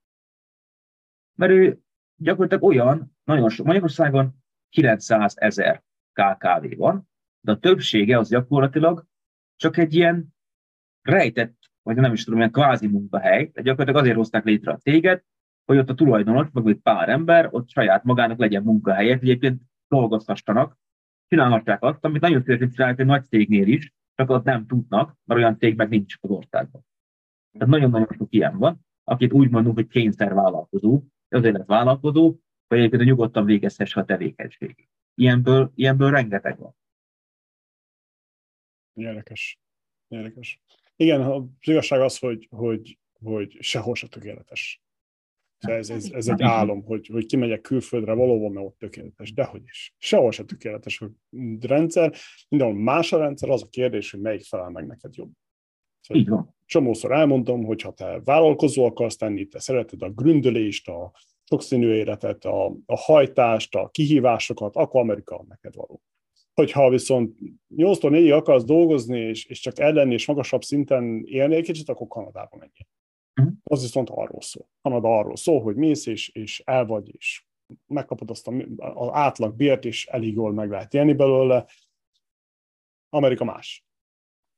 [1.35, 1.81] Mert ő
[2.17, 4.35] gyakorlatilag olyan, nagyon sok, Magyarországon
[4.69, 7.09] 900 ezer KKV van,
[7.41, 9.07] de a többsége az gyakorlatilag
[9.57, 10.35] csak egy ilyen
[11.03, 15.25] rejtett, vagy nem is tudom, ilyen kvázi munkahely, de gyakorlatilag azért hozták létre a céget,
[15.65, 20.77] hogy ott a tulajdonos, meg egy pár ember, ott saját magának legyen munkahelye, egyébként dolgozhassanak,
[21.29, 25.41] csinálhatják azt, amit nagyon szívesen csinálják egy nagy cégnél is, csak ott nem tudnak, mert
[25.41, 26.87] olyan cég meg nincs az országban.
[27.53, 32.37] Tehát nagyon-nagyon sok ilyen van, akit úgy mondunk, hogy kényszer vállalkozó, azért lett vállalkozó,
[32.67, 34.89] vagy egyébként nyugodtan végezhesse a tevékenységét.
[35.15, 36.77] Ilyenből, ilyenből rengeteg van.
[38.93, 39.61] Érdekes.
[40.09, 40.61] Érdekes.
[40.97, 44.83] Igen, az igazság az, hogy, hogy, hogy sehol se tökéletes.
[45.59, 49.95] Ez, ez, ez egy álom, hogy, hogy kimegyek külföldre, valóban mert ott tökéletes, dehogy is.
[49.99, 51.11] Sehol se tökéletes a
[51.61, 52.15] rendszer,
[52.49, 55.31] mindenhol más a rendszer, az a kérdés, hogy melyik felel meg neked jobb.
[56.01, 56.57] Szóval Így van.
[56.67, 61.13] Csomószor elmondom, hogy ha te vállalkozó akarsz tenni, te szereted a gründelést, a
[61.45, 66.03] sokszínű életet, a, a hajtást, a kihívásokat, akkor Amerika neked való.
[66.55, 67.39] Hogyha viszont
[67.77, 72.07] 8-tól 4 akarsz dolgozni, és, és csak ellenni, és magasabb szinten élni egy kicsit, akkor
[72.07, 72.87] Kanadába menjél.
[73.39, 73.55] Uh-huh.
[73.65, 74.69] Az viszont arról szól.
[74.83, 77.45] Kanada arról szól, hogy mész, és, és el vagy, és
[77.87, 81.67] megkapod azt az átlag bért, és elég jól meg lehet élni belőle.
[83.09, 83.87] Amerika más.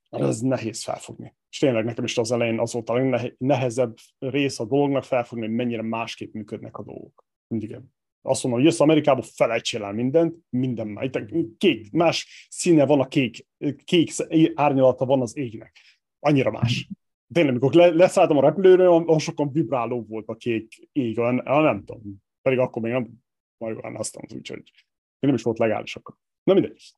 [0.09, 1.35] Ez nehéz felfogni.
[1.49, 5.55] És tényleg nekem is az elején az volt a legnehezebb rész a dolognak felfogni, hogy
[5.55, 7.25] mennyire másképp működnek a dolgok.
[7.47, 7.79] Mindig
[8.21, 11.09] azt mondom, hogy jössz Amerikába, felejtsél el mindent, minden már.
[11.57, 13.47] Kék, más színe van a kék,
[13.83, 14.11] kék
[14.53, 15.77] árnyalata van az égnek.
[16.19, 16.89] Annyira más.
[17.33, 21.83] Tényleg, amikor le, leszálltam a repülőről, olyan sokan vibráló volt a kék ég, olyan, nem
[21.83, 22.23] tudom.
[22.41, 23.09] Pedig akkor még nem
[23.57, 24.71] marihuánáztam, úgyhogy
[25.19, 26.15] nem is volt legális akkor.
[26.43, 26.93] Na mindegy.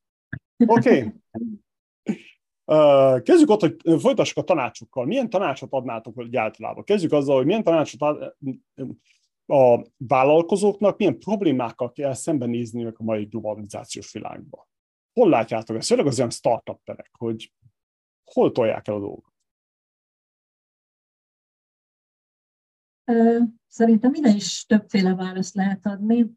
[0.66, 0.98] Oké.
[2.06, 2.22] Okay.
[2.66, 5.04] Uh, kezdjük ott, hogy folytassuk a tanácsokkal.
[5.04, 6.84] Milyen tanácsot adnátok hogy általában?
[6.84, 8.36] Kezdjük azzal, hogy milyen tanácsot ad,
[9.46, 14.66] a vállalkozóknak, milyen problémákkal kell szembenézniük a mai globalizációs világban.
[15.12, 15.88] Hol látjátok ezt?
[15.88, 17.52] Főleg az olyan startup-terek, hogy
[18.32, 19.33] hol tolják el a dolgot?
[23.66, 26.30] Szerintem ide is többféle választ lehet adni.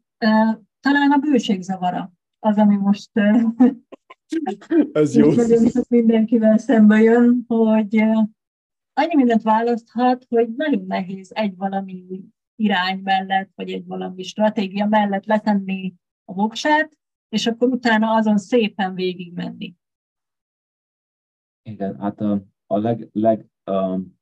[0.80, 3.10] Talán a bőségzavara az, ami most
[4.92, 5.30] Ez jó.
[5.88, 7.96] mindenkivel szembe jön, hogy
[8.92, 12.24] annyi mindent választhat, hogy nagyon nehéz egy valami
[12.56, 18.94] irány mellett, vagy egy valami stratégia mellett letenni a voksát, és akkor utána azon szépen
[18.94, 19.74] végigmenni.
[21.62, 24.17] Igen, hát a, a leg, leg um,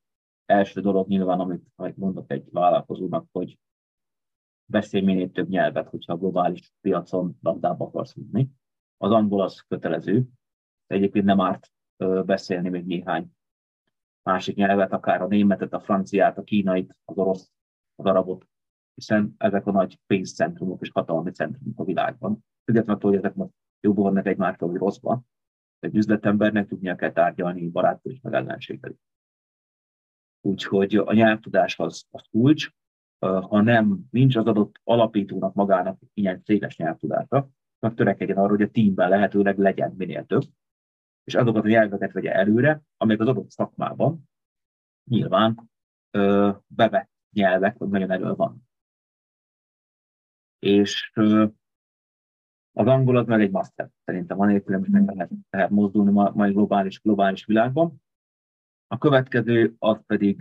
[0.46, 3.58] első dolog nyilván, amit, amit mondok egy vállalkozónak, hogy
[4.66, 8.48] beszélj minél több nyelvet, hogyha a globális piacon labdába akarsz vinni.
[8.96, 10.26] Az angol az kötelező,
[10.86, 11.72] de egyébként nem árt
[12.24, 13.30] beszélni még néhány
[14.22, 17.52] másik nyelvet, akár a németet, a franciát, a kínait, az orosz,
[17.94, 18.46] az arabot,
[18.94, 22.44] hiszen ezek a nagy pénzcentrumok és hatalmi centrumok a világban.
[22.64, 25.26] Függetlenül, hogy ezek most jobban vannak egymástól, vagy rosszban.
[25.78, 28.92] Egy üzletembernek tudnia kell tárgyalni barátok és meg ellenséggel.
[30.46, 32.70] Úgyhogy a nyelvtudás az, az kulcs,
[33.18, 38.70] ha nem, nincs az adott alapítónak magának ilyen széles nyelvtudása, akkor törekedjen arra, hogy a
[38.70, 40.42] teamben lehetőleg legyen minél több,
[41.24, 44.28] és azokat a nyelveket vegye előre, amelyek az adott szakmában
[45.10, 45.70] nyilván
[46.10, 48.68] ö, bevett nyelvek, vagy nagyon elő van.
[50.58, 51.46] És ö,
[52.72, 56.30] az angol az meg egy master, szerintem van nélkül, is meg lehet, lehet mozdulni ma,
[56.34, 58.04] mai globális, globális világban.
[58.86, 60.36] A következő az pedig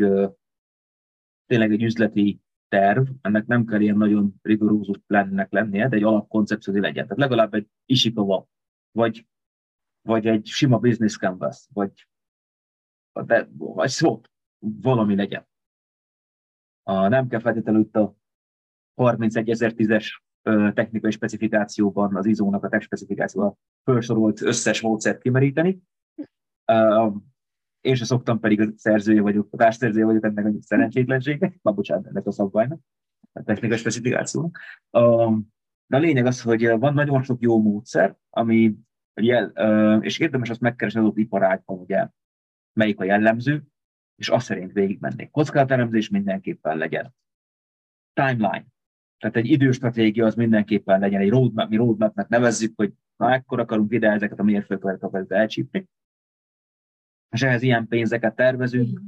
[1.46, 6.74] tényleg egy üzleti terv, ennek nem kell ilyen nagyon rigorózus plannek lennie, de egy alapkoncepció
[6.74, 7.04] legyen.
[7.04, 8.48] Tehát legalább egy Ishikawa,
[8.92, 9.28] vagy,
[10.02, 12.08] vagy egy sima business canvas, vagy,
[13.26, 14.22] de, vagy szó,
[14.60, 15.48] valami legyen.
[16.84, 18.16] A, nem kell feltétlenül itt a
[18.96, 20.24] 31010-es
[20.74, 25.82] technikai specifikációban az ISO-nak a tech specifikációban felsorolt összes módszert kimeríteni.
[27.86, 32.08] Én sem szoktam, pedig a szerzője vagyok, a társszerzője vagyok ennek a szerencsétlenségnek, ma bocsánat,
[32.08, 32.80] ennek a szabványnak,
[33.34, 34.60] a technikai specifikációnak.
[35.88, 38.76] De a lényeg az, hogy van nagyon sok jó módszer, ami
[39.14, 39.46] jel,
[40.02, 42.08] és érdemes azt megkeresni az iparágban, ugye,
[42.74, 43.64] melyik a jellemző,
[44.16, 45.30] és azt szerint végigmenni.
[45.32, 47.16] Kockázatelemzés mindenképpen legyen.
[48.14, 48.66] Timeline.
[49.18, 53.94] Tehát egy időstratégia az mindenképpen legyen, egy roadmap, mi roadmapnek nevezzük, hogy na ekkor akarunk
[53.94, 55.88] ide ezeket a mérföldkövet akarjuk elcsípni.
[57.36, 59.02] És ehhez ilyen pénzeket tervezünk.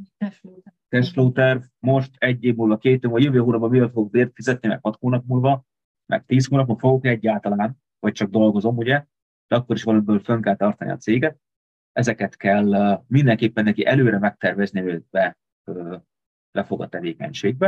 [0.89, 4.67] Cashflow terv, most egy év múlva, két év múlva, jövő hónapban mivel fogok bért fizetni,
[4.67, 5.65] meg hat hónap múlva,
[6.05, 9.05] meg tíz hónapban fogok egyáltalán, vagy csak dolgozom, ugye,
[9.47, 11.39] de akkor is valamiből fönn kell tartani a céget.
[11.91, 15.37] Ezeket kell mindenképpen neki előre megtervezni, hogy be
[16.51, 17.67] lefog a tevékenységbe.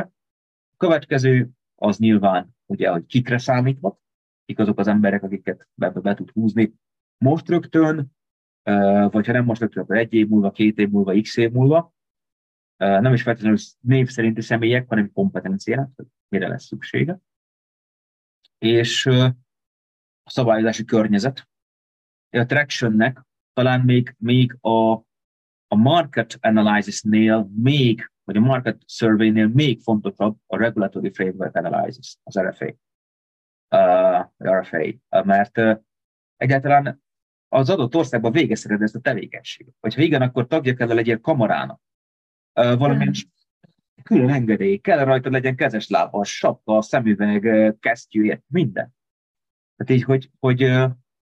[0.72, 4.00] A következő az nyilván, ugye, hogy kikre számítva,
[4.46, 6.74] kik azok az emberek, akiket be, be tud húzni
[7.18, 8.18] most rögtön,
[9.10, 11.94] vagy ha nem most akkor egy év múlva, két év múlva, x év múlva.
[12.78, 15.90] Nem is feltétlenül név szerinti személyek, hanem kompetenciák,
[16.28, 17.20] mire lesz szüksége.
[18.58, 19.36] És a
[20.30, 21.48] szabályozási környezet.
[22.30, 24.92] A Tractionnek talán még, még a,
[25.68, 32.40] a market analysis-nél még, vagy a market survey-nél még fontosabb a regulatory framework analysis, az
[32.40, 32.76] RFA.
[33.76, 35.80] Uh, RFA, mert uh,
[36.38, 37.02] egyáltalán
[37.50, 39.74] az adott országban végezheted ezt a tevékenységet.
[39.80, 41.82] Vagy ha igen, akkor tagja kell legyél kamarának.
[42.54, 43.14] Valamilyen
[44.04, 48.94] külön engedély, kell rajta legyen kezes lába, sapka, szemüveg, kesztyű, minden.
[49.76, 50.62] Tehát így, hogy, hogy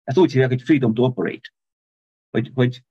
[0.04, 1.54] ezt úgy hívják, hogy freedom to operate.
[2.30, 2.84] Hogy, hogy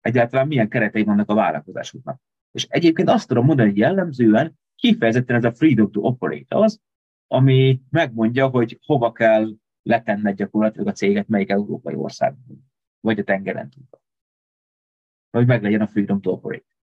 [0.00, 2.20] egyáltalán milyen keretei vannak a vállalkozásoknak.
[2.50, 6.80] És egyébként azt tudom mondani, hogy jellemzően kifejezetten ez a freedom to operate az,
[7.26, 12.70] ami megmondja, hogy hova kell letenned gyakorlatilag a céget, melyik európai országban,
[13.00, 13.84] vagy a tengeren túl.
[15.30, 16.78] Hogy meglegyen a freedom to operate.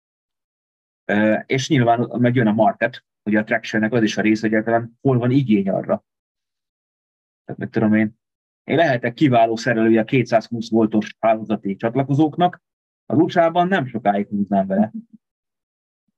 [1.45, 5.17] És nyilván megjön a market, hogy a traction az is a rész, hogy egyáltalán hol
[5.17, 6.05] van igény arra.
[7.45, 8.19] Tehát meg tudom én,
[8.63, 12.61] én lehetek kiváló szerelője 220 voltos hálózati csatlakozóknak,
[13.05, 14.91] az usa nem sokáig húznám vele.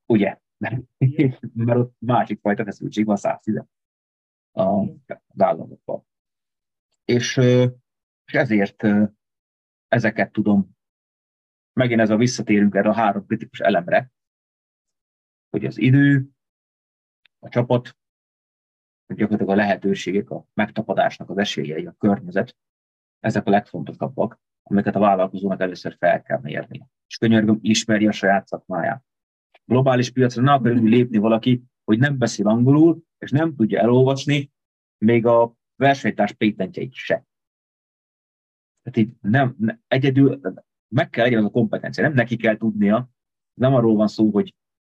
[0.06, 0.38] Ugye?
[1.54, 3.64] Mert ott másik fajta feszültség van 110
[4.52, 6.06] az államokban.
[7.06, 7.38] És,
[8.26, 8.84] és ezért
[9.88, 10.78] ezeket tudom,
[11.74, 14.12] megint ez a visszatérünk erre a három kritikus elemre,
[15.50, 16.30] hogy az idő,
[17.40, 17.98] a csapat,
[19.06, 22.58] hogy gyakorlatilag a lehetőségek, a megtapadásnak az esélyei, a környezet,
[23.20, 26.86] ezek a legfontosabbak, amiket a vállalkozónak először fel kell mérni.
[27.08, 29.04] És könyörgöm, ismerje a saját szakmáját.
[29.66, 34.52] Globális piacra ne akarjuk lépni valaki, hogy nem beszél angolul, és nem tudja elolvasni
[34.98, 37.26] még a versenytárs pétentjeit se.
[38.82, 40.42] Tehát így nem, nem, egyedül
[40.88, 43.10] meg kell legyen az a kompetencia, nem neki kell tudnia,
[43.54, 44.56] nem arról van szó, hogy,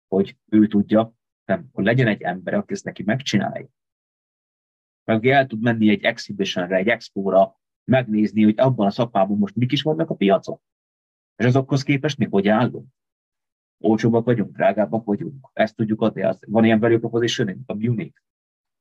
[0.09, 1.15] hogy ő tudja,
[1.45, 3.69] nem, hogy legyen egy ember, aki ezt neki megcsinálja.
[5.05, 9.55] Meg aki el tud menni egy exhibitionre, egy expóra, megnézni, hogy abban a szakmában most
[9.55, 10.61] mik is vannak a piacon.
[11.37, 12.87] És azokhoz képest mi hogy állunk?
[13.79, 15.51] Olcsóbbak vagyunk, drágábbak vagyunk.
[15.53, 16.23] Ezt tudjuk adni.
[16.23, 18.23] Az, van ilyen value proposition, a unique.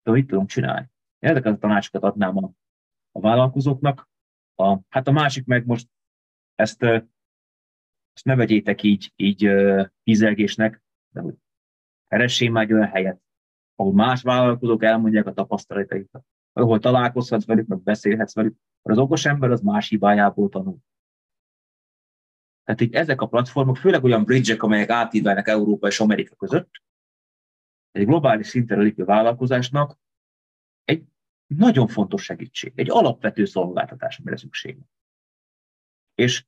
[0.04, 0.90] De mit tudunk csinálni?
[1.20, 2.52] Én ezeket a tanácsokat adnám a,
[3.12, 4.10] a vállalkozóknak.
[4.56, 5.90] A, hát a másik meg most
[6.56, 9.50] ezt, ezt ne vegyétek így, így
[10.04, 10.84] ízelgésnek,
[11.14, 11.36] de hogy
[12.08, 13.22] keressél már olyan helyet,
[13.76, 16.24] ahol más vállalkozók elmondják a tapasztalataikat,
[16.54, 20.78] ahol találkozhatsz velük, meg beszélhetsz velük, mert az okos ember az más hibájából tanul.
[22.64, 26.70] Tehát itt ezek a platformok, főleg olyan bridge amelyek átívelnek Európa és Amerika között,
[27.92, 30.00] egy globális szintre lépő vállalkozásnak
[31.48, 34.78] nagyon fontos segítség, egy alapvető szolgáltatás, amire szükség.
[36.16, 36.46] És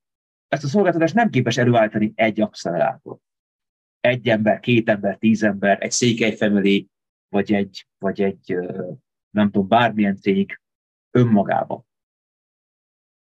[0.48, 3.18] ezt a szolgáltatást nem képes előállítani egy accelerátor.
[4.00, 6.88] Egy ember, két ember, tíz ember, egy székely family,
[7.28, 8.56] vagy egy, vagy egy
[9.30, 10.62] nem tudom, bármilyen cég
[11.12, 11.86] önmagában.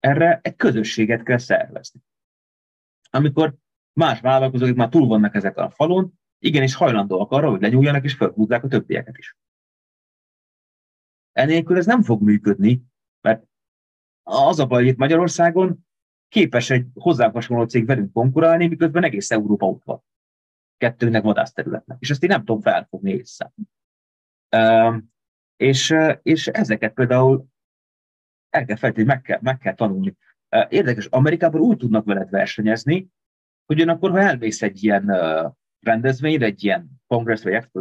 [0.00, 2.00] Erre egy közösséget kell szervezni.
[3.10, 3.56] Amikor
[3.92, 8.64] más vállalkozók már túl vannak ezek a falon, igenis hajlandóak arra, hogy lenyúljanak és felhúzzák
[8.64, 9.36] a többieket is.
[11.35, 12.82] Enélkül ez nem fog működni,
[13.20, 13.44] mert
[14.23, 15.86] az a baj, hogy itt Magyarországon
[16.28, 20.05] képes egy hozzá hasonló cég velünk konkurálni, miközben egész Európa ott van.
[20.77, 21.97] Kettőnek vadászterületnek.
[22.01, 23.52] És ezt én nem tudom felfogni észre.
[25.56, 27.47] És, és ezeket például
[28.51, 30.16] el kell feltétlenül, meg kell, meg kell tanulni.
[30.69, 33.09] Érdekes, Amerikában úgy tudnak veled versenyezni,
[33.66, 35.11] hogy akkor, ha elmész egy ilyen
[35.81, 37.81] rendezvényre, egy ilyen kongress vagy expo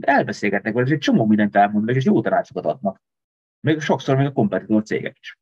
[0.00, 3.02] elbeszélgetnek vele, és egy csomó mindent elmondanak, és jó tanácsokat adnak.
[3.60, 5.38] Még sokszor még a kompetitor cégek is.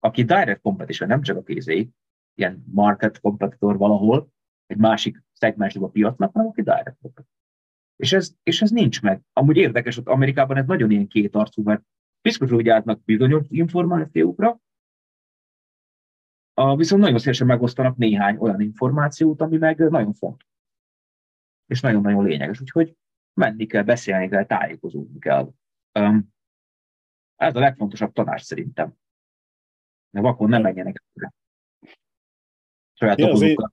[0.00, 1.88] Aki direct competition, nem csak a kézé,
[2.34, 4.28] ilyen market competitor valahol,
[4.66, 7.34] egy másik szegmensben a piacnak, hanem aki direct competitor.
[7.96, 9.20] És ez, és ez nincs meg.
[9.32, 11.82] Amúgy érdekes, hogy Amerikában ez nagyon ilyen két arcú, mert
[12.22, 14.60] biztosan úgy állnak bizonyos információkra,
[16.58, 20.48] a, viszont nagyon szívesen megosztanak néhány olyan információt, ami meg nagyon fontos.
[21.66, 22.60] És nagyon-nagyon lényeges.
[22.60, 22.96] Úgyhogy
[23.36, 25.52] menni kell, beszélni kell, tájékozódni kell.
[27.36, 28.94] Ez a legfontosabb tanács szerintem.
[30.10, 31.34] De vakon nem menjenek előre.
[32.92, 33.72] Saját azért- okozókkal.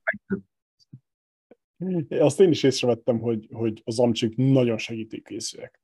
[2.10, 5.82] Azt én is észrevettem, hogy, hogy az amcsik nagyon segítőkészűek.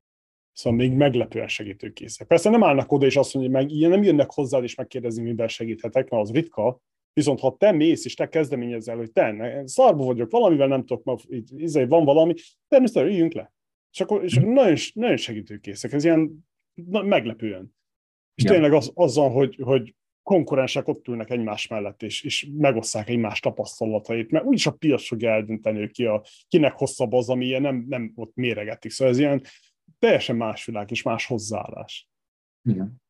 [0.52, 2.28] Szóval még meglepően segítőkészek.
[2.28, 5.48] Persze nem állnak oda, és azt mondja, meg ilyen nem jönnek hozzád, és megkérdezni, miben
[5.48, 6.82] segíthetek, mert az ritka.
[7.14, 11.16] Viszont ha te mész, és te kezdeményezel, hogy te, szarba vagyok, valamivel nem tudok, ma,
[11.28, 12.34] itt, izé, van valami,
[12.68, 13.54] természetesen üljünk le.
[13.92, 15.94] És akkor, és akkor nagyon, nagyon segítőkészek.
[15.94, 17.76] Ez ilyen na, meglepően.
[18.36, 18.52] És Ja.
[18.52, 24.32] tényleg az, azzal, hogy, hogy konkurensek ott ülnek egymás mellett, és, és megosszák egymás tapasztalatait,
[24.32, 28.12] mert úgyis a piac fogja eldönteni, ki a, kinek hosszabb az, ami ilyen nem, nem
[28.16, 28.92] ott méregetik.
[28.92, 29.42] Szóval ez ilyen
[30.00, 32.10] teljesen más világ és más hozzáállás.
[32.70, 33.02] Igen.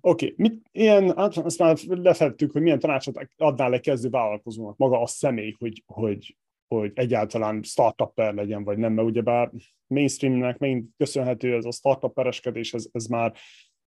[0.00, 0.34] Oké, okay.
[0.36, 5.06] mit ilyen, hát azt már lefettük, hogy milyen tanácsot adnál egy kezdő vállalkozónak, maga a
[5.06, 6.36] személy, hogy, hogy,
[6.68, 9.50] hogy egyáltalán startupper legyen, vagy nem, mert ugyebár
[9.86, 13.34] mainstreamnek megint köszönhető ez a startup pereskedés, ez, ez már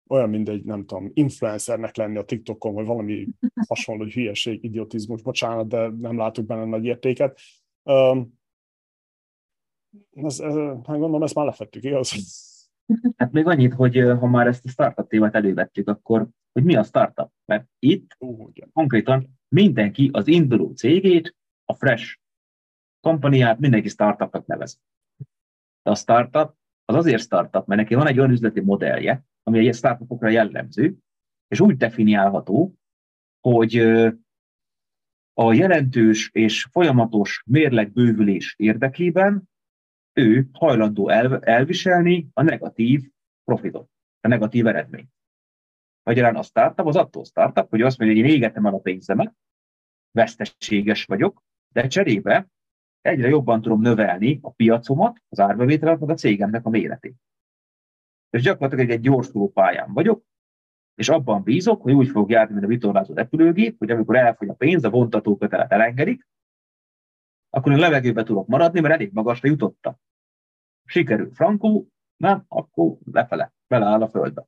[0.08, 3.28] olyan, mint egy, nem tudom, influencernek lenni a TikTokon, vagy valami
[3.68, 7.38] hasonló hülyeség, idiotizmus, bocsánat, de nem látok benne nagy értéket.
[7.82, 8.38] Um,
[10.14, 12.12] ez, ez, hát gondolom, ezt már lefettük, igaz?
[13.16, 16.82] Hát még annyit, hogy ha már ezt a startup témát elővettük, akkor hogy mi a
[16.82, 17.30] startup?
[17.44, 18.70] Mert itt Ó, igen.
[18.72, 22.18] konkrétan mindenki az induló cégét, a fresh
[23.08, 24.80] kompaniát, mindenki startupnak nevez.
[25.82, 29.74] De a startup az azért startup, mert neki van egy olyan üzleti modellje, ami egy
[29.74, 30.96] startupokra jellemző,
[31.48, 32.74] és úgy definiálható,
[33.40, 33.76] hogy
[35.34, 39.48] a jelentős és folyamatos mérlegbővülés érdekében
[40.12, 43.10] ő hajlandó el, elviselni a negatív
[43.44, 43.90] profitot,
[44.20, 45.10] a negatív eredményt.
[46.02, 49.34] Magyarán a startup az attól startup, hogy azt mondja, hogy én égetem el a pénzemet,
[50.10, 52.48] veszteséges vagyok, de cserébe
[53.00, 57.16] egyre jobban tudom növelni a piacomat, az árbevételet, meg a cégemnek a méretét.
[58.30, 60.24] És gyakorlatilag egy gyorsuló pályán vagyok,
[60.94, 64.54] és abban bízok, hogy úgy fog járni, mint a vitorlázó repülőgép, hogy amikor elfogy a
[64.54, 66.28] pénz, a vontatókötelet elengedik,
[67.50, 69.96] akkor én levegőbe tudok maradni, mert elég magasra jutottam.
[70.84, 74.46] Sikerül frankó, nem, akkor lefele, beleáll a földbe.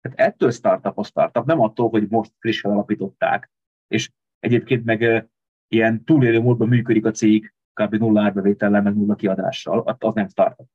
[0.00, 3.50] Tehát ettől startup a startup, nem attól, hogy most frissen alapították,
[3.88, 5.28] és egyébként meg
[5.68, 7.94] ilyen túlélő módban működik a cég, kb.
[7.94, 10.68] nulla árbevétellel, meg nulla kiadással, az az nem startup.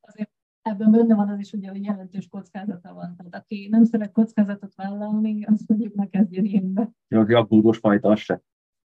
[0.00, 0.30] Azért
[0.62, 3.16] ebben benne van az is, ugye, hogy jelentős kockázata van.
[3.16, 6.90] Tehát aki nem szeret kockázatot vállalni, azt mondjuk ne kezdjen ilyenbe.
[7.08, 8.42] Jó, aki aggódós fajta, az se.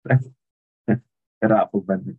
[1.38, 2.14] Rá fog menni.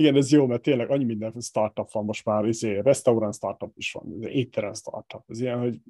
[0.00, 3.92] Igen, ez jó, mert tényleg annyi minden startup van most már, izé, restaurant startup is
[3.92, 5.22] van, izé, étterem startup.
[5.28, 5.80] Ez ilyen, hogy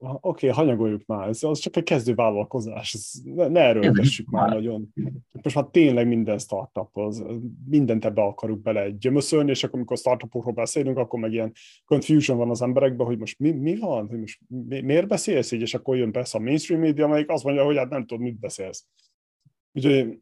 [0.00, 4.48] oké, okay, hanyagoljuk már, ez az csak egy kezdő vállalkozás, ez, ne, ne erőltessük már
[4.48, 4.92] nagyon.
[5.42, 7.24] Most már tényleg minden startup, az,
[7.68, 11.52] mindent ebbe akarjuk bele gyömöszölni, és akkor amikor startupokról beszélünk, akkor meg ilyen
[11.84, 15.60] confusion van az emberekben, hogy most mi, mi van, hogy most mi, miért beszélsz így,
[15.60, 18.38] és akkor jön persze a mainstream média, amelyik azt mondja, hogy hát nem tudod, mit
[18.38, 18.86] beszélsz.
[19.72, 20.18] Úgyhogy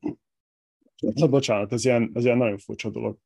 [1.21, 3.19] Hát bocsánat, ez ilyen, ez ilyen nagyon furcsa dolog.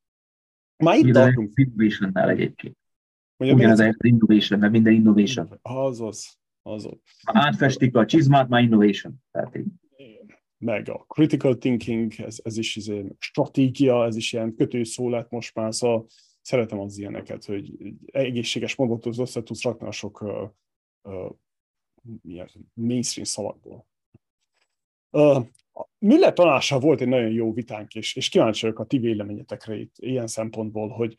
[0.77, 1.53] Már itt Ugyanez tartunk.
[1.55, 2.77] Innovationnál egyébként.
[3.37, 5.59] Mondja, Ugyanez még az innovation, mert minden innovation.
[5.63, 6.99] Azaz, azaz.
[7.23, 9.15] Ha átfestik a csizmát, már innovation.
[9.31, 9.67] Tehát így.
[10.59, 15.55] Meg a critical thinking, ez, ez is izé, stratégia, ez is ilyen kötőszó lett most
[15.55, 16.07] már, szóval
[16.41, 17.73] szeretem az ilyeneket, hogy
[18.07, 20.51] egészséges mondatot össze tudsz rakni a sok uh,
[21.03, 23.87] uh, mainstream szavakból.
[25.11, 25.47] Uh,
[25.99, 29.95] Müller tanással volt egy nagyon jó vitánk, és, és kíváncsi vagyok a ti véleményetekre itt
[29.99, 31.17] ilyen szempontból, hogy,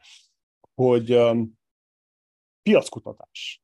[0.73, 1.59] hogy um,
[2.61, 3.63] piackutatás.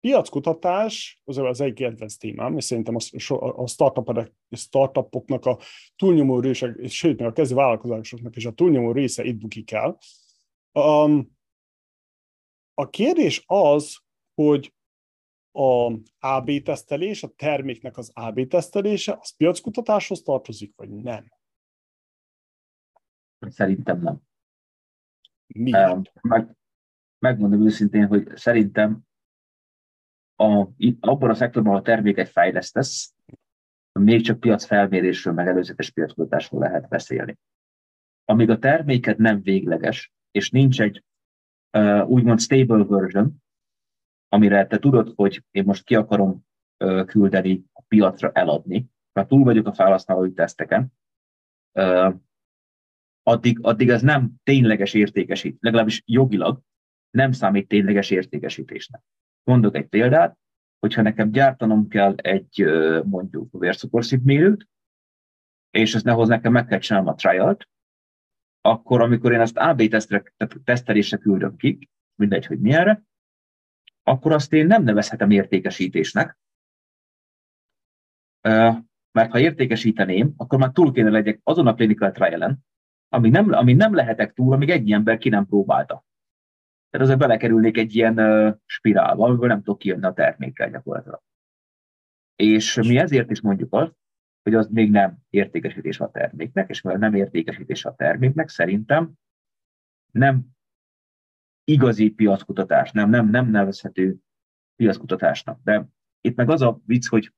[0.00, 5.58] Piackutatás az az egy kedvenc témám, és szerintem a, a startup, startupoknak a
[5.96, 9.98] túlnyomó része, és sőt, meg a kezdő vállalkozásoknak is a túlnyomó része itt bukik el.
[10.72, 11.36] Um,
[12.74, 13.98] a kérdés az,
[14.34, 14.74] hogy
[15.56, 21.24] a AB tesztelés, a terméknek az AB tesztelése, az piackutatáshoz tartozik, vagy nem?
[23.38, 24.20] Szerintem nem.
[25.46, 26.12] Miért?
[26.22, 26.56] Meg,
[27.18, 29.00] megmondom őszintén, hogy szerintem
[30.36, 30.68] a,
[31.00, 33.14] abban a szektorban, ahol terméket fejlesztesz,
[33.92, 37.38] még csak piacfelmérésről, meg előzetes piackutatásról lehet beszélni.
[38.24, 41.04] Amíg a terméket nem végleges, és nincs egy
[41.78, 43.44] uh, úgymond stable version,
[44.36, 46.46] amire te tudod, hogy én most ki akarom
[47.06, 50.92] küldeni a piacra eladni, mert túl vagyok a felhasználói teszteken,
[53.22, 56.60] addig, addig ez nem tényleges értékesít, legalábbis jogilag
[57.10, 59.02] nem számít tényleges értékesítésnek.
[59.44, 60.38] Mondok egy példát,
[60.78, 62.64] hogyha nekem gyártanom kell egy
[63.04, 64.68] mondjuk vércukorszintmérőt,
[65.70, 67.68] és ezt nehoz nekem meg kell csinálnom a trialt,
[68.60, 70.22] akkor amikor én ezt AB tesztre,
[70.64, 73.02] tesztelésre küldöm ki, mindegy, hogy milyenre,
[74.06, 76.38] akkor azt én nem nevezhetem értékesítésnek,
[79.10, 82.58] mert ha értékesíteném, akkor már túl kéne legyek azon a clinical trial
[83.08, 86.04] ami nem, ami nem lehetek túl, amíg egy ember ki nem próbálta.
[86.90, 91.22] Tehát azért belekerülnék egy ilyen spirálba, amiből nem tudok kijönni a termékkel gyakorlatilag.
[92.36, 93.94] És mi ezért is mondjuk azt,
[94.42, 99.12] hogy az még nem értékesítés a terméknek, és mivel nem értékesítés a terméknek, szerintem
[100.12, 100.55] nem
[101.68, 104.16] igazi piackutatás, nem, nem, nem nevezhető
[104.76, 105.60] piackutatásnak.
[105.62, 105.88] De
[106.20, 107.32] itt meg az a vicc, hogy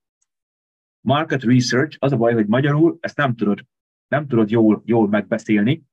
[1.00, 3.66] market research, az a baj, hogy magyarul ezt nem tudod,
[4.08, 5.84] nem tudod jól, jól megbeszélni,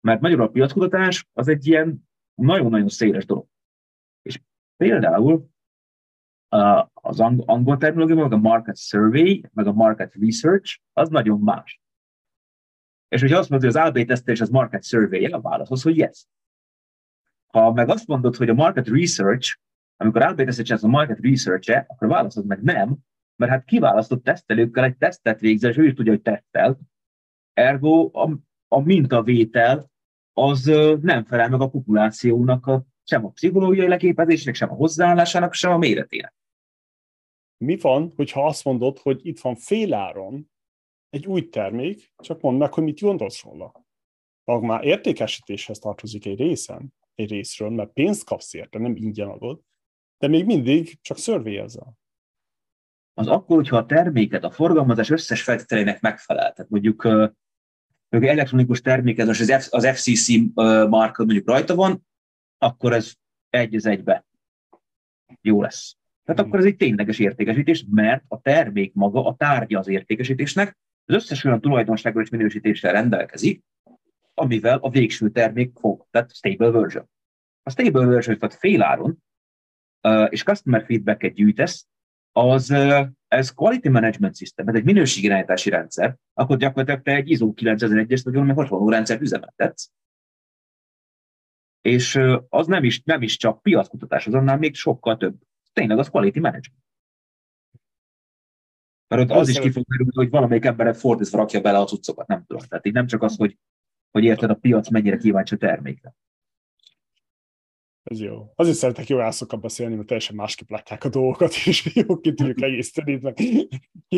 [0.00, 3.46] mert magyarul a piackutatás az egy ilyen nagyon-nagyon széles dolog.
[4.22, 4.40] És
[4.76, 5.48] például
[6.92, 11.80] az angol terminológia, meg a market survey, meg a market research, az nagyon más.
[13.08, 15.96] És hogyha azt mondod, hogy az AB tesztelés az market survey, a válasz az, hogy
[15.96, 16.26] yes.
[17.56, 19.58] Ha meg azt mondod, hogy a market research,
[19.96, 22.96] amikor az a market research-e, akkor válaszod meg nem,
[23.36, 26.78] mert hát kiválasztott tesztelőkkel egy tesztet végzel, és ő is tudja, hogy tesztel.
[27.52, 28.38] Ergo a,
[28.68, 29.90] a mintavétel
[30.32, 30.64] az
[31.00, 35.78] nem felel meg a populációnak a, sem a pszichológiai leképezésnek, sem a hozzáállásának, sem a
[35.78, 36.34] méretének.
[37.64, 40.50] Mi van, hogyha azt mondod, hogy itt van féláron
[41.08, 43.84] egy új termék, csak mondd meg, hogy mit gondolsz róla.
[44.44, 49.60] Ha már értékesítéshez tartozik egy részen, egy részről, mert pénzt kapsz érte, nem ingyen adod,
[50.18, 51.98] de még mindig csak szörvélyezel.
[53.14, 57.02] Az akkor, hogyha a terméket a forgalmazás összes feltételének megfelel, tehát mondjuk
[58.08, 60.28] mondjuk elektronikus termék, ez az, az FCC
[60.88, 62.06] marka mondjuk rajta van,
[62.58, 63.12] akkor ez
[63.50, 64.26] egy az egybe
[65.40, 65.96] jó lesz.
[66.24, 71.14] Tehát akkor ez egy tényleges értékesítés, mert a termék maga a tárgya az értékesítésnek, az
[71.14, 73.64] összes olyan tulajdonsággal és minősítéssel rendelkezik,
[74.38, 77.08] amivel a végső termék fog, tehát stable version.
[77.62, 79.22] A stable version, tehát féláron,
[80.28, 81.86] és customer feedback-et gyűjtesz,
[82.32, 82.70] az
[83.28, 88.32] ez quality management system, ez egy minőségirányítási rendszer, akkor gyakorlatilag te egy ISO 9001-es vagy
[88.32, 89.90] valami hasonló rendszert üzemeltetsz.
[91.80, 95.36] És az nem is, nem is csak piackutatás, az annál még sokkal több.
[95.72, 96.84] Tényleg az quality management.
[99.08, 102.26] Mert ott az is ki fog merülni, hogy valamelyik emberre fordítva rakja bele a cuccokat,
[102.26, 102.66] nem tudom.
[102.68, 103.58] Tehát így nem csak az, hogy,
[104.16, 106.14] hogy érted a piac mennyire kíváncsi a termékre.
[108.02, 108.52] Ez jó.
[108.54, 112.62] Azért szeretek jó elszokat beszélni, mert teljesen másképp látják a dolgokat, és jó ki tudjuk
[112.62, 113.68] egészíteni, meg ki,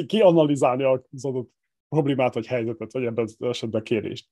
[0.07, 1.53] ki analizálni az adott
[1.89, 4.29] problémát, vagy helyzetet, vagy ebben az esetben kérést.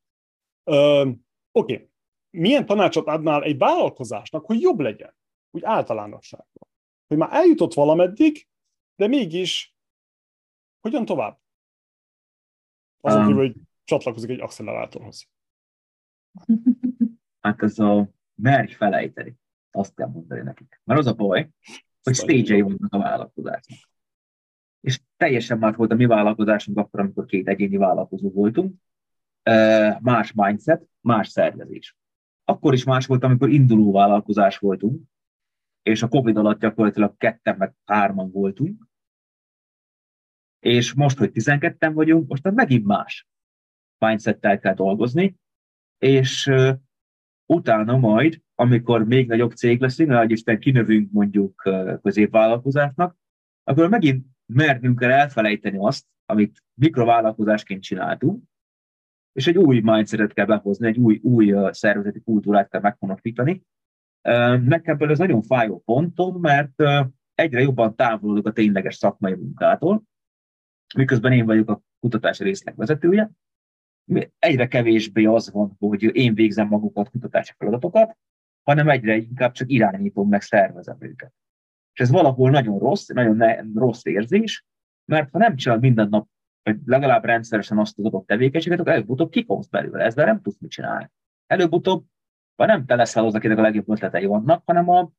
[0.64, 1.18] Oké.
[1.52, 1.90] Okay.
[2.30, 5.16] Milyen tanácsot adnál egy vállalkozásnak, hogy jobb legyen?
[5.50, 6.68] Úgy általánosságban.
[7.06, 8.48] Hogy már eljutott valameddig,
[8.96, 9.76] de mégis
[10.80, 11.40] hogyan tovább?
[13.00, 15.28] Azon kívül, hogy csatlakozik egy accelerátorhoz.
[17.40, 19.38] Hát ez a merj felejteni.
[19.70, 20.80] Azt kell mondani nekik.
[20.84, 21.50] Mert az a baj,
[22.02, 23.78] hogy stage vannak a vállalkozásnak.
[24.80, 28.74] És teljesen más volt a mi vállalkozásunk akkor, amikor két egyéni vállalkozó voltunk.
[30.00, 31.96] Más mindset, más szervezés.
[32.44, 35.02] Akkor is más volt, amikor induló vállalkozás voltunk,
[35.82, 38.86] és a Covid alatt gyakorlatilag ketten meg hárman voltunk,
[40.58, 43.28] és most, hogy 12-en vagyunk, most megint más
[43.98, 45.36] mindsettel kell dolgozni,
[45.98, 46.52] és
[47.46, 51.62] utána majd, amikor még nagyobb cég leszünk, hogy Isten kinövünk mondjuk
[52.02, 53.16] középvállalkozásnak,
[53.64, 58.42] akkor megint mernünk kell elfelejteni azt, amit mikrovállalkozásként csináltunk,
[59.32, 63.62] és egy új mindsetet kell behozni, egy új, új szervezeti kultúrát kell meghonosítani.
[64.62, 66.82] Nekem ez nagyon fájó pontom, mert
[67.34, 70.02] egyre jobban távolodok a tényleges szakmai munkától,
[70.96, 73.30] miközben én vagyok a kutatási részleg vezetője,
[74.38, 78.16] egyre kevésbé az van, hogy én végzem magukat kutatási feladatokat,
[78.62, 81.32] hanem egyre inkább csak irányítom, meg szervezem őket.
[81.92, 84.64] És ez valahol nagyon rossz, nagyon ne, rossz érzés,
[85.04, 86.28] mert ha nem csinál minden nap,
[86.62, 90.70] vagy legalább rendszeresen azt az adott tevékenységet, akkor előbb-utóbb kikomsz belőle, ezzel nem tudsz mit
[90.70, 91.10] csinálni.
[91.46, 92.04] Előbb-utóbb
[92.56, 95.10] vagy nem te leszel az, akinek a legjobb ötletei vannak, hanem a,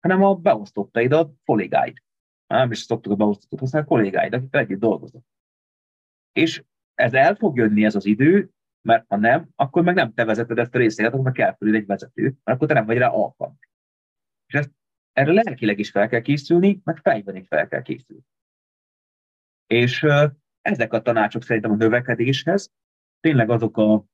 [0.00, 2.02] hanem a beosztottaid, a kollégáid.
[2.46, 5.22] Nem is szoktuk a beosztottat használni, a kollégáid, akikkel együtt dolgozok.
[6.32, 6.64] És
[6.98, 8.50] ez el fog jönni ez az idő,
[8.82, 11.74] mert ha nem, akkor meg nem te vezeted ezt a részét, akkor meg kell fölül
[11.74, 13.70] egy vezető, mert akkor te nem vagy rá alkalmas.
[14.46, 14.70] És ezt,
[15.12, 18.22] erre lelkileg is fel kell készülni, meg fejben is fel kell készülni.
[19.66, 20.06] És
[20.60, 22.72] ezek a tanácsok szerintem a növekedéshez
[23.20, 24.04] tényleg azok a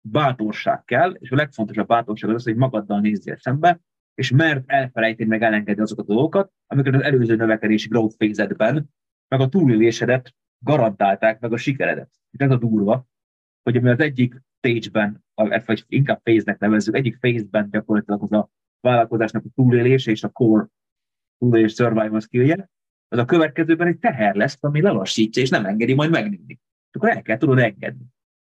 [0.00, 3.80] bátorság kell, és a legfontosabb bátorság az, hogy magaddal nézzél szembe,
[4.14, 8.86] és mert elfelejteni meg elengedni azokat a dolgokat, amiket az előző növekedési growth phase
[9.28, 12.10] meg a túlélésedet garantálták meg a sikeredet.
[12.30, 13.06] És ez a durva,
[13.62, 18.50] hogy ami az egyik stage-ben, vagy inkább phase-nek nevezzük, egyik phase-ben gyakorlatilag az a
[18.80, 20.66] vállalkozásnak a túlélése és a core
[21.38, 22.70] túl és survival skillje,
[23.08, 26.60] az a következőben egy teher lesz, ami lelassítja, és nem engedi majd megnőni.
[26.92, 28.04] Akkor el kell tudod engedni.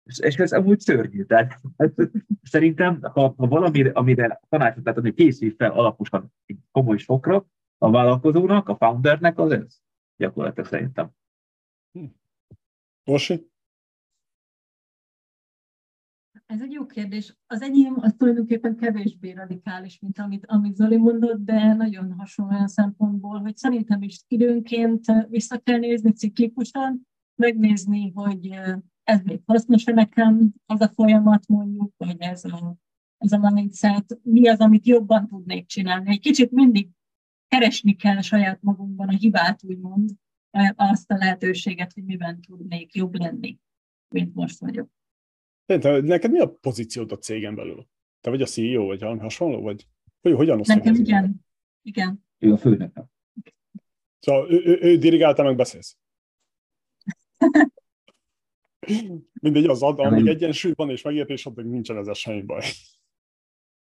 [0.05, 1.25] És, és ez amúgy szörnyű.
[1.25, 1.61] Tehát
[2.43, 7.47] szerintem, ha, ha valami, amire tanácsot lehet adni, készülj fel alaposan egy komoly sokra,
[7.79, 9.79] a vállalkozónak, a foundernek, az ez.
[10.17, 11.11] Gyakorlatilag szerintem.
[13.05, 13.51] Orsi?
[16.47, 17.37] Ez egy jó kérdés.
[17.47, 22.69] Az enyém az tulajdonképpen kevésbé radikális, mint amit, amit Zoli mondott, de nagyon hasonló olyan
[22.69, 28.51] szempontból, hogy szerintem is időnként vissza kell nézni ciklikusan, megnézni, hogy
[29.03, 32.77] ez még hasznos-e nekem, az a folyamat mondjuk, vagy ez a,
[33.19, 36.11] ez a mindset, mi az, amit jobban tudnék csinálni.
[36.11, 36.89] Egy kicsit mindig
[37.49, 40.11] keresni kell saját magunkban a hibát, úgymond,
[40.77, 43.59] azt a lehetőséget, hogy miben tudnék jobb lenni,
[44.09, 44.89] mint most vagyok.
[45.65, 47.87] Te, neked mi a pozíciód a cégen belül?
[48.21, 49.61] Te vagy a CEO, vagy hasonló?
[49.61, 49.87] Vagy
[50.21, 51.45] hogy, hogyan Nekem igen.
[51.83, 52.25] Igen.
[52.39, 52.99] Ő a főnök.
[54.19, 55.97] Szóval ő, ő, ő dirigálta, meg beszélsz?
[59.41, 62.65] Mindegy, az ad, amíg egyensúly van és megértés, addig nincsen ezzel semmi baj.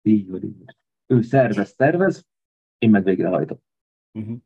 [0.02, 0.76] Így van, így van.
[1.06, 2.26] Ő szervez, szervez,
[2.78, 3.60] én meg végrehajtom.
[4.12, 4.38] Uh-huh.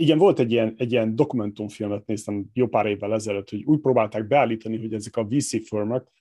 [0.00, 4.26] Igen, volt egy ilyen, egy ilyen dokumentumfilmet néztem jó pár évvel ezelőtt, hogy úgy próbálták
[4.26, 6.12] beállítani, hogy ezek a VC firmek,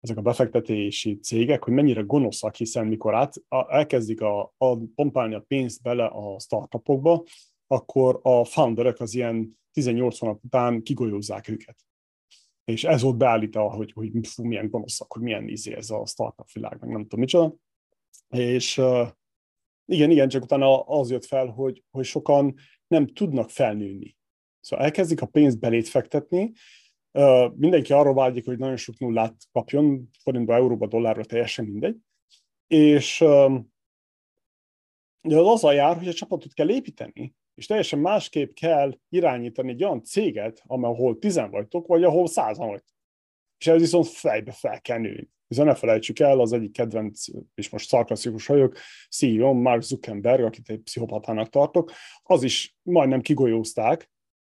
[0.00, 5.34] ezek a befektetési cégek, hogy mennyire gonoszak, hiszen mikor át, a, elkezdik a, a, pompálni
[5.34, 7.24] a pénzt bele a startupokba,
[7.66, 11.76] akkor a founderek az ilyen 18 hónap után kigolyózzák őket.
[12.64, 16.50] És ez volt beállítva, hogy, hogy fú, milyen gonoszak, hogy milyen izé ez a startup
[16.52, 17.54] világ, meg nem tudom micsoda.
[18.28, 19.08] És uh,
[19.84, 22.54] igen, igen, csak utána az jött fel, hogy, hogy sokan
[22.90, 24.16] nem tudnak felnőni.
[24.60, 26.52] Szóval elkezdik a pénzt belét fektetni,
[27.54, 31.96] mindenki arról vágyik, hogy nagyon sok nullát kapjon, forintba, euróba, dollárra, teljesen mindegy.
[32.66, 33.54] És uh,
[35.22, 40.02] az azzal jár, hogy a csapatot kell építeni, és teljesen másképp kell irányítani egy olyan
[40.02, 42.96] céget, ahol tizen vagytok, vagy ahol százan vagytok.
[43.60, 45.28] És ez viszont fejbe fel kell nőni.
[45.48, 47.24] Hiszen ne felejtsük el, az egyik kedvenc,
[47.54, 48.76] és most szarkasztikus vagyok,
[49.10, 51.92] CEO Mark Zuckerberg, akit egy pszichopatának tartok,
[52.22, 54.10] az is majdnem kigolyózták,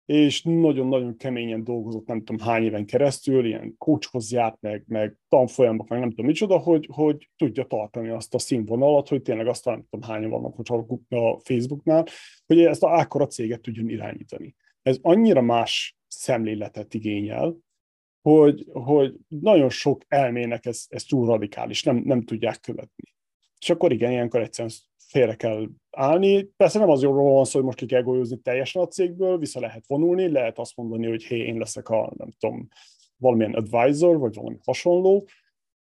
[0.07, 5.89] és nagyon-nagyon keményen dolgozott, nem tudom hány éven keresztül, ilyen coachhoz járt, meg, meg tanfolyamok,
[5.89, 9.87] meg nem tudom micsoda, hogy, hogy tudja tartani azt a színvonalat, hogy tényleg azt nem
[9.91, 10.59] tudom hányan vannak
[11.09, 12.07] a Facebooknál,
[12.47, 14.55] hogy ezt a akkora céget tudjon irányítani.
[14.83, 17.57] Ez annyira más szemléletet igényel,
[18.25, 23.15] hogy, hogy nagyon sok elmének ez, ez túl radikális, nem, nem tudják követni.
[23.61, 26.43] És akkor igen, ilyenkor egyszerűen félre kell állni.
[26.43, 29.61] Persze nem az jól van szó, hogy most ki kell golyozni teljesen a cégből, vissza
[29.61, 32.69] lehet vonulni, lehet azt mondani, hogy hé, én leszek a, nem tudom,
[33.17, 35.29] valamilyen advisor, vagy valami hasonló.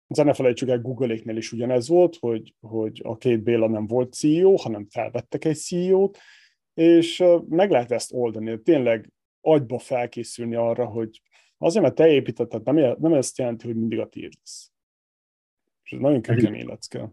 [0.08, 4.14] De ne felejtsük el, Google-éknél is ugyanez volt, hogy, hogy a két Béla nem volt
[4.14, 6.18] CEO, hanem felvettek egy CEO-t,
[6.74, 8.62] és meg lehet ezt oldani.
[8.62, 11.22] Tényleg agyba felkészülni arra, hogy
[11.58, 14.72] azért, mert te építetted, nem, nem ezt jelenti, hogy mindig a tiéd lesz.
[15.84, 17.12] És ez nagyon kőkemény lecke.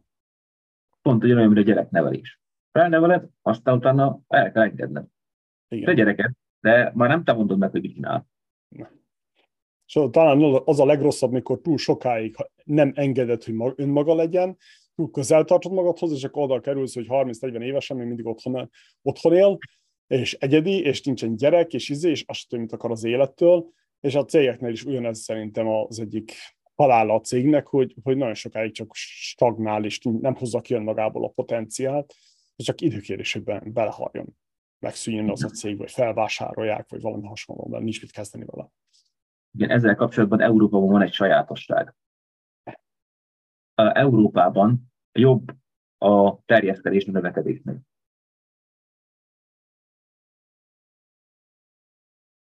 [1.03, 2.41] Pont ugyanolyan, mint a gyereknevelés.
[2.73, 5.07] Felneveled, aztán utána el kell engedned.
[5.69, 5.85] Igen.
[5.85, 8.29] Te gyereket, de már nem te mondod meg, hogy mit csinál.
[9.87, 14.57] És talán az a legrosszabb, mikor túl sokáig nem engeded, hogy önmaga legyen,
[14.95, 18.71] túl közel tartod magadhoz, és akkor oda kerülsz, hogy 30-40 évesen még mindig otthon,
[19.03, 19.59] otthon él,
[20.07, 23.73] és egyedi, és nincsen gyerek, és izé, és azt mit akar az élettől,
[24.05, 26.33] és a cégeknél is ugyanez szerintem az egyik
[26.75, 31.29] halála a cégnek, hogy, hogy nagyon sokáig csak stagnál, és nem hozza ki önmagából a
[31.29, 32.15] potenciált,
[32.57, 34.37] és csak időkérésében beleharjon,
[34.79, 38.71] megszűnjön az a cég, vagy felvásárolják, vagy valami hasonló, de nincs mit kezdeni vele.
[39.51, 41.95] Igen, ezzel kapcsolatban Európában van egy sajátosság.
[43.75, 45.53] Európában jobb
[45.99, 47.81] a terjeszkedés növekedésnél.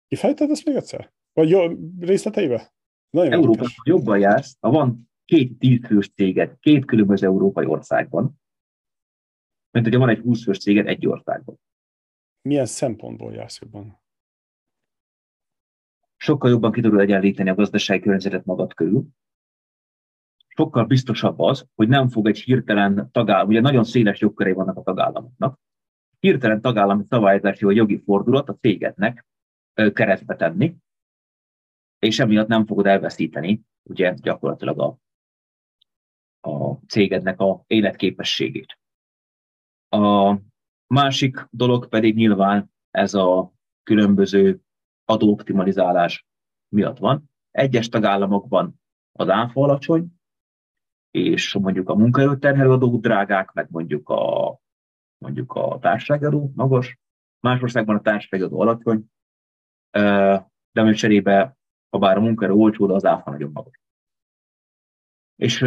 [0.08, 1.12] Kifejted ezt még egyszer?
[1.32, 1.66] Vagy jó,
[1.98, 2.72] részleteibe?
[3.10, 8.40] Nagyon Európában jobban jársz, ha van két tízfős céged két különböző európai országban,
[9.70, 11.60] mint hogyha van egy 20 fős céged egy országban.
[12.42, 14.00] Milyen szempontból jársz jobban?
[16.16, 19.06] Sokkal jobban ki tudod egyenlíteni a gazdasági környezetet magad körül.
[20.48, 24.82] Sokkal biztosabb az, hogy nem fog egy hirtelen tagállam, ugye nagyon széles jogköré vannak a
[24.82, 25.58] tagállamoknak,
[26.18, 29.26] hirtelen tagállami szabályozási vagy jogi fordulat a cégednek
[29.92, 30.76] keresztbe tenni,
[32.00, 34.98] és emiatt nem fogod elveszíteni ugye gyakorlatilag a,
[36.48, 38.78] a cégednek a életképességét.
[39.88, 40.36] A
[40.86, 43.52] másik dolog pedig nyilván ez a
[43.82, 44.60] különböző
[45.04, 46.26] adóoptimalizálás
[46.68, 47.30] miatt van.
[47.50, 48.80] Egyes tagállamokban
[49.12, 50.06] az áfa alacsony,
[51.10, 54.58] és mondjuk a munkaerőterhelő adók drágák, meg mondjuk a,
[55.18, 56.98] mondjuk a társaságadó magas,
[57.40, 59.04] más országban a társasági adó alacsony,
[60.72, 61.58] de ami cserébe,
[61.90, 63.80] ha bár a munkaerő olcsó, de az áfa nagyon magas.
[65.36, 65.64] És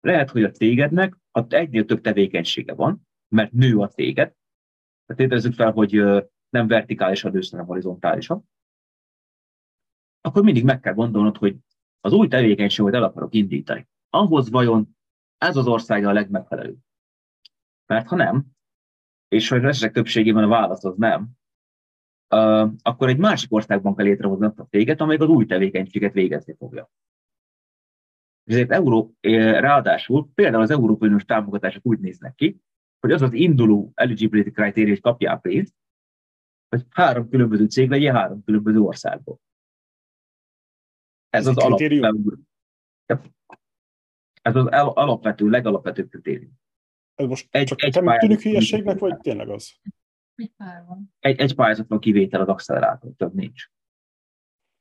[0.00, 1.18] lehet, hogy a cégednek
[1.48, 4.34] egynél több tevékenysége van, mert nő a céged,
[5.06, 5.92] tehát tételezzük fel, hogy
[6.48, 8.48] nem vertikálisan nősz, hanem horizontálisan,
[10.20, 11.56] akkor mindig meg kell gondolnod, hogy
[12.00, 13.88] az új tevékenységet el akarok indítani.
[14.10, 14.96] Ahhoz vajon
[15.38, 16.78] ez az ország a legmegfelelőbb?
[17.86, 18.46] Mert ha nem,
[19.28, 21.30] és hogy esetek többségében a válasz az nem,
[22.82, 26.90] akkor egy másik országban kell létrehozni azt a céget, amelyik az új tevékenységet végezni fogja.
[28.44, 32.60] Ezért Euró, ráadásul például az Európai Uniós támogatások úgy néznek ki,
[33.00, 35.74] hogy az az induló eligibility hogy kapjál pénzt,
[36.68, 39.40] hogy három különböző cég legyen három különböző országból.
[41.30, 42.00] Ez, Ez az alapvető,
[44.42, 46.52] ez az alapvető, legalapvetőbb kritérium.
[47.14, 49.80] Ez most egy, csak egy nem tűnik hülyeségnek, vagy tényleg az?
[50.34, 51.14] Egy pár van.
[51.18, 53.64] Egy, egy pályázatban kivétel az accelerátor, több nincs.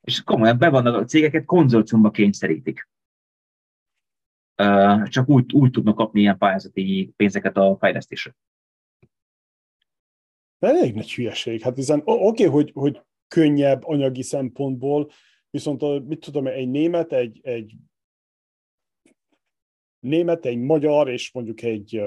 [0.01, 2.89] És komolyan be vannak a cégeket konzorciumba kényszerítik.
[5.03, 8.35] Csak úgy, úgy tudnak kapni ilyen pályázati pénzeket a fejlesztésre.
[10.59, 11.61] Elég nagy hülyeség.
[11.61, 15.11] Hát hiszen oké, okay, hogy, hogy könnyebb anyagi szempontból,
[15.49, 17.75] viszont mit tudom, egy német, egy, egy
[19.99, 22.01] német, egy magyar, és mondjuk egy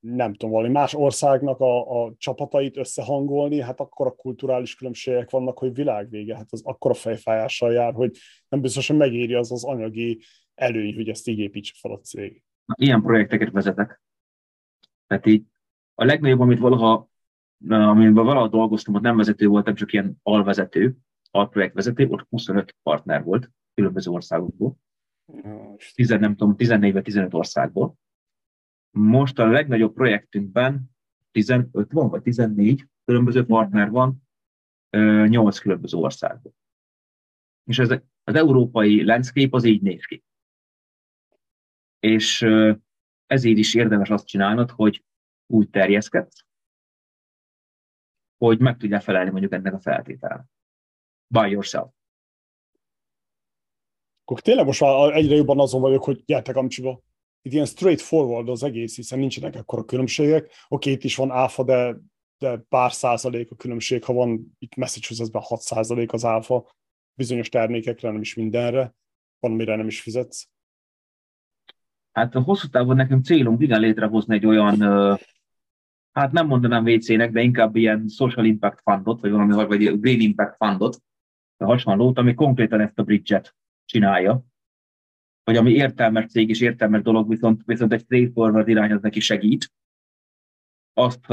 [0.00, 5.58] nem tudom, valami más országnak a, a csapatait összehangolni, hát akkor a kulturális különbségek vannak,
[5.58, 8.16] hogy világvége, hát az akkora fejfájással jár, hogy
[8.48, 10.20] nem biztosan megéri az az anyagi
[10.54, 12.42] előny, hogy ezt így építse fel a cég.
[12.74, 14.02] Ilyen projekteket vezetek.
[15.06, 15.44] Tehát így
[15.94, 17.08] a legnagyobb, amit valaha,
[17.68, 20.96] amiben valaha dolgoztam, ott nem vezető voltam, csak ilyen alvezető,
[21.30, 24.76] alprojektvezető, ott 25 partner volt különböző országokból.
[25.94, 27.94] 10, nem tudom, 14 vagy 15 országból.
[28.96, 30.90] Most a legnagyobb projektünkben
[31.30, 34.22] 15 van, vagy 14 különböző partner van,
[34.90, 36.52] 8 különböző országból.
[37.64, 37.90] És ez,
[38.24, 40.24] az európai landscape az így néz ki.
[41.98, 42.42] És
[43.26, 45.04] ezért is érdemes azt csinálnod, hogy
[45.46, 46.44] úgy terjeszkedsz,
[48.36, 50.46] hogy meg tudja felelni mondjuk ennek a feltételnek.
[51.26, 51.92] By yourself.
[54.22, 57.04] Akkor tényleg most már egyre jobban azon vagyok, hogy gyertek Amcsiba.
[57.46, 60.50] Itt ilyen straightforward az egész, hiszen nincsenek ekkora különbségek.
[60.68, 61.96] Oké, itt is van áfa, de,
[62.38, 66.74] de pár százalék a különbség, ha van itt Massachusettsben 6 százalék az áfa,
[67.14, 68.94] bizonyos termékekre, nem is mindenre,
[69.40, 70.48] van, mire nem is fizetsz.
[72.12, 74.80] Hát a hosszú távon nekünk célunk igen létrehozni egy olyan,
[76.12, 80.56] hát nem mondanám WC-nek, de inkább ilyen social impact fundot, vagy valami, vagy green impact
[80.56, 81.02] fundot,
[81.64, 84.44] hasonlót, ami konkrétan ezt a bridget csinálja,
[85.46, 89.72] vagy ami értelmes cég és értelmes dolog, viszont, viszont egy straightforward irány az neki segít.
[90.92, 91.24] Azt,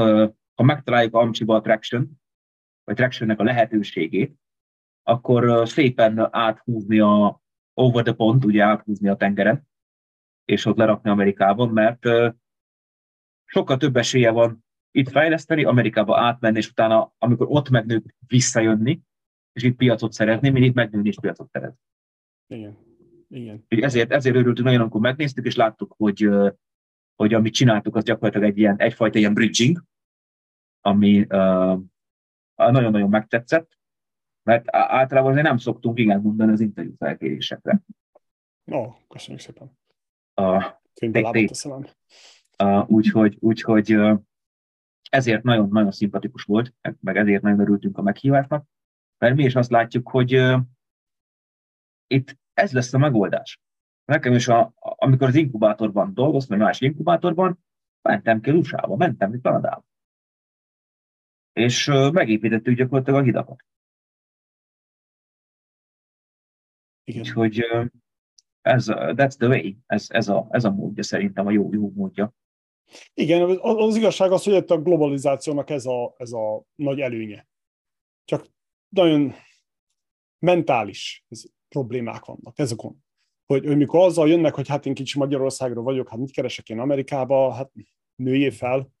[0.54, 2.20] ha megtaláljuk Amcsiba a traction,
[2.84, 4.36] vagy tractionnek a lehetőségét,
[5.02, 7.42] akkor szépen áthúzni a
[7.74, 9.68] over the pond, ugye áthúzni a tengeren,
[10.44, 12.06] és ott lerakni Amerikában, mert
[13.44, 19.00] sokkal több esélye van itt fejleszteni, Amerikába átmenni, és utána, amikor ott megnő, visszajönni,
[19.52, 21.78] és itt piacot szerezni, mint itt megnőni és piacot szerezni.
[22.46, 22.93] Igen.
[23.34, 23.64] Igen.
[23.68, 26.28] Ezért, ezért örültünk nagyon, amikor megnéztük, és láttuk, hogy,
[27.14, 29.84] hogy amit csináltuk, az gyakorlatilag egy ilyen, egyfajta ilyen bridging,
[30.80, 31.26] ami
[32.54, 33.78] nagyon-nagyon megtetszett,
[34.42, 37.82] mert általában azért nem szoktunk igen mondani az interjú felkérésekre.
[38.72, 39.78] Ó, oh, köszönjük szépen.
[40.34, 40.64] Uh,
[42.58, 43.96] uh, úgyhogy, úgyhogy
[45.10, 48.66] ezért nagyon-nagyon szimpatikus volt, meg ezért nagyon örültünk a meghívásnak,
[49.18, 50.60] mert mi is azt látjuk, hogy uh,
[52.06, 53.60] itt ez lesz a megoldás.
[54.04, 57.58] Nekem is, a, amikor az inkubátorban dolgoztam, vagy más inkubátorban,
[58.02, 59.84] mentem ki USA-ba, mentem ki Kanadába.
[61.52, 63.64] És megépítettük gyakorlatilag a hidakat.
[67.04, 67.20] Igen.
[67.20, 67.64] Úgyhogy
[68.62, 72.34] ez, that's the way, ez, ez, a, ez a módja szerintem, a jó, jó módja.
[73.14, 77.48] Igen, az, az igazság az, hogy a globalizációnak ez a, ez a nagy előnye.
[78.24, 78.46] Csak
[78.88, 79.32] nagyon
[80.38, 81.24] mentális.
[81.28, 81.44] Ez
[81.74, 82.58] problémák vannak.
[82.58, 82.96] Ez a gond.
[83.46, 86.78] Hogy, hogy mikor azzal jönnek, hogy hát én kicsi Magyarországról vagyok, hát mit keresek én
[86.78, 87.72] Amerikába, hát
[88.14, 88.92] nőjé fel.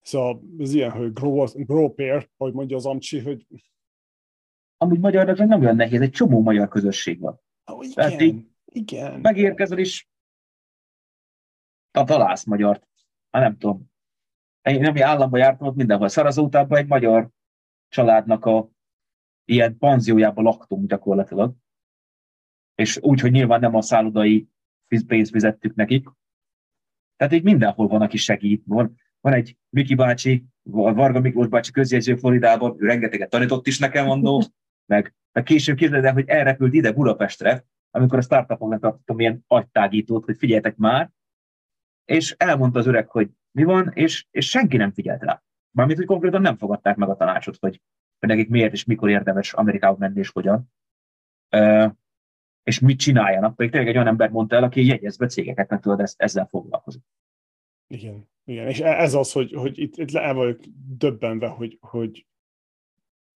[0.00, 3.46] Szóval ez ilyen, hogy grow, grow pair, hogy mondja az Amcsi, hogy...
[4.76, 7.40] Amúgy magyarnak nem olyan nehéz, egy csomó magyar közösség van.
[7.64, 9.20] Oh, igen, Tehát így igen.
[9.20, 10.10] Megérkezel is,
[11.90, 12.88] találsz magyart.
[13.30, 13.90] Hát nem tudom.
[14.62, 16.08] Én nem államban jártam, ott mindenhol.
[16.08, 17.28] Szarazótában egy magyar
[17.88, 18.70] családnak a
[19.50, 21.54] ilyen panziójában laktunk gyakorlatilag,
[22.74, 24.48] és úgy, hogy nyilván nem a szállodai
[25.06, 26.08] pénzt fizettük nekik.
[27.16, 28.62] Tehát így mindenhol van, aki segít.
[28.66, 34.04] Van, van egy Miki bácsi, Varga Miklós bácsi közjegyző Floridában, ő rengeteget tanított is nekem
[34.06, 34.42] mondó,
[34.86, 40.24] meg, meg később képzeld el, hogy elrepült ide Budapestre, amikor a startupoknak tartottam ilyen agytágítót,
[40.24, 41.10] hogy figyeljetek már,
[42.04, 45.42] és elmondta az öreg, hogy mi van, és, és senki nem figyelt rá.
[45.70, 47.80] Mármint, hogy konkrétan nem fogadták meg a tanácsot, hogy,
[48.20, 50.72] hogy nekik miért és mikor érdemes Amerikába menni és hogyan.
[51.56, 51.90] Uh,
[52.62, 53.56] és mit csináljanak.
[53.56, 57.02] Pedig tényleg egy olyan ember mondta el, aki jegyezve cégeket, mert tudod, ezt, ezzel foglalkozik.
[57.86, 58.68] Igen, igen.
[58.68, 60.60] És e- ez az, hogy, hogy itt, itt el vagyok
[60.98, 62.26] döbbenve, hogy, hogy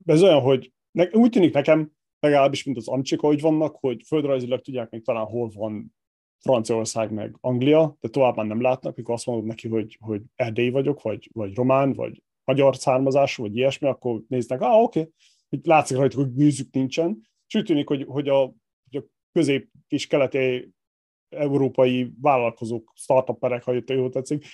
[0.05, 4.61] ez olyan, hogy ne, úgy tűnik nekem, legalábbis, mint az amcsik, hogy vannak, hogy földrajzilag
[4.61, 5.95] tudják még talán hol van
[6.39, 10.71] Franciaország meg Anglia, de tovább már nem látnak, mikor azt mondod neki, hogy, hogy erdély
[10.71, 15.61] vagyok, vagy, vagy román, vagy magyar származású, vagy ilyesmi, akkor néznek, ah, oké, okay.
[15.65, 18.39] látszik rajta, hogy gőzük nincsen, és úgy tűnik, hogy, hogy, a,
[18.91, 20.73] hogy a közép és keleti
[21.29, 24.47] európai vállalkozók, startuperek, ha jól tetszik,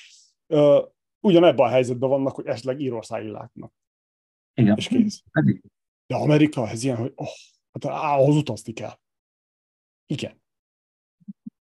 [1.21, 3.73] ugyanebben a helyzetben vannak, hogy esetleg Írországi látnak.
[4.55, 4.77] Igen.
[4.77, 5.23] És kész.
[6.07, 7.29] De Amerika, ez ilyen, hogy oh,
[7.73, 8.99] hát ahhoz utazni kell.
[10.07, 10.43] Igen.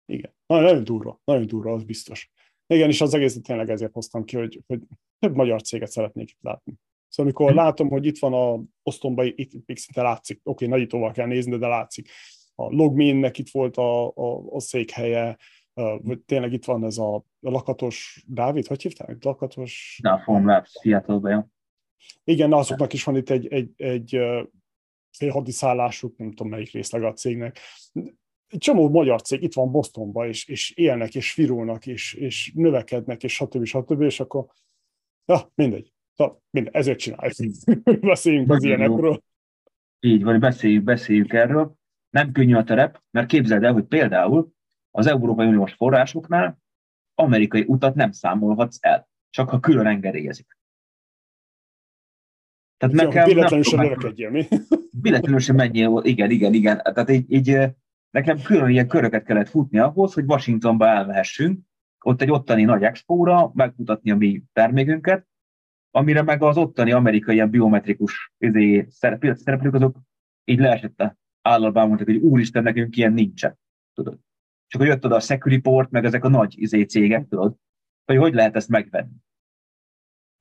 [0.06, 0.36] Igen.
[0.46, 2.32] Nagyon, nagyon durva, nagyon durva, az biztos.
[2.68, 4.82] Igen, és az egészet tényleg ezért hoztam ki, hogy, hogy
[5.20, 6.74] több magyar céget szeretnék itt látni.
[7.08, 7.64] Szóval amikor hmm.
[7.64, 11.58] látom, hogy itt van a osztomba, itt még szinte látszik, oké, okay, nagyítóval kell nézni,
[11.58, 12.10] de látszik.
[12.56, 15.38] A Logminnek itt volt a, a, a székhelye,
[16.02, 19.24] vagy tényleg itt van ez a, a lakatos Dávid, hogy hívták?
[19.24, 20.00] Lakatos...
[20.04, 21.48] Na, Formlabs, Seattle-be,
[22.24, 24.20] Igen, azoknak is van itt egy, egy, egy
[25.18, 27.60] félhadiszállásuk, nem tudom melyik részleg a cégnek.
[28.48, 33.24] Egy csomó magyar cég itt van Bostonban, és, és élnek, és virulnak, és, és növekednek,
[33.24, 33.66] és stb.
[33.66, 34.02] stb.
[34.02, 34.46] És akkor,
[35.28, 35.94] ja, mindegy.
[36.16, 37.34] Na, mindegy, ezért csináljuk.
[38.02, 39.24] Beszéljünk az ilyenekről.
[40.00, 41.76] Így van, beszéljük, beszéljük erről.
[42.10, 44.52] Nem könnyű a terep, mert képzeld el, hogy például
[44.92, 46.60] az Európai Uniós forrásoknál
[47.16, 50.58] amerikai utat nem számolhatsz el, csak ha külön engedélyezik.
[52.78, 53.26] Tehát nekem...
[53.26, 54.48] Véletlenül sem növekedjél, mi?
[55.02, 56.78] Véletlenül sem menjél, igen, igen, igen.
[56.78, 57.60] Tehát így, így,
[58.10, 61.60] nekem külön ilyen köröket kellett futni ahhoz, hogy Washingtonba elmehessünk,
[62.04, 65.28] ott egy ottani nagy expóra megmutatni a mi termékünket,
[65.92, 69.98] amire meg az ottani amerikai ilyen biometrikus izé, szereplők azok
[70.44, 73.60] így leesett a állalban mondták, hogy úristen, nekünk ilyen nincsen.
[73.94, 74.20] Tudod?
[74.68, 77.56] És akkor jött oda a Securiport, meg ezek a nagy izé cégek, tudod,
[78.06, 79.16] hogy hogy lehet ezt megvenni.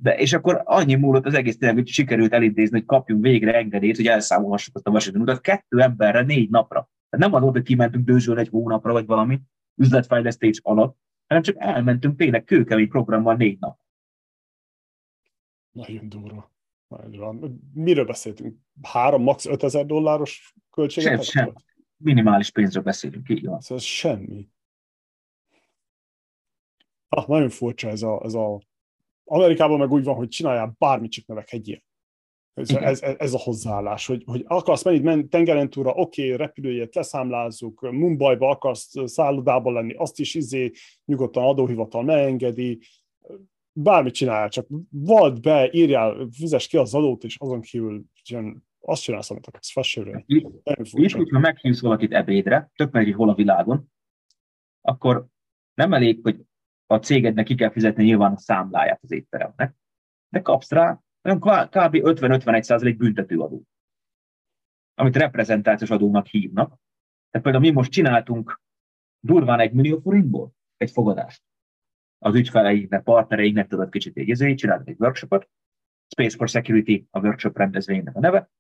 [0.03, 3.97] De, és akkor annyi múlott az egész tényleg, hogy sikerült elintézni, hogy kapjunk végre engedélyt,
[3.97, 6.91] hogy elszámolhassuk azt a Washington utat kettő emberre négy napra.
[7.09, 9.41] Tehát nem az volt, hogy kimentünk dőzsölni egy hónapra, vagy valami
[9.81, 10.97] üzletfejlesztés alatt,
[11.27, 13.79] hanem csak elmentünk tényleg kőkemény programmal négy nap.
[15.71, 16.55] Nagyon durva.
[16.89, 17.55] Nagyon durva.
[17.73, 18.59] Miről beszéltünk?
[18.83, 19.47] Három, max.
[19.47, 21.25] 5000 dolláros költséget?
[21.25, 21.55] Sem, sem
[21.97, 23.61] minimális pénzről beszélünk, így van.
[23.61, 24.49] Szóval ez semmi.
[27.09, 28.61] Ah, nagyon furcsa ez a, ez a...
[29.25, 31.77] Amerikában meg úgy van, hogy csináljál bármit, csak növekedjél.
[31.77, 31.83] Ez,
[32.57, 36.95] ez, ez, ez, a hozzáállás, hogy, hogy akarsz menni men, tengeren túra, oké, okay, repülőjét
[36.95, 40.73] leszámlázzuk, Mumbaiba akarsz szállodában lenni, azt is izé
[41.05, 42.79] nyugodtan adóhivatal megengedi,
[43.73, 48.05] bármit csinálj, csak vald be, írjál, fizes ki az adót, és azon kívül
[48.81, 50.23] azt csinálsz, amit akarsz, fessőről.
[50.27, 53.93] Itt, hogyha meghívsz valakit ebédre, tök meg, hogy hol a világon,
[54.81, 55.27] akkor
[55.75, 56.41] nem elég, hogy
[56.87, 59.75] a cégednek ki kell fizetni nyilván a számláját az étteremnek,
[60.29, 61.01] de kapsz rá
[61.35, 61.97] kb.
[61.97, 63.63] 50-51% büntetőadó,
[64.95, 66.69] amit reprezentációs adónak hívnak.
[67.31, 68.61] Tehát például mi most csináltunk
[69.21, 71.43] durván egy millió forintból egy fogadást.
[72.19, 75.49] Az ügyfeleinknek, partnereinknek tudod kicsit egy csináltunk egy workshopot,
[76.09, 78.51] Space for Security a workshop rendezvénynek a neve,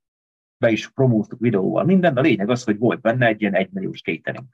[0.58, 4.46] be is promóztuk videóval minden, a lényeg az, hogy volt benne egy ilyen egymilliós catering.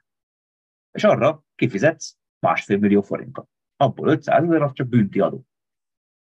[0.91, 3.49] És arra kifizetsz másfél millió forintot.
[3.75, 5.45] Abból 500 ezer az csak bünti adó.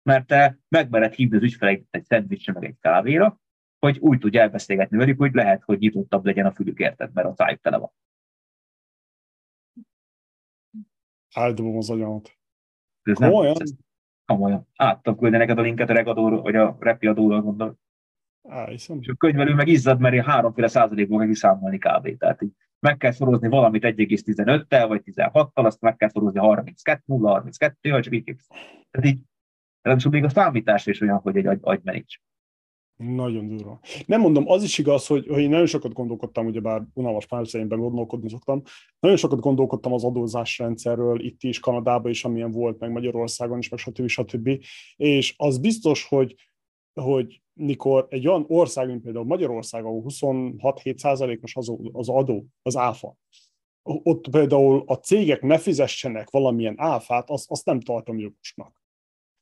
[0.03, 3.39] Mert te megmered hívni az ügyfeleidet egy szendvicsre, meg egy kávéra,
[3.79, 7.33] hogy úgy tudj elbeszélgetni velük, hogy lehet, hogy nyitottabb legyen a fülük érted, mert a
[7.35, 7.91] szájuk tele van.
[11.33, 12.37] Áldobom az agyamat.
[13.01, 13.53] Ez komolyan?
[13.53, 13.73] Nem, ez,
[14.25, 14.67] komolyan.
[14.75, 17.79] Áttam neked a linket a regadóról, vagy a repi adóról gondolom.
[18.49, 18.97] Á, hiszem.
[19.01, 22.17] És a könyvelő meg izzad, mert én háromféle százalékból meg számolni kb.
[22.17, 27.29] Tehát így meg kell szorozni valamit 1,15-tel, vagy 16-tal, azt meg kell szorozni 32 0
[27.29, 28.35] 32 vagy csak így.
[28.91, 29.21] Tehát így,
[29.81, 32.21] ráadásul még a számítás is olyan, hogy egy agy, agymenés.
[32.95, 33.79] Nagyon durva.
[34.05, 38.29] Nem mondom, az is igaz, hogy, hogy én nagyon sokat gondolkodtam, ugyebár unalmas pályaszerényben gondolkodni
[38.29, 38.61] szoktam,
[38.99, 43.79] nagyon sokat gondolkodtam az adózásrendszerről itt is, Kanadában is, amilyen volt, meg Magyarországon is, meg
[43.79, 44.07] stb.
[44.07, 44.49] stb.
[44.95, 46.35] És az biztos, hogy,
[46.93, 53.17] hogy mikor egy olyan ország, mint például Magyarország, ahol 26-7%-os az, az adó, az áfa,
[53.83, 58.80] ott például a cégek ne fizessenek valamilyen áfát, azt, azt nem tartom jogosnak.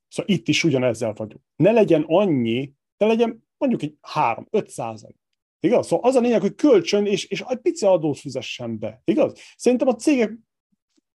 [0.09, 1.43] Szóval itt is ugyanezzel vagyunk.
[1.55, 5.17] Ne legyen annyi, ne legyen mondjuk egy 3-5 százalék.
[5.59, 5.87] Igaz?
[5.87, 9.01] Szóval az a lényeg, hogy kölcsön, és, és egy pici adót fizessen be.
[9.03, 9.39] Igaz?
[9.55, 10.37] Szerintem a cégek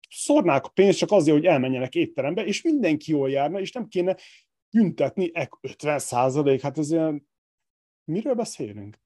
[0.10, 4.18] szórnák a pénzt csak azért, hogy elmenjenek étterembe, és mindenki jól járna, és nem kéne
[4.70, 5.32] büntetni
[5.62, 6.62] 50 százalék.
[6.62, 7.30] Hát ez ilyen...
[8.04, 8.98] Miről beszélünk?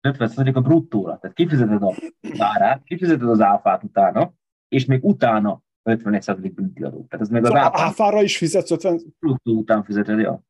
[0.00, 1.18] 50 százalék a bruttóra.
[1.18, 1.94] Tehát kifizeted a
[2.38, 4.34] árát, kifizeted az áfát utána,
[4.68, 7.06] és még utána 51 százalék büntiadó.
[7.08, 7.84] Tehát ez még szóval az áfá...
[7.84, 9.00] áfára is fizetsz 50...
[9.18, 10.42] Bruttó után fizeted, ja.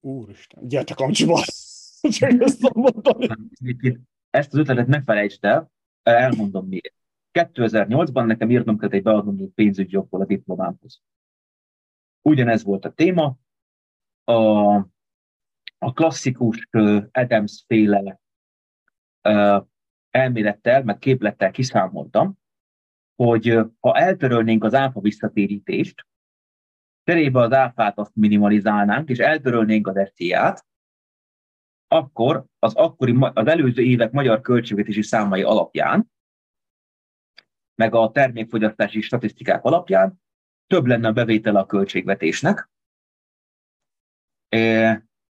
[0.00, 1.40] Úristen, gyertek amcsiba!
[2.18, 3.28] Csak ezt mondani.
[4.30, 5.70] Ezt az ötletet ne felejtsd el,
[6.02, 6.94] elmondom miért.
[7.32, 11.02] 2008-ban nekem írnom kellett egy beadandó pénzügyi jogból a diplomámhoz.
[12.22, 13.36] Ugyanez volt a téma,
[14.24, 14.74] a,
[15.78, 18.20] a klasszikus uh, Adams féle
[19.28, 19.66] uh,
[20.10, 22.38] elmélettel, meg képlettel kiszámoltam,
[23.22, 26.06] hogy ha eltörölnénk az áfa visszatérítést,
[27.04, 30.66] cserébe az áfát azt minimalizálnánk, és eltörölnénk az SZIA-t,
[31.88, 36.10] akkor az, akkori, az előző évek magyar költségvetési számai alapján,
[37.74, 40.22] meg a termékfogyasztási statisztikák alapján
[40.66, 42.70] több lenne a bevétele a költségvetésnek,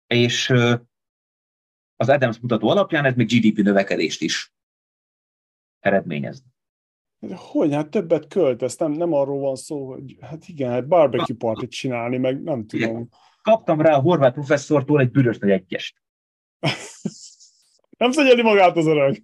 [0.07, 0.49] és
[1.95, 4.53] az Adams mutató alapján ez még GDP növekedést is
[5.79, 6.54] eredményez.
[7.33, 11.71] Hogy, hát többet költesz, nem, nem arról van szó, hogy hát igen, hát barbecue partit
[11.71, 13.09] csinálni, meg nem tudom.
[13.41, 16.01] Kaptam rá a horvát professzortól egy bűrös nagy egyest.
[17.97, 19.23] Nem szegyeli magát az öreg.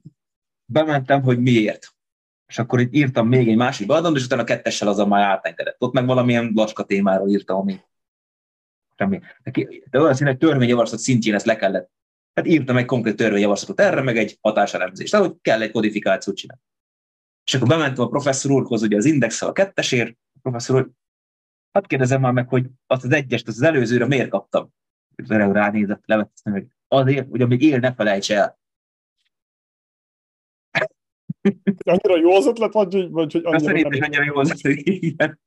[0.65, 1.95] Bementem, hogy miért.
[2.47, 5.75] És akkor itt írtam még egy másik beadom, és utána a kettessel azon már átengedett.
[5.79, 7.79] Ott meg valamilyen lacska témáról írtam, ami
[8.95, 9.19] semmi.
[9.89, 11.91] De olyan szín, hogy törvényjavaslat szintjén ezt le kellett.
[12.33, 15.11] Hát írtam egy konkrét törvényjavaslatot erre, meg egy hatáselemzést.
[15.11, 16.61] Tehát, hogy kell egy kodifikációt csinálni.
[17.51, 20.89] És akkor bementem a professzor úrhoz, ugye az indexel a kettesért, a professzor úr,
[21.71, 24.73] hát kérdezem már meg, hogy azt az egyest, az, az előzőre miért kaptam?
[25.27, 28.59] Erre ránézett, levettem, hogy azért, hogy amíg él, ne felejts el.
[31.83, 35.39] Annyira jó az ötlet, vagy, vagy hogy annyira Szerintem nem annyira jó az ötlet,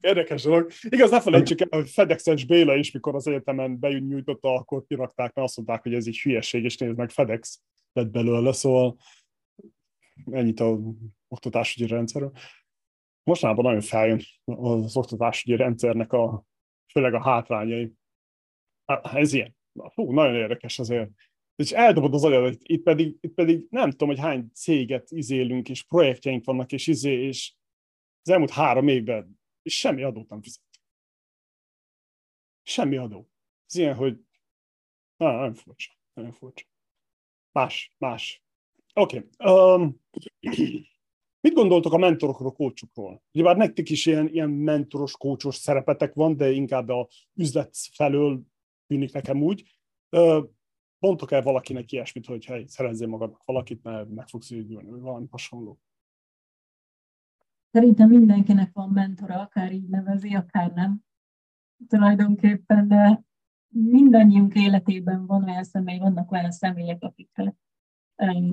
[0.00, 0.70] Érdekes dolog.
[0.82, 5.46] Igaz, ne felejtsük el, hogy FedEx-es Béla is, mikor az egyetemen benyújtotta, akkor kirakták, mert
[5.48, 7.62] azt mondták, hogy ez egy hülyeség, és nézd meg, FedEx
[7.92, 8.96] lett belőle, szóval
[10.30, 10.78] ennyit a
[11.28, 12.32] oktatásügyi rendszerről.
[13.22, 16.44] Mostanában nagyon feljön az oktatásügyi rendszernek a,
[16.92, 17.92] főleg a hátrányai.
[19.02, 19.56] Ez ilyen.
[19.94, 21.10] Hú, nagyon érdekes azért.
[21.56, 25.82] És eldobod az agyadat, itt pedig, itt pedig nem tudom, hogy hány céget izélünk, és
[25.82, 27.54] projektjeink vannak, és izé, és
[28.22, 30.62] az elmúlt három évben és semmi adót nem fizet.
[32.62, 33.30] Semmi adó.
[33.66, 34.20] Ez ilyen, hogy
[35.16, 35.92] ah, nagyon furcsa.
[36.12, 36.66] Nagyon furcsa.
[37.52, 38.43] Más, más.
[38.94, 39.28] Oké.
[39.38, 39.52] Okay.
[39.52, 40.00] Um,
[41.40, 43.22] mit gondoltok a mentorokról, kócsokról?
[43.32, 48.42] Ugyebár nektek is ilyen, ilyen mentoros, kócsos szerepetek van, de inkább a üzlet felől
[48.86, 49.78] tűnik nekem úgy.
[50.10, 50.44] Uh,
[50.98, 55.26] mondtok el valakinek ilyesmit, hogy hely, szerezzél magadnak valakit, mert meg fogsz ügyülni, vagy valami
[55.30, 55.78] hasonló.
[57.70, 61.04] Szerintem mindenkinek van mentora, akár így nevezi, akár nem.
[61.88, 63.24] Tulajdonképpen, de
[63.68, 67.56] mindannyiunk életében van olyan személy, vannak olyan személyek, akikre,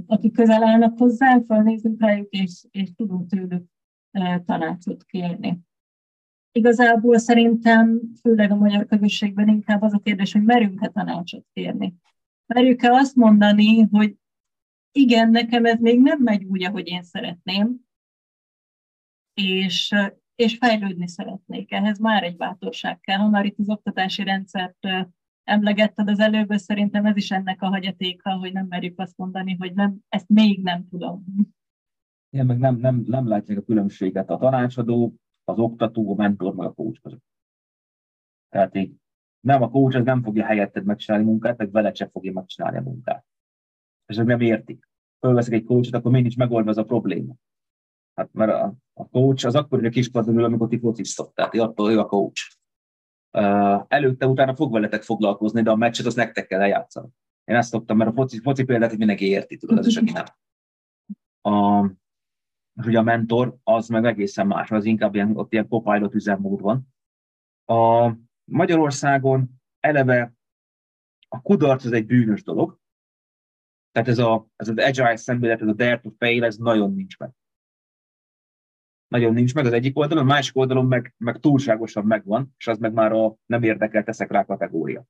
[0.06, 3.64] akik közel állnak hozzá, felnézünk rájuk, és, és tudunk tőlük
[4.46, 5.60] tanácsot kérni.
[6.52, 11.94] Igazából szerintem, főleg a magyar közösségben inkább az a kérdés, hogy merünk-e tanácsot kérni.
[12.46, 14.16] Merjük-e azt mondani, hogy
[14.92, 17.80] igen, nekem ez még nem megy úgy, ahogy én szeretném,
[19.34, 19.96] és,
[20.36, 21.72] és fejlődni szeretnék.
[21.72, 23.18] Ehhez már egy bátorság kell.
[23.18, 24.88] Ha már itt az oktatási rendszert
[25.52, 29.74] emlegetted az előbb, szerintem ez is ennek a hagyatéka, hogy nem merjük azt mondani, hogy
[29.74, 31.24] nem, ezt még nem tudom.
[32.30, 36.68] Igen, meg nem, nem, nem látják a különbséget a tanácsadó, az oktató, a mentor, meg
[36.68, 37.24] a coach között.
[38.50, 38.94] Tehát így
[39.40, 42.82] nem a coach az nem fogja helyetted megcsinálni munkát, meg veled sem fogja megcsinálni a
[42.82, 43.26] munkát.
[44.06, 44.90] És ők nem értik.
[45.20, 47.34] Fölveszik egy coachot, akkor mindig megoldva ez a probléma.
[48.14, 51.56] Hát mert a, a coach az akkor, hogy a kispadon ül, amikor ti fociztok, tehát
[51.56, 52.61] attól ő a coach.
[53.88, 57.08] Előtte, utána fog veletek foglalkozni, de a meccset az nektek kell eljátszani.
[57.44, 60.26] Én ezt szoktam, mert a foci, foci példát mindenki érti, tudod, ez is, aki nem.
[61.42, 61.86] A,
[62.82, 66.88] hogy a mentor az meg egészen más, az inkább ilyen, ott ilyen copilot üzemmód van.
[67.66, 68.12] A
[68.44, 70.34] Magyarországon eleve
[71.28, 72.80] a kudarc az egy bűnös dolog,
[73.92, 77.18] tehát ez, a, ez az agile szemlélet, ez a dare to fail, ez nagyon nincs
[77.18, 77.32] meg
[79.12, 82.78] nagyon nincs meg az egyik oldalon, a másik oldalon meg, meg túlságosan megvan, és az
[82.78, 85.06] meg már a nem érdekel, teszek rá kategória.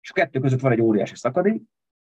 [0.00, 1.62] És a kettő között van egy óriási szakadék,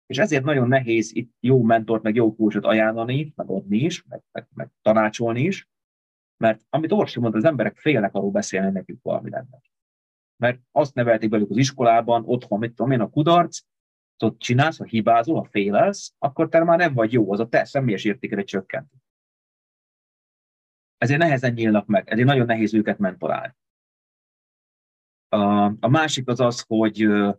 [0.06, 4.22] és ezért nagyon nehéz itt jó mentort, meg jó kócsot ajánlani, meg adni is, meg,
[4.32, 5.70] meg, meg tanácsolni is,
[6.38, 9.62] mert amit Orsi mondta, az emberek félnek arról beszélni, nekünk valami lenne.
[10.38, 13.60] mert azt nevelték velük az iskolában, otthon, mit tudom én, a kudarc,
[14.24, 17.66] ott csinálsz, ha hibázol, ha félelsz, akkor te már nem vagy jó, az a te
[17.66, 18.92] személyes értéked csökkent.
[20.98, 23.56] Ezért nehezen nyílnak meg, ezért nagyon nehéz őket mentorálni.
[25.30, 27.36] A, a másik az az, hogy uh,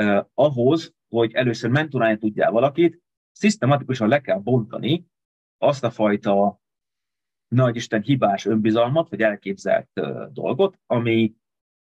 [0.00, 3.02] uh, ahhoz, hogy először mentorálni tudjál valakit,
[3.32, 5.06] szisztematikusan le kell bontani
[5.58, 6.60] azt a fajta
[7.48, 11.34] nagy Isten hibás önbizalmat, vagy elképzelt uh, dolgot, ami,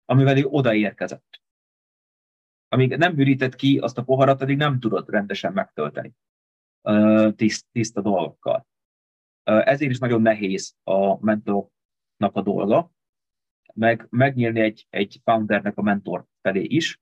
[0.05, 1.41] amivel ő odaérkezett.
[2.69, 6.15] Amíg nem bűrített ki azt a poharat, addig nem tudod rendesen megtölteni
[7.37, 8.67] tiszt, tiszta dolgokkal.
[9.59, 12.93] Ezért is nagyon nehéz a mentoroknak a dolga,
[13.75, 17.01] meg megnyílni egy, egy foundernek a mentor felé is.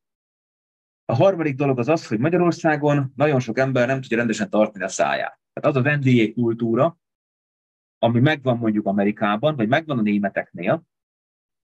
[1.04, 4.88] A harmadik dolog az az, hogy Magyarországon nagyon sok ember nem tudja rendesen tartani a
[4.88, 5.40] száját.
[5.52, 6.98] Tehát az a vendégek kultúra,
[7.98, 10.84] ami megvan mondjuk Amerikában, vagy megvan a németeknél,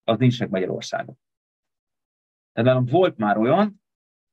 [0.04, 1.18] az nincs meg Magyarországon.
[2.52, 3.82] Tehát nálam volt már olyan,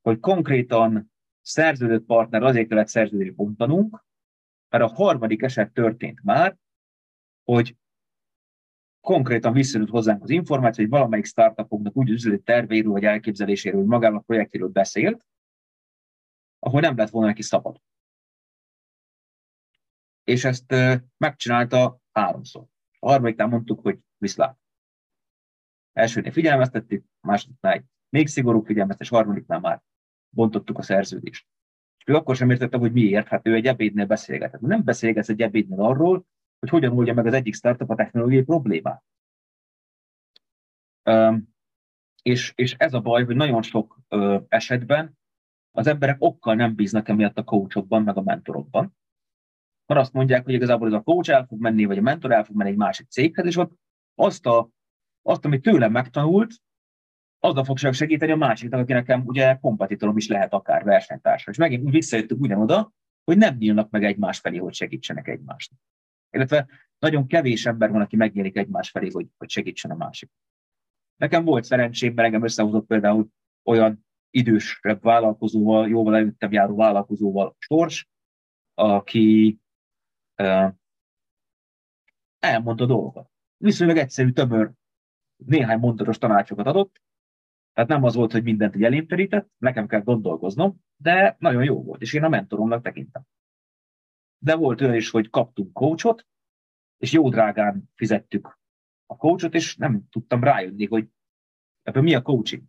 [0.01, 1.11] hogy konkrétan
[1.41, 4.05] szerződött partner azért kellett szerződést bontanunk,
[4.71, 6.57] mert a harmadik eset történt már,
[7.43, 7.75] hogy
[9.01, 14.23] konkrétan visszajött hozzánk az információ, hogy valamelyik startupoknak úgy üzleti tervéről vagy elképzeléséről, magának a
[14.23, 15.25] projektéről beszélt,
[16.59, 17.81] ahol nem lett volna neki szabad.
[20.23, 20.75] És ezt
[21.17, 22.65] megcsinálta háromszor.
[22.99, 24.59] A harmadiknál mondtuk, hogy viszlát.
[25.93, 29.81] Elsőnél figyelmeztettük, másodiknál egy még szigorúbb figyelmeztetés, harmadiknál már
[30.29, 31.47] bontottuk a szerződést.
[32.05, 34.61] Ő akkor sem értette, hogy miért, hát ő egy ebédnél beszélgetett.
[34.61, 36.25] Nem beszélgetsz egy ebédnél arról,
[36.59, 39.03] hogy hogyan oldja meg az egyik startup a technológiai problémát.
[42.21, 43.99] És, és ez a baj, hogy nagyon sok
[44.47, 45.17] esetben
[45.71, 48.95] az emberek okkal nem bíznak emiatt a coachokban, meg a mentorokban.
[49.85, 52.43] Mert azt mondják, hogy igazából ez a coach el fog menni, vagy a mentor el
[52.43, 53.71] fog menni egy másik céghez, és ott
[54.15, 54.69] azt, a,
[55.21, 56.53] azt amit tőlem megtanult,
[57.43, 61.51] azzal fog csak segíteni a másiknak, aki nekem ugye kompetitorom is lehet akár versenytársa.
[61.51, 62.93] És megint úgy visszajöttük ugyanoda,
[63.23, 65.79] hogy nem nyílnak meg egymás felé, hogy segítsenek egymásnak.
[66.29, 66.67] Illetve
[66.99, 70.29] nagyon kevés ember van, aki megnyílik egymás felé, hogy, hogy segítsen a másik.
[71.15, 73.27] Nekem volt szerencsém, mert engem összehozott például
[73.63, 78.09] olyan idősebb vállalkozóval, jóval előttem járó vállalkozóval Sors,
[78.73, 79.59] aki
[80.43, 80.73] uh,
[82.39, 83.29] elmondta dolgokat.
[83.57, 84.71] Viszonylag egyszerű, tömör,
[85.45, 87.01] néhány mondatos tanácsokat adott,
[87.81, 89.07] tehát nem az volt, hogy mindent így elém
[89.57, 93.23] nekem kell gondolkoznom, de nagyon jó volt, és én a mentoromnak tekintem.
[94.37, 96.27] De volt olyan is, hogy kaptunk coachot,
[96.97, 98.59] és jó drágán fizettük
[99.05, 101.09] a coachot, és nem tudtam rájönni, hogy
[101.81, 102.63] ebből mi a coaching.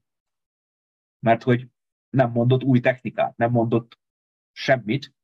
[1.19, 1.69] Mert hogy
[2.11, 3.99] nem mondott új technikát, nem mondott
[4.53, 5.15] semmit,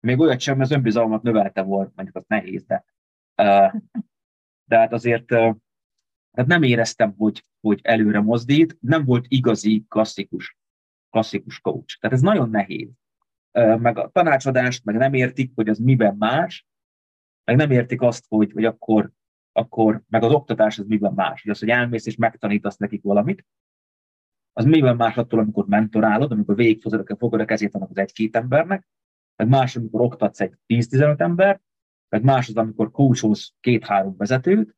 [0.00, 2.84] még olyat sem, az önbizalmat növelte volt, mondjuk az nehéz, de,
[4.64, 5.26] de hát azért
[6.30, 10.56] tehát nem éreztem, hogy, hogy előre mozdít, nem volt igazi, klasszikus,
[11.10, 11.98] klasszikus coach.
[12.00, 12.88] Tehát ez nagyon nehéz.
[13.52, 16.66] Meg a tanácsadást, meg nem értik, hogy az miben más,
[17.44, 19.10] meg nem értik azt, hogy, hogy akkor,
[19.52, 21.42] akkor, meg az oktatás az miben más.
[21.42, 23.44] Hogy az, hogy elmész és megtanítasz nekik valamit,
[24.52, 28.86] az miben más attól, amikor mentorálod, amikor végigfogod fogod a kezét annak az egy-két embernek,
[29.36, 31.60] meg más, amikor oktatsz egy 10-15 ember,
[32.08, 34.76] meg más az, amikor coacholsz két-három vezetőt,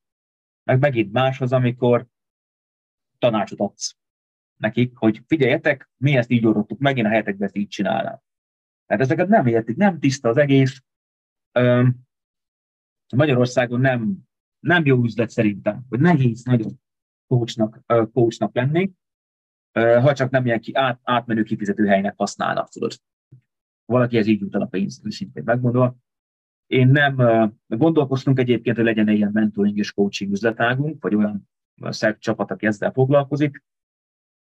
[0.65, 2.07] meg megint más az, amikor
[3.19, 3.97] tanácsot adsz
[4.63, 8.21] nekik, hogy figyeljetek, mi ezt így oldottuk meg, én a helyetekben ezt így csinálnám.
[8.87, 10.83] Tehát ezeket nem értik, nem tiszta az egész.
[13.15, 14.19] Magyarországon nem,
[14.61, 16.81] nem jó üzlet szerintem, hogy nehéz nagyon
[17.27, 17.81] coachnak,
[18.13, 18.93] coachnak lenni,
[19.73, 22.93] ha csak nem ilyen ki, át, átmenő kifizető helynek használnak, tudod.
[23.85, 25.97] Valaki ez így jut el a pénzt, szintén megmondva.
[26.73, 27.17] Én nem,
[27.67, 31.49] gondolkoztunk egyébként, hogy legyen ilyen mentoring és coaching üzletágunk, vagy olyan
[32.19, 33.65] csapat, aki ezzel foglalkozik,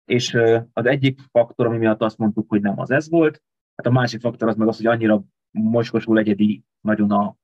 [0.04, 0.34] és
[0.72, 3.42] az egyik faktor, ami miatt azt mondtuk, hogy nem az ez volt,
[3.74, 7.36] hát a másik faktor az meg az, hogy annyira moskosul egyedi nagyon a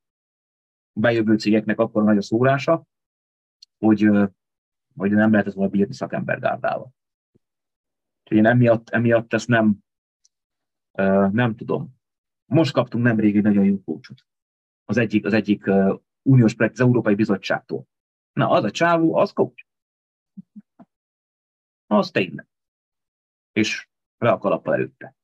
[0.93, 2.85] bejövő cégeknek akkor nagy a szórása,
[3.77, 4.09] hogy,
[4.95, 6.93] hogy nem lehet ez volna bírni szakembergárdával.
[8.23, 9.77] Úgyhogy én emiatt, emiatt ezt nem,
[11.31, 11.97] nem tudom.
[12.45, 14.27] Most kaptunk nemrég egy nagyon jó kócsot
[14.89, 15.63] az egyik, az egyik
[16.21, 17.87] uniós projekt, az Európai Bizottságtól.
[18.33, 19.65] Na, az a csávó, az coach.
[21.87, 22.47] Az tényleg.
[23.51, 25.15] És le a kalappal előtte.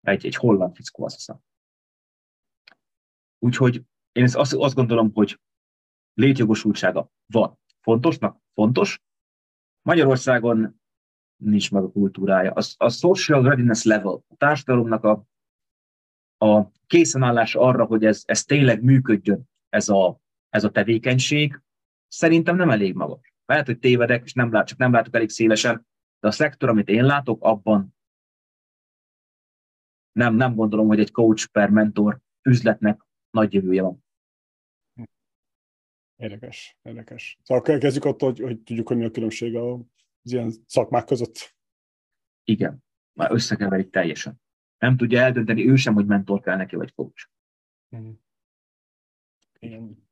[0.00, 1.40] Egy, egy holland fickó, azt hiszem.
[3.38, 5.40] Úgyhogy én azt, azt gondolom, hogy
[6.14, 7.58] létjogosultsága van.
[7.80, 8.40] Fontosnak?
[8.54, 9.02] Fontos.
[9.82, 10.80] Magyarországon
[11.36, 12.52] nincs meg a kultúrája.
[12.52, 15.26] A, a social readiness level, a társadalomnak a,
[16.38, 21.60] a készenállás arra, hogy ez, ez tényleg működjön, ez a, ez a tevékenység,
[22.08, 23.34] szerintem nem elég magas.
[23.44, 25.86] Lehet, hogy tévedek, és nem lát, csak nem látok elég szélesen,
[26.20, 27.96] de a szektor, amit én látok, abban
[30.12, 33.00] nem, nem gondolom, hogy egy coach per mentor üzletnek
[33.30, 34.04] nagy jövője van.
[36.16, 37.38] Érdekes, érdekes.
[37.42, 39.80] Szóval kezdjük attól, hogy, hogy tudjuk, hogy mi a különbség az
[40.22, 41.56] ilyen szakmák között.
[42.44, 44.40] Igen, már összekeverik teljesen.
[44.78, 47.28] Nem tudja eldönteni ő sem, hogy mentor kell neki, vagy coach.
[47.96, 48.10] Mm.
[49.58, 50.08] Igen.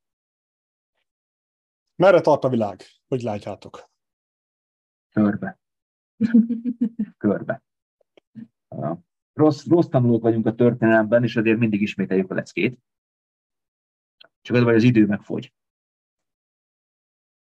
[1.95, 2.81] Merre tart a világ?
[3.07, 3.89] Hogy látjátok?
[5.09, 5.59] Körbe.
[7.17, 7.63] Körbe.
[9.33, 12.79] Rossz, rossz tanulók vagyunk a történelemben, és azért mindig ismételjük a leckét.
[14.41, 15.53] Csak az, hogy az idő megfogy.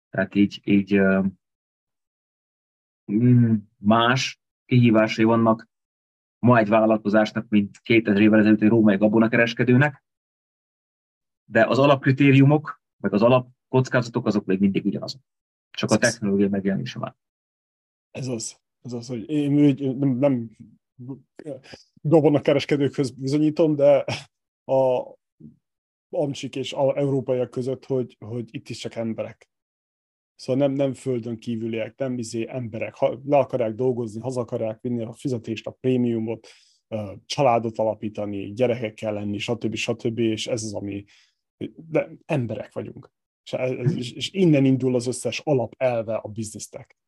[0.08, 1.00] Tehát így, így
[3.12, 5.68] mm, más kihívásai vannak
[6.44, 10.04] ma egy vállalkozásnak, mint 2000 évvel ezelőtt egy római gabonakereskedőnek,
[11.44, 15.20] de az alapkritériumok, meg az alapkockázatok azok még mindig ugyanazok.
[15.70, 17.16] Csak a technológia megjelenése van.
[18.10, 18.60] Ez az.
[18.82, 20.50] Ez az, hogy én nem, nem
[22.00, 24.04] gabonakereskedőkhöz bizonyítom, de
[24.64, 25.02] a
[26.10, 29.48] amcsik és a európaiak között, hogy, hogy itt is csak emberek.
[30.36, 35.02] Szóval nem, nem földön kívüliek, nem izé emberek, ha le akarják dolgozni, haza akarják vinni
[35.02, 36.48] a fizetést, a prémiumot,
[37.26, 39.74] családot alapítani, gyerekekkel lenni, stb.
[39.74, 40.18] stb.
[40.18, 41.04] És ez az, ami...
[41.90, 43.12] De emberek vagyunk.
[43.44, 46.98] És, ez, és innen indul az összes alapelve a biznisztek.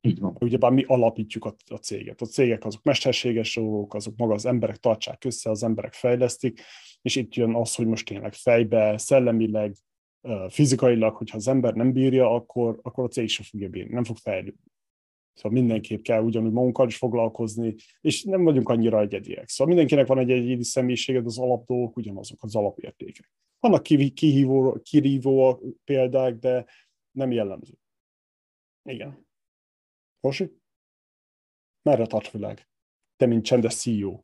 [0.00, 0.36] Így van.
[0.40, 2.20] Ugyebár mi alapítjuk a, a céget.
[2.20, 6.60] A cégek azok mesterséges dolgok, azok maga az emberek tartsák össze, az emberek fejlesztik,
[7.02, 9.74] és itt jön az, hogy most tényleg fejbe, szellemileg,
[10.48, 14.16] fizikailag, hogyha az ember nem bírja, akkor, akkor a cég sem fogja bírni, nem fog
[14.16, 14.74] fejlődni.
[15.36, 19.48] Szóval mindenképp kell ugyanúgy magunkkal is foglalkozni, és nem vagyunk annyira egyediek.
[19.48, 23.32] Szóval mindenkinek van egy egyedi személyiséged, az alapdolgok ugyanazok, az alapértékek.
[23.60, 23.82] Vannak
[24.14, 26.66] kihívó, kirívó példák, de
[27.10, 27.74] nem jellemző.
[28.82, 29.26] Igen.
[30.20, 30.52] Hosi?
[31.82, 32.68] Merre tart világ?
[33.16, 34.20] Te, mint csendes CEO.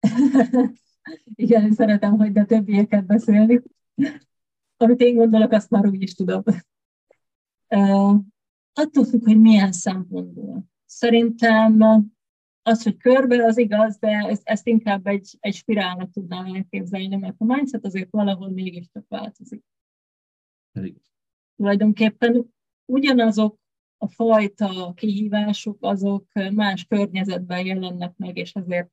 [1.34, 3.62] Igen, szeretem, hogy a többieket beszélni
[4.82, 6.42] amit én gondolok, azt már úgy is tudom.
[7.68, 8.20] Uh,
[8.72, 10.64] attól függ, hogy milyen szempontból.
[10.86, 11.82] Szerintem
[12.62, 17.34] az, hogy körbe, az igaz, de ezt, ezt inkább egy, egy spirálnak tudnám elképzelni, mert
[17.38, 19.64] a mindset azért valahol mégis csak változik.
[20.72, 20.96] Elég.
[21.56, 22.52] Tulajdonképpen
[22.84, 23.58] ugyanazok
[23.98, 28.90] a fajta kihívások, azok más környezetben jelennek meg, és ezért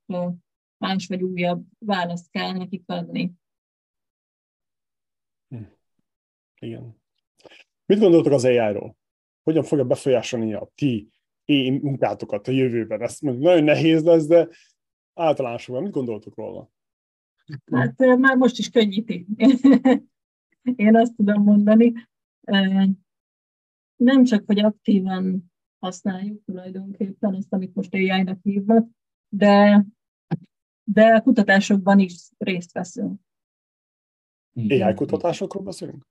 [0.78, 3.34] más vagy újabb választ kell nekik adni.
[6.60, 7.02] Igen.
[7.86, 8.98] Mit gondoltok az AI-ról?
[9.44, 11.10] Hogyan fogja befolyásolni a ti
[11.46, 13.02] én munkátokat a jövőben?
[13.02, 14.50] Ez nagyon nehéz lesz, de
[15.14, 16.72] általánosabban mit gondoltok róla?
[17.72, 19.26] Hát már most is könnyíti.
[20.76, 21.94] Én azt tudom mondani.
[23.96, 28.88] Nem csak, hogy aktívan használjuk tulajdonképpen azt, amit most AI-nak hívnak,
[29.30, 29.86] de,
[30.84, 33.22] de a kutatásokban is részt veszünk.
[34.56, 36.08] AI kutatásokról beszélünk?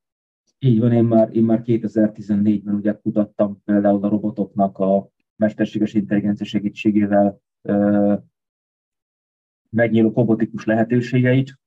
[0.60, 6.46] Így van, én már, én már 2014-ben ugye kutattam például a robotoknak a mesterséges intelligencia
[6.46, 8.14] segítségével ö,
[9.70, 11.58] megnyíló robotikus lehetőségeit.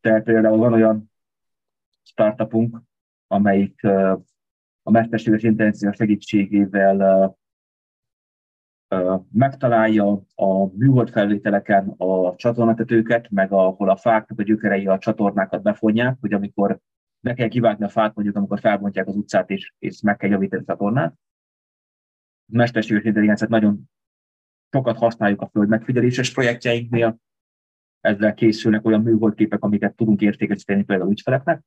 [0.00, 1.10] Tehát például van olyan
[2.02, 2.82] startupunk,
[3.26, 4.16] amelyik ö,
[4.82, 7.26] a mesterséges intelligencia segítségével ö,
[8.96, 15.62] ö, megtalálja a műhold felvételeken a csatornatetőket, meg ahol a fáknak a gyökerei a csatornákat
[15.62, 16.80] befonják, hogy amikor
[17.26, 20.62] be kell kivágni a fát, mondjuk, amikor felbontják az utcát, és, és meg kell javítani
[20.62, 21.12] a csatornát.
[22.52, 23.90] A mesterséges intelligenciát nagyon
[24.70, 27.18] sokat használjuk a föld megfigyeléses projektjeinknél,
[28.00, 31.62] ezzel készülnek olyan műholdképek, amiket tudunk értékesíteni például ügyfeleknek,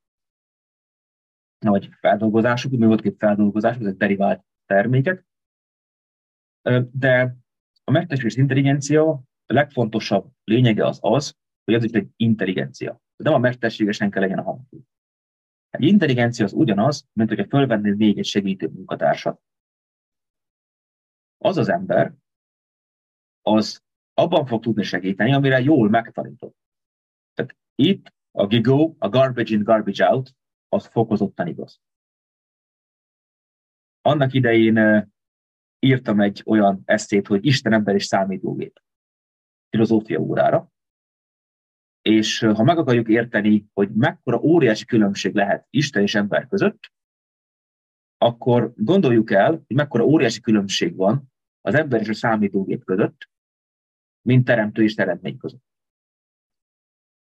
[1.65, 5.25] vagy feldolgozások, műholdkép feldolgozások, ezek derivált termékek.
[6.91, 7.35] De
[7.83, 13.01] a mesterséges intelligencia a legfontosabb lényege az az, hogy ez egy intelligencia.
[13.15, 14.81] Nem a mesterségesen kell legyen a hangsúly.
[15.69, 19.41] Egy intelligencia az ugyanaz, mint hogyha fölvennél még egy segítő munkatársat.
[21.37, 22.13] Az az ember,
[23.41, 23.83] az
[24.13, 26.57] abban fog tudni segíteni, amire jól megtanított.
[27.33, 30.35] Tehát itt a GIGO, a garbage in, garbage out,
[30.67, 31.81] az fokozottan igaz.
[34.01, 35.07] Annak idején
[35.79, 38.81] írtam egy olyan eszét, hogy Isten ember és számítógép
[39.69, 40.71] filozófia órára,
[42.01, 46.91] és ha meg akarjuk érteni, hogy mekkora óriási különbség lehet Isten és ember között,
[48.17, 51.31] akkor gondoljuk el, hogy mekkora óriási különbség van
[51.61, 53.29] az ember és a számítógép között,
[54.21, 55.63] mint teremtő és teremtmény között.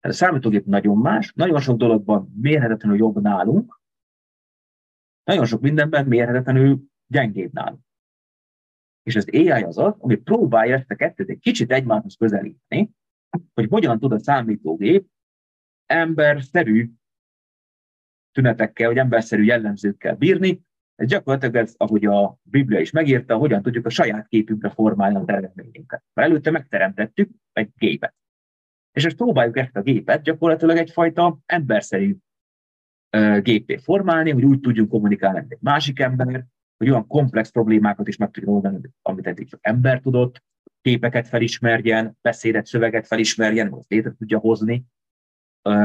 [0.00, 3.80] Tehát a számítógép nagyon más, nagyon sok dologban mérhetetlenül jobb nálunk,
[5.24, 7.80] nagyon sok mindenben mérhetetlenül gyengébb nálunk.
[9.02, 12.90] És az AI az az, ami próbálja ezt a kettőt egy kicsit egymáshoz közelíteni,
[13.54, 15.06] hogy hogyan tud a számítógép
[15.86, 16.90] emberszerű
[18.32, 20.64] tünetekkel, vagy emberszerű jellemzőkkel bírni.
[20.94, 25.28] Ez gyakorlatilag ez, ahogy a Biblia is megírta, hogyan tudjuk a saját képünkre formálni az
[25.28, 26.04] eredményünket.
[26.14, 28.14] Mert előtte megteremtettük egy gépet.
[28.92, 32.16] És most próbáljuk ezt a gépet gyakorlatilag egyfajta emberszerű
[33.42, 36.46] gépé formálni, hogy úgy tudjunk kommunikálni, mint egy másik ember,
[36.76, 40.42] hogy olyan komplex problémákat is meg tudjon oldani, amit eddig csak ember tudott,
[40.86, 44.84] képeket felismerjen, beszédet, szöveget felismerjen, azt létre tudja hozni,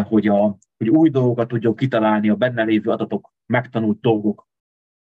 [0.03, 4.47] hogy, a, hogy új dolgokat tudjon kitalálni a benne lévő adatok, megtanult dolgok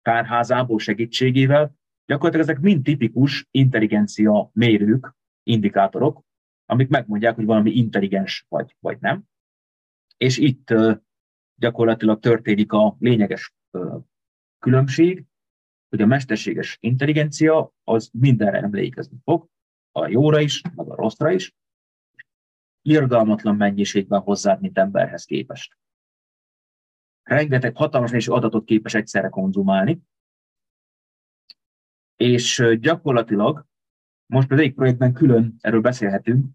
[0.01, 1.75] tárházából segítségével.
[2.05, 6.23] Gyakorlatilag ezek mind tipikus intelligencia mérők, indikátorok,
[6.65, 9.23] amik megmondják, hogy valami intelligens vagy, vagy nem.
[10.17, 10.73] És itt
[11.55, 13.53] gyakorlatilag történik a lényeges
[14.59, 15.25] különbség,
[15.89, 19.51] hogy a mesterséges intelligencia az mindenre emlékezni fog,
[19.95, 21.55] a jóra is, meg a rosszra is,
[22.81, 25.77] irgalmatlan mennyiségben hozzád, mint emberhez képest.
[27.23, 30.01] Rengeteg hatalmas és adatot képes egyszerre konzumálni,
[32.15, 33.65] és gyakorlatilag
[34.25, 36.45] most az egyik projektben külön, erről beszélhetünk,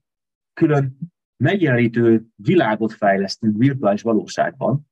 [0.52, 0.98] külön
[1.36, 4.90] megjelenítő világot fejlesztünk virtuális valóságban,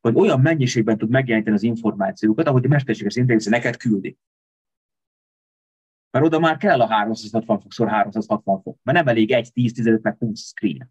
[0.00, 4.18] hogy olyan mennyiségben tud megjeleníteni az információkat, ahogy a mesterséges intelligencia neked küldi.
[6.18, 10.02] Mert oda már kell a 360 fokszor 360 fok, mert nem elég egy 10, 15
[10.02, 10.90] meg 20 screen.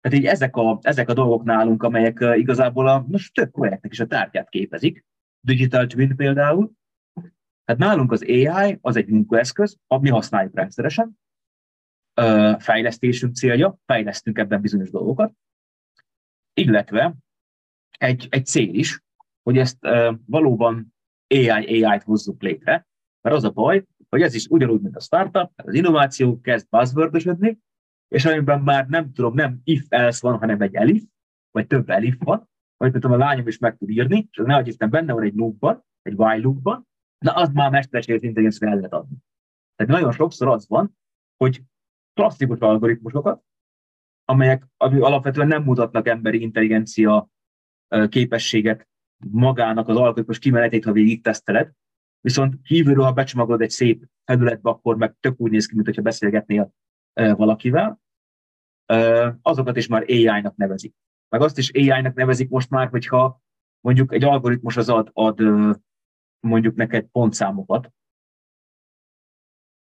[0.00, 4.00] Tehát így ezek a, ezek a dolgok nálunk, amelyek igazából a most több projektnek is
[4.00, 5.04] a tárgyát képezik.
[5.40, 6.72] Digital Twin például.
[7.64, 11.18] Hát nálunk az AI az egy munkaeszköz, mi használjuk rendszeresen,
[12.58, 15.32] fejlesztésünk célja, fejlesztünk ebben bizonyos dolgokat,
[16.52, 17.14] illetve
[17.98, 19.02] egy, egy cél is,
[19.42, 19.78] hogy ezt
[20.26, 20.93] valóban
[21.28, 22.86] AI-AI-t hozzuk létre,
[23.20, 27.14] mert az a baj, hogy ez is ugyanúgy, mint a startup, az innováció kezd buzzword
[28.08, 31.02] és amiben már nem tudom, nem if-else van, hanem egy elif,
[31.50, 34.90] vagy több elif van, vagy tudom, a lányom is meg tud írni, és nehogy Isten
[34.90, 36.88] benne van egy loopban, egy while loopban,
[37.18, 39.16] na az már mesterséges intelligencia el lehet adni.
[39.76, 40.96] Tehát nagyon sokszor az van,
[41.36, 41.62] hogy
[42.12, 43.44] klasszikus algoritmusokat,
[44.24, 47.28] amelyek alapvetően nem mutatnak emberi intelligencia
[48.08, 48.88] képességet
[49.30, 51.70] magának az alkotmányos kimenetét, ha végig teszteled,
[52.20, 56.02] viszont kívülről, ha becsomagolod egy szép felületbe, akkor meg tök úgy néz ki, mint hogyha
[56.02, 56.72] beszélgetnél
[57.12, 58.00] valakivel.
[59.42, 60.94] Azokat is már AI-nak nevezik.
[61.28, 63.42] Meg azt is AI-nak nevezik most már, hogyha
[63.80, 65.40] mondjuk egy algoritmus az ad, ad
[66.40, 67.92] mondjuk neked pontszámokat,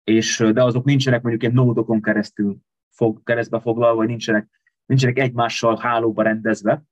[0.04, 2.58] és, de azok nincsenek mondjuk egy nódokon keresztül
[2.90, 6.82] fog, keresztbe foglalva, vagy nincsenek, nincsenek egymással hálóba rendezve,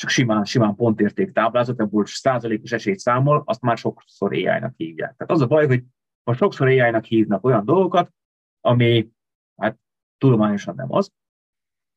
[0.00, 5.16] csak simán, simán pontérték táblázat, ebből százalékos esélyt számol, azt már sokszor AI-nak hívják.
[5.16, 5.84] Tehát az a baj, hogy
[6.22, 8.12] most sokszor AI-nak hívnak olyan dolgokat,
[8.60, 9.10] ami
[9.56, 9.78] hát
[10.18, 11.12] tudományosan nem az,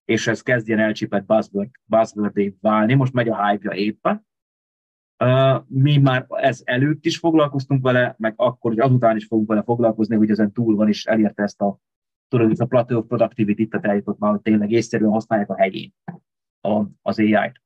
[0.06, 4.28] és ez kezdjen elcsipett buzzword, buzzword válni, most megy a hype-ja éppen.
[5.68, 10.16] Mi már ez előtt is foglalkoztunk vele, meg akkor, hogy azután is fogunk vele foglalkozni,
[10.16, 11.78] hogy ezen túl van, és elérte ezt a,
[12.28, 15.94] tudod, ez a plateau of productivity, tehát eljutott már, hogy tényleg észszerűen használják a hegyén
[17.02, 17.62] az AI-t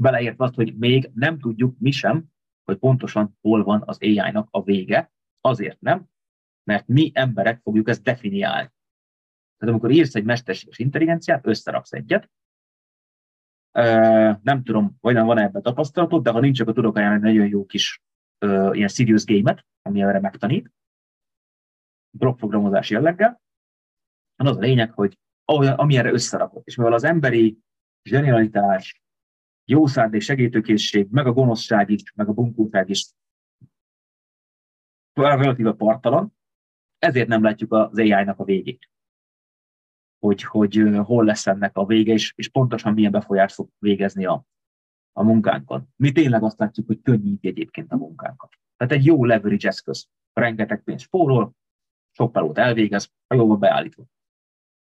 [0.00, 2.24] beleértve azt, hogy még nem tudjuk mi sem,
[2.64, 6.04] hogy pontosan hol van az AI-nak a vége, azért nem,
[6.64, 8.72] mert mi emberek fogjuk ezt definiálni.
[9.56, 12.30] Tehát amikor írsz egy mesterséges intelligenciát, összeraksz egyet,
[14.42, 17.48] nem tudom, vagy nem van -e ebben tapasztalatod, de ha nincs, akkor tudok ajánlani nagyon
[17.48, 18.02] jó kis
[18.70, 20.72] ilyen serious game-et, ami erre megtanít,
[22.10, 23.40] blokkprogramozás jelleggel.
[24.36, 26.66] Az a lényeg, hogy ami erre összerakott.
[26.66, 27.58] És mivel az emberi
[28.08, 29.02] zsenialitás,
[29.70, 33.12] jó szándék, segítőkészség, meg a gonoszság is, meg a bunkóság is
[35.12, 36.34] relatíve partalan,
[36.98, 38.90] ezért nem látjuk az AI-nak a végét.
[40.18, 44.44] Hogy, hogy hol lesz ennek a vége, és, és pontosan milyen befolyást fog végezni a,
[45.12, 45.88] a munkánkon.
[45.96, 48.50] Mi tényleg azt látjuk, hogy könnyíti egyébként a munkánkat.
[48.76, 50.08] Tehát egy jó leverage eszköz.
[50.32, 51.54] Rengeteg pénzt spórol,
[52.10, 54.04] sok melót elvégez, ha jól van beállítva.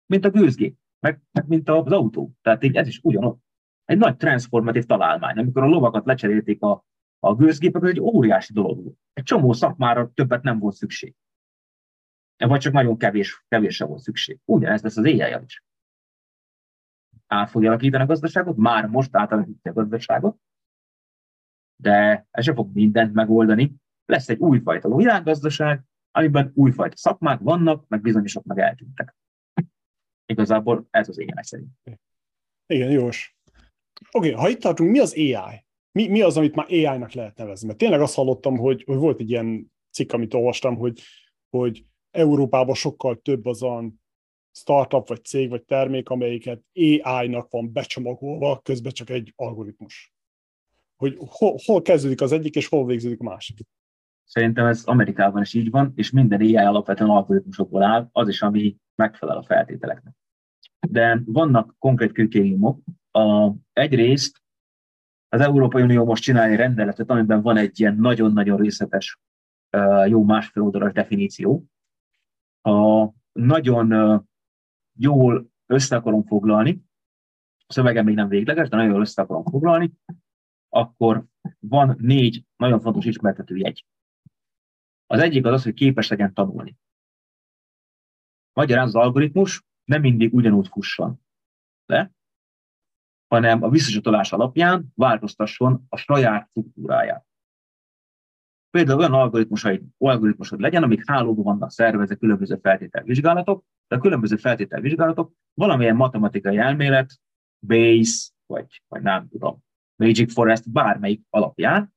[0.05, 2.31] Mint a gőzgép, meg, meg mint az autó.
[2.41, 3.47] Tehát így ez is ugyanott
[3.89, 5.37] egy nagy transformatív találmány.
[5.37, 6.85] Amikor a lovakat lecserélték a,
[7.19, 8.97] a gőzgépek, egy óriási dolog volt.
[9.13, 11.15] Egy csomó szakmára többet nem volt szükség.
[12.37, 14.39] Vagy csak nagyon kevés, kevésre volt szükség.
[14.45, 15.63] Ugyanezt lesz az éjjel is.
[17.27, 20.37] Át fogja alakítani a gazdaságot, már most átalakítja a gazdaságot,
[21.75, 23.75] de ez sem fog mindent megoldani.
[24.05, 29.15] Lesz egy újfajta világgazdaság, amiben újfajta szakmák vannak, meg bizonyosok meg eltűntek.
[30.25, 31.69] Igazából ez az éjjel szerint.
[32.65, 33.38] Igen, jós.
[34.11, 35.65] Okay, ha itt tartunk, mi az AI?
[35.91, 37.67] Mi, mi az, amit már AI-nak lehet nevezni?
[37.67, 41.01] Mert tényleg azt hallottam, hogy, hogy volt egy ilyen cikk, amit olvastam, hogy,
[41.49, 44.01] hogy Európában sokkal több azon
[44.51, 50.13] startup, vagy cég, vagy termék, amelyiket AI-nak van becsomagolva, közben csak egy algoritmus.
[50.95, 53.59] Hogy hol, hol kezdődik az egyik, és hol végződik a másik.
[54.23, 58.75] Szerintem ez Amerikában is így van, és minden AI alapvetően algoritmusokból áll, az is, ami
[58.95, 60.13] megfelel a feltételeknek.
[60.87, 62.79] De vannak konkrét kritériumok.
[63.19, 64.43] A, egyrészt
[65.29, 69.19] az Európai Unió most csinálja egy rendeletet, amiben van egy ilyen nagyon-nagyon részletes,
[70.05, 71.65] jó másfél oldalas definíció.
[72.61, 74.23] A nagyon
[74.97, 76.83] jól össze akarom foglalni,
[77.67, 79.93] a szövegem még nem végleges, de nagyon jól össze akarom foglalni,
[80.69, 81.25] akkor
[81.59, 83.85] van négy nagyon fontos ismertető jegy.
[85.05, 86.77] Az egyik az az, hogy képes legyen tanulni.
[88.53, 91.21] Magyarán az algoritmus nem mindig ugyanúgy fusson
[91.85, 92.11] le,
[93.29, 97.25] hanem a visszacsatolás alapján változtasson a saját struktúráját.
[98.69, 105.33] Például olyan algoritmusai, algoritmusod legyen, amik hálóban vannak szervezve különböző feltételvizsgálatok, de a különböző feltételvizsgálatok
[105.53, 107.19] valamilyen matematikai elmélet,
[107.59, 109.63] Bayes, vagy, vagy nem tudom,
[109.95, 111.93] Magic Forest, bármelyik alapján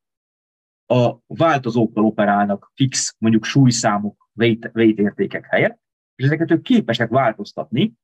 [0.87, 5.81] a változókkal operálnak fix, mondjuk súlyszámok, weight, weight értékek helyett,
[6.15, 7.95] és ezeket ők képesek változtatni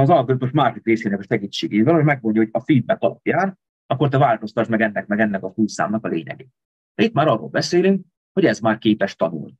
[0.00, 4.70] az algoritmus másik részének a segítségével, hogy megmondja, hogy a feedback alapján, akkor te változtasd
[4.70, 6.52] meg ennek, meg ennek a súlyszámnak a lényegét.
[6.94, 9.58] Itt már arról beszélünk, hogy ez már képes tanulni.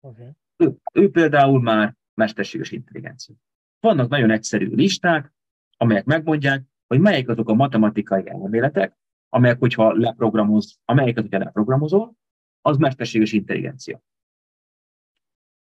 [0.00, 0.28] Okay.
[0.56, 3.34] Ő, ő például már mesterséges intelligencia.
[3.80, 5.32] Vannak nagyon egyszerű listák,
[5.76, 8.96] amelyek megmondják, hogy melyek azok a matematikai elméletek,
[9.28, 12.14] amelyek, hogyha leprogramoz, amelyeket, hogyha leprogramozol,
[12.60, 14.00] az mesterséges intelligencia.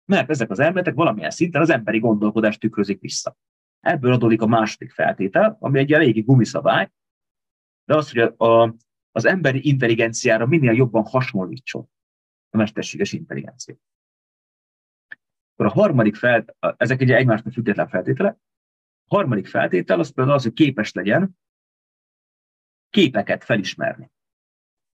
[0.08, 3.36] Mert ezek az elméletek valamilyen szinten az emberi gondolkodást tükrözik vissza.
[3.80, 6.90] Ebből adódik a második feltétel, ami egy régi gumiszabály,
[7.84, 8.74] de az, hogy a, a,
[9.10, 11.90] az emberi intelligenciára minél jobban hasonlítson
[12.50, 13.76] a mesterséges intelligencia.
[15.52, 16.44] Akkor a harmadik fel,
[16.76, 18.38] ezek ugye egymásnak független feltételek,
[19.06, 21.38] a harmadik feltétel az például az, hogy képes legyen
[22.90, 24.10] képeket felismerni.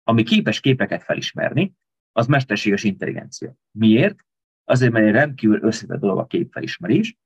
[0.03, 1.73] Ami képes képeket felismerni,
[2.11, 3.53] az mesterséges intelligencia.
[3.71, 4.25] Miért?
[4.69, 7.17] Azért, mert egy rendkívül összetett dolog a képfelismerés.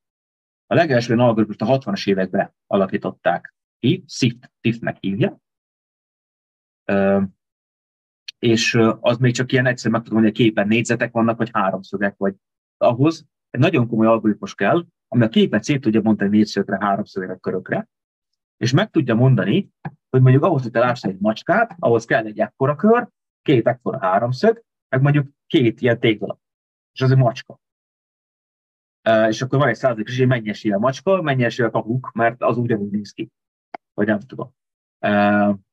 [0.66, 5.40] A legelső algoritmust a 60-as években alakították ki, SIFT, SIFT-nek hívja,
[8.40, 11.50] és az még csak ilyen egyszerű, meg tudom mondani, hogy a képen négyzetek vannak, vagy
[11.54, 12.36] háromszögek, vagy
[12.78, 17.90] ahhoz egy nagyon komoly algoritmus kell, ami a képet szét tudja mondani négyszögre, háromszögre, körökre,
[18.58, 19.70] és meg tudja mondani,
[20.10, 23.10] hogy mondjuk ahhoz, hogy te láss egy macskát, ahhoz kell egy ekkora kör,
[23.42, 26.42] két ekkora háromszög, meg mondjuk két ilyen téglalap.
[26.94, 27.60] És az egy macska.
[29.30, 32.42] És akkor van egy százalék, és mennyi esélye a macska, mennyi esélye a kakuk, mert
[32.42, 33.32] az ugyanúgy néz ki.
[33.94, 34.56] Vagy nem tudom.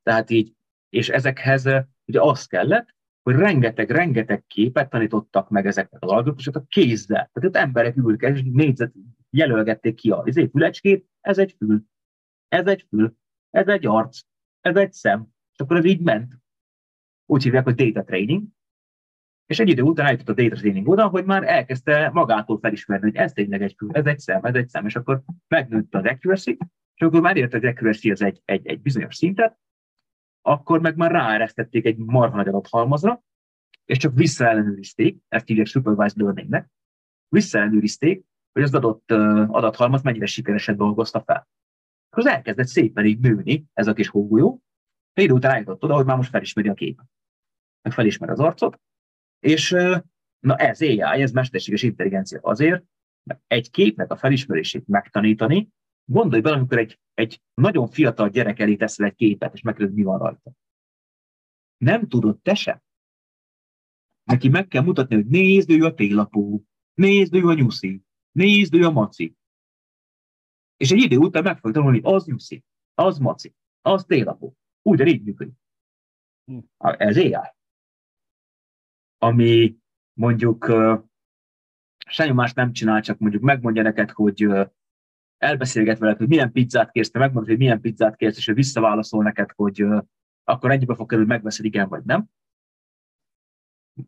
[0.02, 0.54] Tehát így,
[0.88, 1.64] és ezekhez
[2.04, 7.30] ugye az kellett, hogy rengeteg-rengeteg képet tanítottak meg ezeknek az algoritmusoknak kézzel.
[7.32, 8.92] Tehát ott emberek ültek, és négyzet
[9.30, 11.84] jelölgették ki a fülecskét, ez egy fül,
[12.48, 13.16] ez egy fül,
[13.50, 14.20] ez egy arc,
[14.60, 15.26] ez egy szem.
[15.52, 16.38] És akkor ez így ment.
[17.26, 18.48] Úgy hívják, hogy data training.
[19.50, 23.16] És egy idő után eljutott a data training oda, hogy már elkezdte magától felismerni, hogy
[23.16, 26.58] ez tényleg egy ez egy szem, ez egy szem, és akkor megnőtt az accuracy,
[26.94, 29.58] és akkor már érte, hogy accuracy az egy, egy, egy bizonyos szintet,
[30.42, 33.22] akkor meg már ráeresztették egy marha nagy adathalmazra,
[33.84, 36.70] és csak visszaellenőrizték, ezt hívják supervised learningnek,
[37.28, 39.10] visszaellenőrizték, hogy az adott
[39.46, 41.48] adathalmaz mennyire sikeresen dolgozta fel.
[42.10, 44.62] Akkor az elkezdett szépen így nőni ez a kis hógolyó,
[45.20, 47.06] idő után eljutott oda, hogy már most felismeri a képet.
[47.82, 48.80] Meg felismeri az arcot,
[49.40, 49.70] és
[50.38, 52.84] na ez AI, ez mesterséges intelligencia azért,
[53.22, 55.68] mert egy képnek a felismerését megtanítani,
[56.10, 60.02] Gondolj bele, amikor egy, egy nagyon fiatal gyerek elé teszel egy képet, és megkérdez, mi
[60.02, 60.52] van rajta.
[61.76, 62.82] Nem tudod te sem.
[64.22, 68.84] Neki meg kell mutatni, hogy nézd, ő a télapó, nézd, ő a nyuszi, nézd, ő
[68.84, 69.36] a maci.
[70.76, 74.56] És egy idő után meg fog tanulni, az nyuszi, az maci, az télapó.
[74.82, 75.54] Úgy, így működik.
[76.44, 76.58] Hm.
[76.78, 77.34] Ez AI.
[79.22, 79.76] Ami
[80.12, 80.72] mondjuk
[82.06, 84.46] semmi más nem csinál, csak mondjuk megmondja neked, hogy
[85.38, 89.22] elbeszélget veled, hogy milyen pizzát kérsz, te megmondod, hogy milyen pizzát kérsz, és ő visszaválaszol
[89.22, 89.86] neked, hogy
[90.44, 92.30] akkor ennyibe fog kerülni, megveszed, igen vagy nem.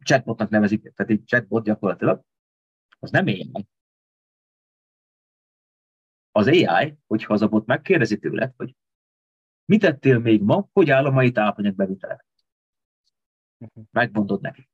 [0.03, 2.23] Chatbotnak nevezik, tehát egy chatbot gyakorlatilag.
[2.99, 3.67] Az nem AI.
[6.31, 8.77] Az AI, hogyha az a bot megkérdezi tőled, hogy
[9.65, 12.25] mit tettél még ma, hogy áll a mai tápanyag bevitele?
[13.91, 14.71] Megmondod neki.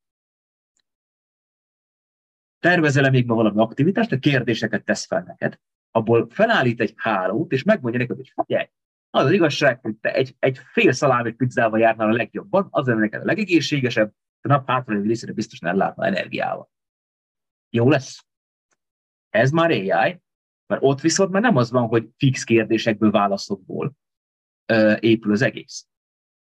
[2.58, 5.58] Tervezel-e még valami aktivitást, a kérdéseket tesz fel neked,
[5.90, 8.68] abból felállít egy hálót, és megmondja neked, hogy figyelj,
[9.10, 13.00] Az az igazság, hogy te egy, egy fél szalámi pizzával járnál a legjobban, az lenne
[13.00, 16.70] neked a legegészségesebb, a nap hátralévő részére biztosan ellátna energiával.
[17.70, 18.26] Jó lesz.
[19.30, 20.20] Ez már AI,
[20.66, 23.92] mert ott viszont már nem az van, hogy fix kérdésekből, válaszokból
[24.66, 25.86] ö, épül az egész,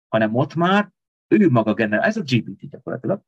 [0.07, 0.91] hanem ott már
[1.27, 3.21] ő maga generál, ez a GPT gyakorlatilag.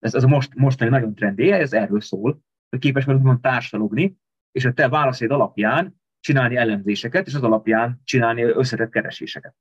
[0.00, 4.16] Ez, ez a most, mostani nagyon trendi, ez erről szól, hogy képes vagyunk társalogni,
[4.50, 9.54] és a te válaszaid alapján csinálni elemzéseket, és az alapján csinálni összetett kereséseket.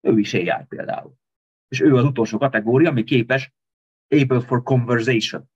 [0.00, 1.14] Ő is AI például.
[1.68, 3.52] És ő az utolsó kategória, ami képes
[4.08, 5.50] able for conversation.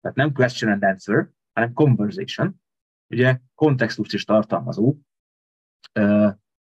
[0.00, 2.60] Tehát nem question and answer, hanem conversation.
[3.08, 4.96] Ugye kontextust is tartalmazó
[6.00, 6.32] uh,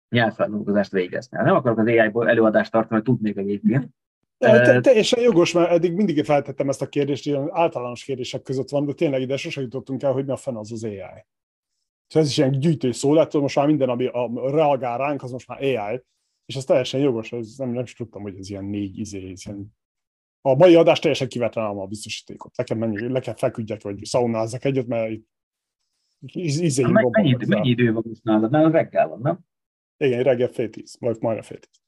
[0.09, 1.37] nyelvfeldolgozást végezni.
[1.37, 3.89] Nem akarok az AI-ból előadást tartani, hogy tudnék egyébként,
[4.37, 8.85] te, teljesen jogos, mert eddig mindig feltettem ezt a kérdést, ilyen általános kérdések között van,
[8.85, 11.25] de tényleg ide sose jutottunk el, hogy mi a fenn az az AI.
[12.07, 15.31] És ez is ilyen gyűjtő szó lett, most már minden, ami a, reagál ránk, az
[15.31, 16.01] most már AI.
[16.45, 19.45] És ez teljesen jogos, ez nem, nem is tudtam, hogy ez ilyen négy izé, ez
[19.45, 19.73] ilyen...
[20.41, 22.57] A mai adás teljesen kivetlenám a biztosítékot.
[22.57, 25.27] Le kell, menni, le kell feküdjek, vagy szaunázzak egyet, mert itt
[26.33, 28.51] izé mennyi, mennyi, mennyi idő van most nálad?
[28.51, 29.39] Nálad reggel van, nem?
[29.97, 31.84] Igen, reggel fél tíz, vagy majdnem fél tíz.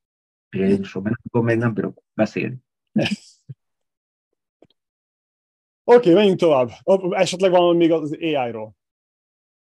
[0.50, 2.58] Én akkor még nem bírok beszélni.
[5.90, 6.70] Oké, okay, menjünk tovább.
[7.10, 8.76] Esetleg van még az AI-ról.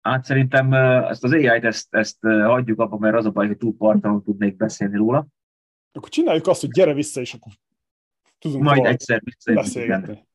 [0.02, 3.78] Hát szerintem ezt az AI-t ezt, ezt hagyjuk abba, mert az a baj, hogy túl
[3.78, 5.28] partalan tudnék beszélni róla.
[5.92, 7.52] Akkor csináljuk azt, hogy gyere vissza, és akkor
[8.40, 9.22] tudunk Majd egyszer
[9.54, 10.28] beszélgetni.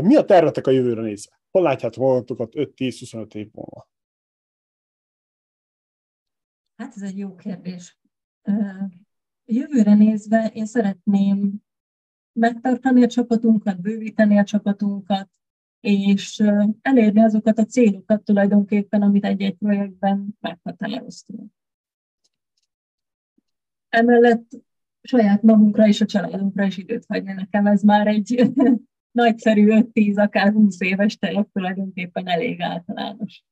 [0.00, 1.40] Mi a tervetek a jövőre nézve?
[1.50, 3.88] Hol látjátok magatokat 5-10-25 év múlva?
[6.76, 7.98] Hát ez egy jó kérdés.
[9.44, 11.54] Jövőre nézve én szeretném
[12.32, 15.28] megtartani a csapatunkat, bővíteni a csapatunkat,
[15.80, 16.42] és
[16.82, 21.52] elérni azokat a célokat tulajdonképpen, amit egy-egy projektben meghatároztunk.
[23.88, 24.50] Emellett
[25.02, 27.32] saját magunkra és a családunkra is időt hagyni.
[27.32, 28.52] Nekem ez már egy
[29.20, 33.44] nagyszerű 5-10, akár 20 éves terv tulajdonképpen elég általános.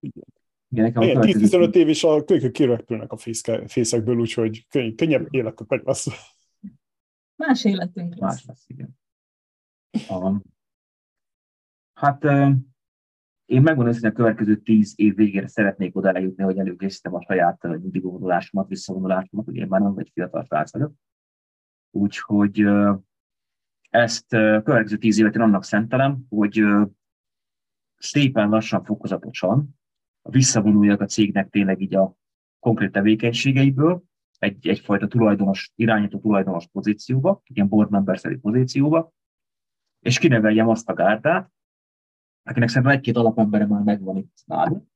[0.00, 0.24] Igen,
[0.70, 3.16] nekem 10-15 év is a kölykök kiröpülnek a
[3.66, 6.06] fészekből, úgyhogy könny, könnyebb életek lesz.
[7.36, 8.20] Más életünk lesz.
[8.20, 8.98] Más lesz, igen.
[10.08, 10.42] Um,
[11.92, 12.24] hát
[13.44, 17.62] én megmondom, hogy a következő tíz év végére szeretnék oda eljutni, hogy előkészítem a saját
[17.62, 20.92] nyugdíjvonulásomat, visszavonulásomat, ugye én már nem egy fiatal srác vagyok.
[21.90, 22.66] Úgyhogy
[23.90, 26.62] ezt következő tíz évet én annak szentelem, hogy
[27.96, 29.79] szépen lassan, fokozatosan
[30.22, 32.14] visszavonuljak a cégnek tényleg így a
[32.58, 34.02] konkrét tevékenységeiből,
[34.38, 39.12] egy, egyfajta tulajdonos, irányító tulajdonos pozícióba, ilyen board member pozícióba,
[40.00, 41.50] és kineveljem azt a gárdát,
[42.42, 44.86] akinek szerintem egy-két alapembere már megvan itt nálunk,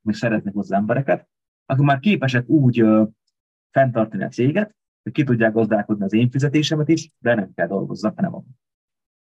[0.00, 1.28] még szeretnek hozzá embereket,
[1.66, 3.04] akik már képesek úgy ö,
[3.70, 8.14] fenntartani a céget, hogy ki tudják gazdálkodni az én fizetésemet is, de nem kell dolgozzak,
[8.14, 8.42] hanem a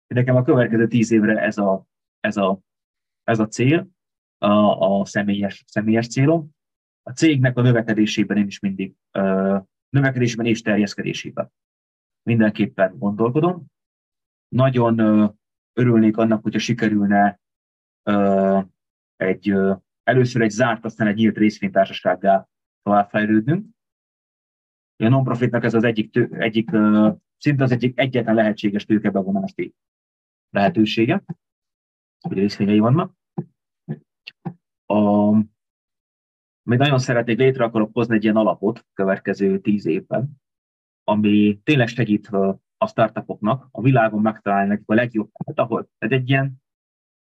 [0.08, 1.86] Nekem a következő tíz évre ez a,
[2.20, 2.60] ez a,
[3.24, 3.90] ez a cél,
[4.42, 6.50] a, a személyes, személyes célom.
[7.04, 9.58] A cégnek a növekedésében én is mindig, ö,
[9.90, 11.52] növekedésében és terjeszkedésében
[12.24, 13.66] mindenképpen gondolkodom.
[14.48, 15.00] Nagyon
[15.74, 17.40] örülnék annak, hogyha sikerülne
[18.04, 18.60] ö,
[19.16, 19.54] egy,
[20.04, 22.48] először egy zárt, aztán egy nyílt részvénytársasággá
[22.84, 23.66] továbbfejlődnünk.
[24.96, 29.74] A non-profitnak ez az egyik, egyik ö, szinte az egyik egyetlen lehetséges tőkebevonási
[30.50, 31.24] lehetősége,
[32.20, 33.20] hogy részvényei vannak.
[34.92, 35.32] A,
[36.64, 40.42] még nagyon szeretnék létre akarok hozni egy ilyen alapot következő tíz évben,
[41.04, 42.28] ami tényleg segít
[42.78, 43.68] a startupoknak.
[43.72, 46.62] A világon megtalálni nekik a legjobb, hát ahol ez egy ilyen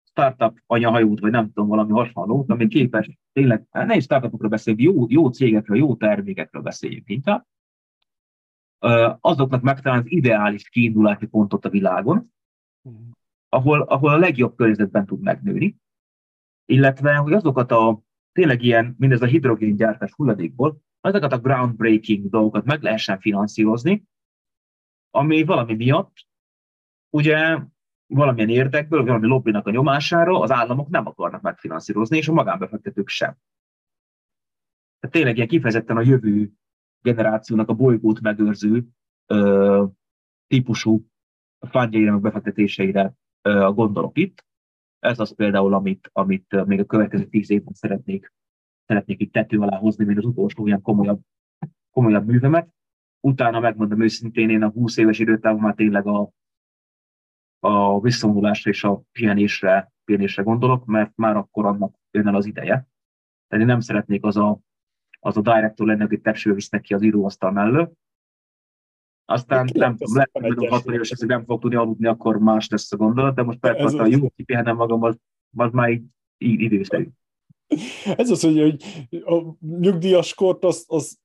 [0.05, 4.97] startup anyahajót, vagy nem tudom, valami hasonlót, ami képes tényleg, hát ne is startupokról beszéljünk,
[4.97, 7.47] jó, jó cégekről, jó termékekről beszéljünk inkább,
[9.21, 12.33] azoknak megtalálni az ideális kiindulási pontot a világon,
[12.83, 13.11] hmm.
[13.49, 15.77] ahol, ahol a legjobb környezetben tud megnőni,
[16.69, 22.83] illetve hogy azokat a tényleg ilyen, mindez a hidrogéngyártás hulladékból, azokat a groundbreaking dolgokat meg
[22.83, 24.07] lehessen finanszírozni,
[25.11, 26.27] ami valami miatt,
[27.11, 27.59] ugye
[28.07, 33.37] valamilyen érdekből, valami lobbynak a nyomására az államok nem akarnak megfinanszírozni, és a magánbefektetők sem.
[35.01, 36.53] Tehát tényleg ilyen kifejezetten a jövő
[37.03, 38.87] generációnak a bolygót megőrző
[39.27, 39.85] ö,
[40.47, 41.07] típusú
[41.61, 44.48] fundjaira, befektetéseire ö, gondolok itt.
[44.99, 48.33] Ez az például, amit, amit még a következő tíz évben szeretnék,
[48.86, 51.20] szeretnék itt tető alá hozni, mint az utolsó ilyen komolyabb,
[51.91, 52.68] komolyabb művemet.
[53.20, 56.31] Utána megmondom őszintén, én a 20 éves időtávon már tényleg a,
[57.59, 62.89] a visszavonulásra és a pihenésre pihenésre gondolok, mert már akkor annak jön el az ideje.
[63.49, 64.59] Tehát én nem szeretnék az a,
[65.20, 67.93] az a director lenni, aki tepső visz neki az íróasztal mellől.
[69.31, 72.92] Aztán nem tudom, lehet, hogy 60 éves, hogy nem fog tudni aludni, akkor más lesz
[72.92, 75.16] a gondolat, de most persze, jó kipihenem magam, az,
[75.57, 76.02] az már így,
[76.39, 77.08] így időszerű.
[78.16, 78.82] Ez az, hogy, hogy
[79.24, 81.18] a nyugdíjas kort, az, az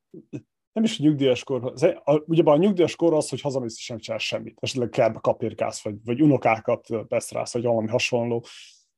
[0.71, 1.73] nem is a nyugdíjas kor,
[2.25, 5.95] ugye a nyugdíjas kor az, hogy hazamész és nem csinál semmit, esetleg kertbe kapirkálsz, vagy,
[6.05, 8.45] vagy unokákat beszrász, vagy valami hasonló.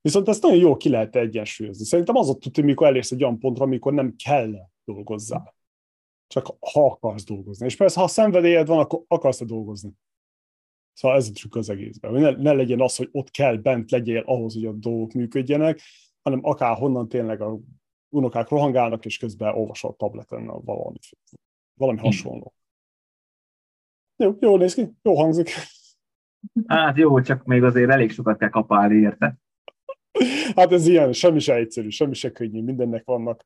[0.02, 1.86] Viszont ezt nagyon jól ki lehet egyensúlyozni.
[1.86, 4.52] Szerintem az ott tudja, mikor elérsz egy olyan pontra, amikor nem kell
[4.86, 5.56] dolgozzál.
[6.28, 7.66] Csak ha akarsz dolgozni.
[7.66, 9.92] És persze, ha szenvedélyed van, akkor akarsz dolgozni.
[10.94, 12.12] Szóval ez a az egészben.
[12.12, 15.82] Ne, ne legyen az, hogy ott kell bent legyél ahhoz, hogy a dolgok működjenek,
[16.22, 17.60] hanem akár honnan tényleg a
[18.10, 20.98] unokák rohangálnak, és közben olvasol a tableten valami,
[21.74, 22.54] valami hasonló.
[24.16, 25.50] Jó, jó néz ki, jó hangzik.
[26.68, 29.38] Hát jó, csak még azért elég sokat kell kapálni érte.
[30.56, 33.46] Hát ez ilyen, semmi se egyszerű, semmi se könnyű, mindennek vannak,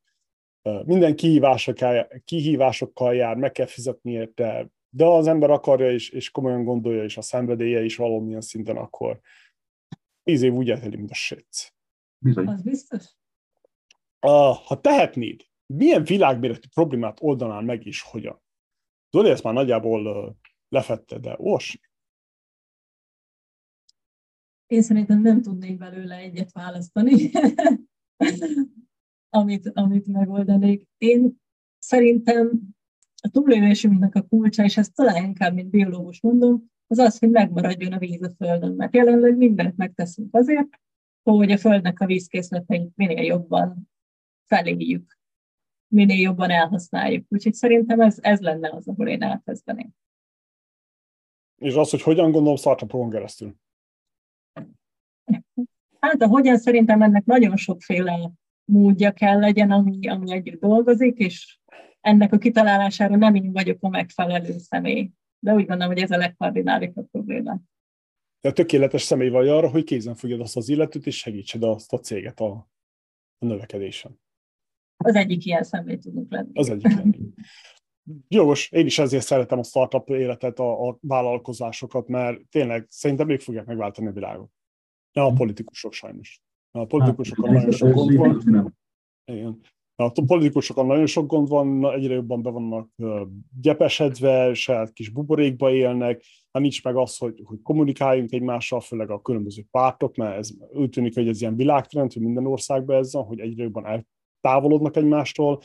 [0.61, 6.63] minden kihívásokkal, kihívásokkal jár, meg kell fizetni érte, de az ember akarja és, és komolyan
[6.63, 9.19] gondolja, és a szenvedélye is valamilyen szinten, akkor
[10.23, 11.73] tíz év úgy elteli, mint a sétsz.
[12.17, 12.47] Bizony.
[12.47, 13.05] Az biztos.
[14.21, 18.41] Uh, ha tehetnéd, milyen világméretű problémát oldanál meg is hogyan?
[19.11, 20.35] Zoli ezt már nagyjából uh,
[20.69, 21.79] lefette, de olvasni.
[24.67, 27.31] Én szerintem nem tudnék belőle egyet választani,
[29.29, 30.87] amit, amit megoldanék.
[30.97, 31.39] Én
[31.77, 32.59] szerintem
[33.21, 37.93] a túlélésünknek a kulcsa, és ezt talán inkább, mint biológus mondom, az az, hogy megmaradjon
[37.93, 38.73] a víz a Földön.
[38.73, 40.67] Mert jelenleg mindent megteszünk azért,
[41.23, 43.89] hogy a Földnek a vízkészleteit minél jobban
[44.45, 45.17] feléljük,
[45.87, 47.25] minél jobban elhasználjuk.
[47.29, 49.89] Úgyhogy szerintem ez, ez lenne az, ahol én elkezdeném.
[51.55, 53.55] És az, hogy hogyan gondolom startupon keresztül?
[55.99, 58.31] Hát a hogyan szerintem ennek nagyon sokféle
[58.69, 61.59] módja kell legyen, ami, ami együtt dolgozik, és
[62.01, 65.11] ennek a kitalálására nem én vagyok a megfelelő személy.
[65.39, 67.59] De úgy gondolom, hogy ez a legkardinálisabb probléma.
[68.41, 71.93] De a tökéletes személy vagy arra, hogy kézen fogjad azt az illetőt, és segítsed azt
[71.93, 72.69] a céget a,
[73.37, 74.19] a növekedésen.
[74.97, 76.49] Az egyik ilyen személy tudunk lenni.
[76.53, 77.15] Az egyik ilyen.
[78.27, 83.39] Jogos, én is ezért szeretem a startup életet, a, a vállalkozásokat, mert tényleg szerintem ők
[83.39, 84.51] fogják megváltani a világot.
[85.11, 86.41] Nem a politikusok sajnos.
[86.71, 88.77] A politikusokon hát, nagyon sok gond van.
[89.25, 89.61] Igen.
[89.95, 92.89] A politikusokon nagyon sok gond van, egyre jobban be vannak
[93.61, 99.21] gyepesedve, saját kis buborékba élnek, hát nincs meg az, hogy, hogy kommunikáljunk egymással, főleg a
[99.21, 103.23] különböző pártok, mert ez úgy tűnik, hogy ez ilyen világtrend, hogy minden országban ez van,
[103.23, 104.05] hogy egyre jobban
[104.41, 105.61] eltávolodnak egymástól.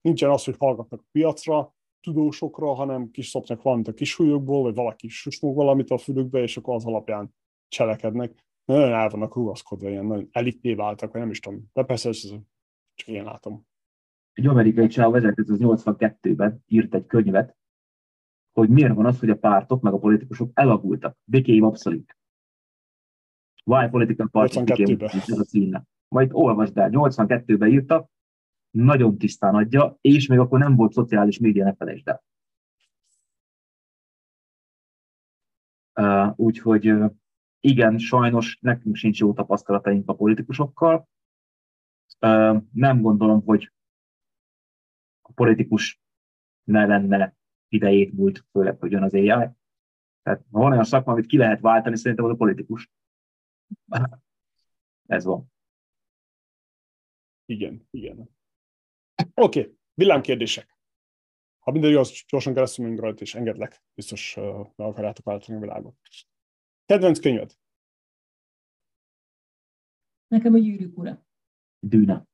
[0.00, 5.08] Nincsen az, hogy hallgatnak a piacra, tudósokra, hanem kis szopnak valamit a kisúlyokból, vagy valaki
[5.08, 7.34] susmog valamit a fülükbe, és akkor az alapján
[7.68, 8.50] cselekednek.
[8.64, 11.70] Nagyon el vannak rugaszkodva, ilyen nagyon elitté váltak, vagy nem is tudom.
[11.72, 12.20] De persze ez
[12.94, 13.66] csak én látom
[14.32, 17.56] egy amerikai csáv 1982-ben írt egy könyvet,
[18.52, 21.16] hogy miért van az, hogy a pártok meg a politikusok elagultak.
[21.24, 22.16] Became obsolete.
[23.64, 25.84] Why political parties became ez a címe.
[26.08, 28.10] Majd olvasd el, 82-ben írta,
[28.70, 32.22] nagyon tisztán adja, és még akkor nem volt szociális média, ne felejtsd el.
[35.94, 37.12] Uh, úgyhogy uh,
[37.64, 41.08] igen, sajnos nekünk sincs jó tapasztalataink a politikusokkal.
[42.72, 43.72] Nem gondolom, hogy
[45.22, 46.00] a politikus
[46.64, 47.36] ne lenne
[47.68, 49.48] idejét múlt, főleg, hogy jön az AI.
[50.22, 52.90] Tehát ha van olyan szakma, amit ki lehet váltani, szerintem az a politikus.
[55.06, 55.52] Ez van.
[57.44, 58.18] Igen, igen.
[59.34, 59.76] Oké, okay.
[59.94, 60.78] villámkérdések.
[61.58, 63.82] Ha minden jó, az gyorsan keresztül rajta, és engedlek.
[63.94, 64.44] Biztos uh,
[64.76, 65.96] meg akarjátok váltani a világot.
[66.84, 67.56] Kedvenc könyved?
[70.28, 71.26] Nekem a gyűrűk ura.
[71.78, 72.26] Dűna.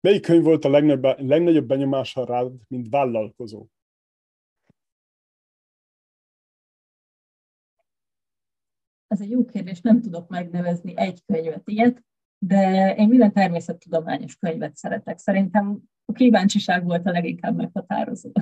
[0.00, 3.66] Melyik könyv volt a legnagyobb, legnagyobb benyomása rád, mint vállalkozó?
[9.06, 12.04] Ez egy jó kérdés, nem tudok megnevezni egy könyvet ilyet,
[12.38, 15.18] de én minden természettudományos könyvet szeretek.
[15.18, 18.32] Szerintem a kíváncsiság volt a leginkább meghatározó.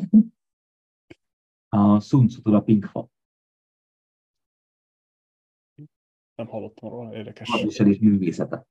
[1.68, 3.08] A Sun Tzu a Pinkfa.
[6.36, 7.48] Nem hallottam róla, érdekes.
[7.50, 8.66] A is művészete.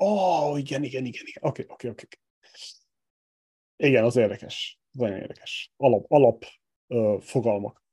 [0.00, 1.42] Ó, oh, igen, igen, igen, igen.
[1.42, 2.06] Oké, oké, oké.
[3.76, 4.80] Igen, az érdekes.
[4.92, 5.72] Az nagyon érdekes.
[5.76, 6.44] Alap, alap
[6.86, 7.84] uh, fogalmak.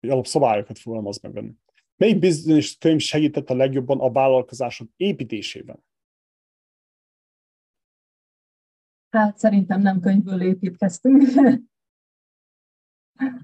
[0.00, 1.52] Alap szabályokat fogalmaz meg benne.
[1.96, 5.84] Melyik bizonyos könyv segített a legjobban a vállalkozásod építésében?
[9.10, 11.22] Hát szerintem nem könyvből építkeztünk.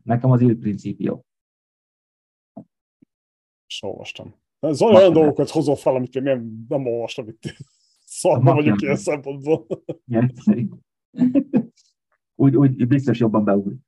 [0.02, 1.22] Nekem az Il Principio.
[3.70, 4.34] És olvastam.
[4.60, 7.42] Ez olyan dolgokat hozol fel, amit én nem, nem olvastam itt.
[8.22, 9.66] Nem vagyok ilyen szempontból.
[12.34, 13.78] úgy, úgy biztos jobban beugrik.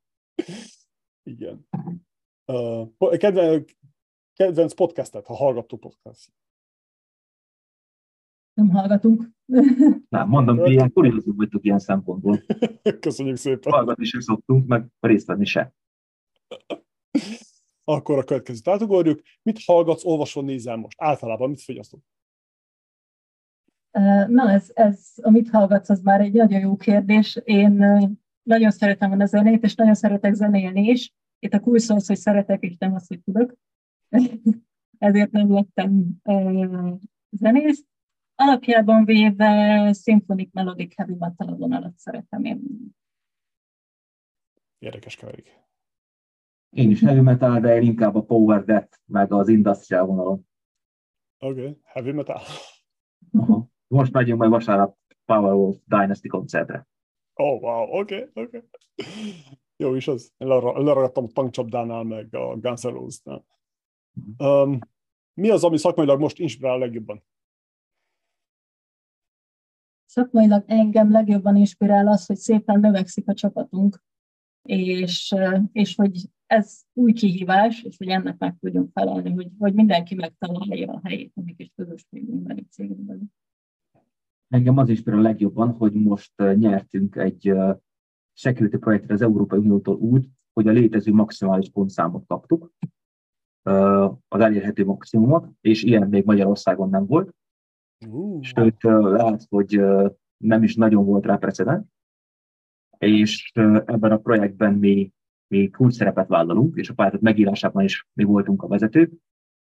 [1.22, 1.68] Igen.
[2.52, 3.72] Uh, kedvenc,
[4.32, 6.32] kedvenc podcastet, ha hallgattuk podcast.
[8.54, 9.30] Nem hallgatunk.
[10.08, 12.42] Nem, mondom, ti ilyen kuriózunk vagytok ilyen szempontból.
[13.00, 13.72] Köszönjük szépen.
[13.72, 15.74] Hallgatni sem szoktunk, meg részt venni se.
[17.84, 19.20] Akkor a következőt átugorjuk.
[19.42, 21.00] Mit hallgatsz, olvasol, nézel most?
[21.00, 22.00] Általában mit fogyasztod?
[24.28, 27.40] Na, ez, ez, amit hallgatsz, az már egy nagyon jó kérdés.
[27.44, 27.72] Én
[28.42, 31.14] nagyon szeretem a zenét, és nagyon szeretek zenélni is.
[31.38, 33.54] Itt a kulcs az, hogy szeretek, és nem az, hogy tudok.
[34.98, 36.20] Ezért nem lettem
[37.30, 37.84] zenész.
[38.34, 42.60] Alapjában véve Symphonic Melodic Heavy Metal vonalat szeretem én.
[44.78, 45.60] Érdekes keverik.
[46.72, 50.46] Én is heavy metal, de én inkább a power death, meg az industrial vonalon.
[51.38, 51.78] Oké, okay.
[51.82, 52.40] heavy metal.
[53.32, 53.68] Aha.
[53.86, 56.86] Most megyünk majd vasárnap Power Wolf Dynasty koncertre.
[57.34, 58.56] Oh, wow, oké, okay, oké.
[58.56, 58.68] Okay.
[59.76, 60.32] Jó is az.
[60.36, 63.44] Én leragadtam a tankcsapdánál, meg a Guns N' Roses-nál.
[64.38, 64.78] Um,
[65.34, 67.24] mi az, ami szakmailag most inspirál legjobban?
[70.06, 74.02] Szakmailag engem legjobban inspirál az, hogy szépen növekszik a csapatunk,
[74.62, 75.34] és,
[75.72, 80.92] és hogy ez új kihívás, és hogy ennek meg tudjunk felelni, hogy, hogy mindenki megtalálja
[80.92, 83.32] a helyét, amik is közösségünkben, egy cégünkben.
[84.48, 87.52] Engem az is például a legjobban, hogy most nyertünk egy
[88.32, 92.72] security projektre az Európai Uniótól úgy, hogy a létező maximális pontszámot kaptuk,
[94.28, 97.34] az elérhető maximumot, és ilyen még Magyarországon nem volt.
[98.08, 98.42] Uh.
[98.42, 99.80] Sőt, lehet, hogy
[100.36, 101.86] nem is nagyon volt rá precedens,
[102.98, 105.12] és ebben a projektben mi,
[105.52, 109.12] mi kulcs szerepet vállalunk, és a pályázat megírásában is mi voltunk a vezetők,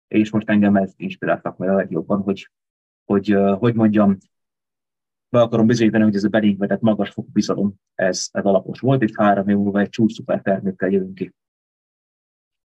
[0.07, 2.51] és most engem ez inspiráltak meg a legjobban, hogy,
[3.05, 4.17] hogy, hogy mondjam,
[5.29, 9.01] be akarom bizonyítani, hogy ez a belénk vetett magas fokú bizalom, ez, ez alapos volt,
[9.01, 11.33] és három év múlva egy csúcs szuper termékkel jövünk ki.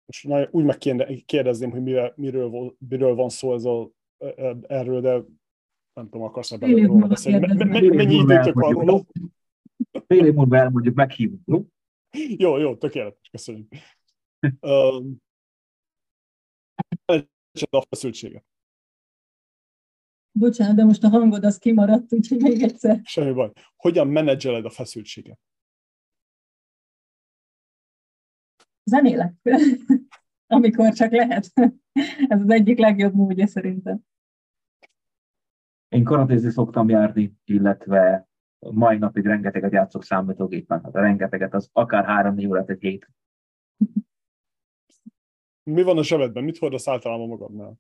[0.06, 5.12] És úgy megkérdezném, hogy miről, miről, miről van szó ez a, e, e, erről, de
[5.94, 7.64] nem tudom, akarsz e róla beszélni.
[7.90, 9.02] Mennyi időtök van róla?
[10.08, 11.74] Fél év múlva elmondjuk, meghívunk,
[12.44, 12.58] jó?
[12.58, 13.72] Jó, tökéletes, köszönjük.
[14.62, 15.24] um,
[17.70, 18.46] a feszültséget.
[20.32, 23.02] Bocsánat, de most a hangod az kimaradt, úgyhogy még egyszer.
[23.04, 23.52] Semmi baj.
[23.76, 25.40] Hogyan menedzseled a feszültséget?
[28.84, 29.34] Zenélek.
[30.48, 31.52] Amikor csak lehet.
[32.28, 34.00] Ez az egyik legjobb módja szerintem.
[35.90, 38.28] Én karatézni szoktam járni, illetve
[38.72, 40.84] mai napig rengeteget játszok számítógépen.
[40.84, 43.10] Hát a rengeteget, az akár három-négy órát egy hét.
[45.64, 46.44] Mi van a zsebedben?
[46.44, 47.80] Mit hordasz általában magadnál?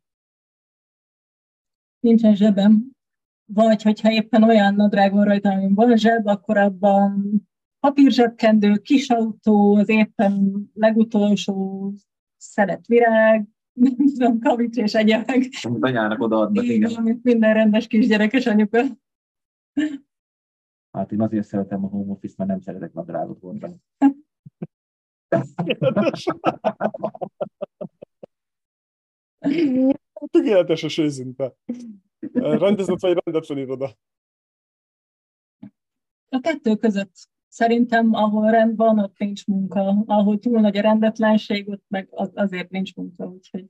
[2.05, 2.91] nincsen zsebem,
[3.45, 7.41] vagy hogyha éppen olyan nadrág van rajta, amin van zseb, akkor abban
[7.79, 11.91] papírzsebkendő, kis autó, az éppen legutolsó
[12.37, 15.49] szeret virág, nem tudom, kavics és egyebek.
[15.61, 16.93] Amit anyának odaadnak, igen.
[16.93, 18.81] Amit minden rendes kisgyerekes anyuka.
[20.95, 23.75] Hát én azért szeretem a home office, mert nem szeretek nadrágot mondani.
[30.31, 31.55] Tökéletes a őszinte.
[32.33, 33.89] Rendezett vagy rendetlen iroda?
[36.29, 37.29] A kettő között.
[37.47, 40.03] Szerintem, ahol rend van, ott nincs munka.
[40.05, 43.65] Ahol túl nagy a rendetlenség, ott meg azért nincs munka, úgyhogy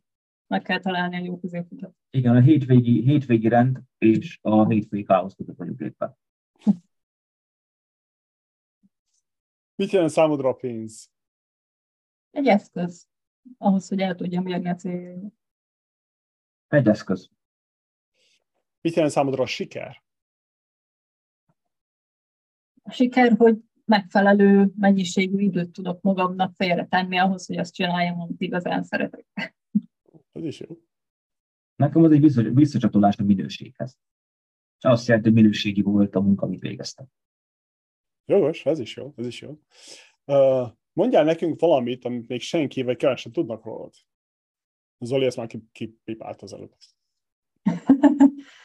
[0.48, 1.96] meg kell találni a jó középutat.
[2.10, 6.18] Igen, a hétvégi, hétvégi rend és a hétvégi káosz között vagyunk éppen.
[9.76, 11.12] Mit jelent számodra a pénz?
[12.32, 13.08] Egy eszköz
[13.58, 15.34] ahhoz, hogy el tudjam érni a céljaimat.
[16.68, 17.30] Egy eszköz.
[18.82, 20.04] Mit jelent számodra a siker?
[22.84, 28.84] A siker, hogy megfelelő mennyiségű időt tudok magamnak félretenni ahhoz, hogy azt csináljam, amit igazán
[28.84, 29.56] szeretek.
[30.32, 30.78] Ez is jó.
[31.76, 33.98] Nekem az egy visszacsatolás a minőséghez.
[34.78, 37.06] És azt jelenti, hogy minőségi volt a munka, amit végeztem.
[38.26, 39.60] Jogos, ez is jó, ez is jó.
[40.26, 43.94] Uh, mondjál nekünk valamit, amit még senki vagy kevesen tudnak rólad.
[45.00, 46.96] Zoli ezt már kipipált az előtt.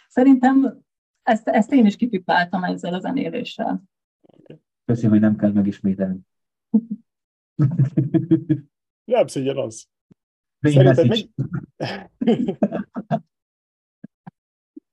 [0.09, 0.85] Szerintem
[1.23, 3.83] ezt, ezt én is kipipáltam ezzel a zenéléssel.
[4.85, 6.19] Köszönöm, hogy nem kell megismételni.
[9.05, 9.89] Nem szégyen az.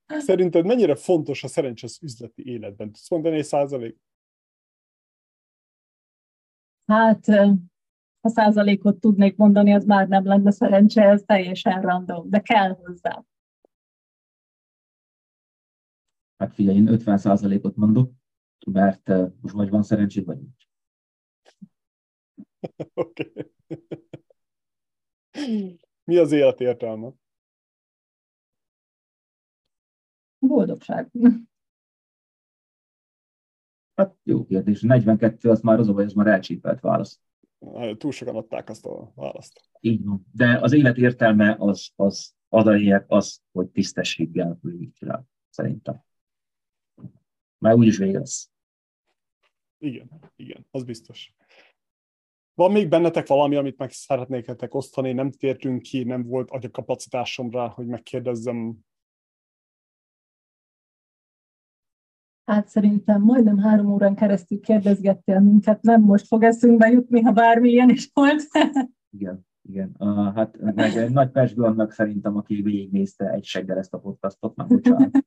[0.07, 2.87] Szerinted, mennyire fontos a szerencs az üzleti életben?
[2.87, 3.97] Tudsz mondani egy százalék?
[6.87, 7.25] Hát
[8.21, 13.25] ha százalékot tudnék mondani, az már nem lenne szerencse, ez teljesen random, de kell hozzá.
[16.37, 18.11] Hát figyelj, én 50 százalékot mondok,
[18.71, 19.07] mert
[19.41, 20.65] most vagy van szerencsét, vagy nincs.
[22.93, 23.51] Oké.
[26.03, 27.11] Mi az élet értelme?
[30.39, 31.11] Boldogság.
[33.97, 34.81] Hát jó kérdés.
[34.81, 37.19] 42 az már az a baj, az már elcsípelt válasz.
[37.97, 39.61] Túl sokan adták azt a választ.
[39.79, 40.25] Így van.
[40.31, 46.03] De az élet értelme az, az adalék az, hogy tisztességgel végigcsinál, szerintem.
[47.57, 48.51] Már úgyis vége lesz.
[49.77, 51.35] Igen, igen, az biztos.
[52.53, 57.85] Van még bennetek valami, amit meg szeretnéketek osztani, nem tértünk ki, nem volt agyakapacitásomra, hogy
[57.85, 58.77] megkérdezzem
[62.47, 67.89] Hát szerintem majdnem három órán keresztül kérdezgettél minket, nem most fog eszünkbe jutni, ha bármilyen
[67.89, 68.41] is volt.
[69.17, 69.95] igen, igen.
[69.99, 74.55] Uh, hát meg egy nagy persgő annak szerintem, aki végignézte egy seggel ezt a podcastot,
[74.55, 75.25] már bocsánat.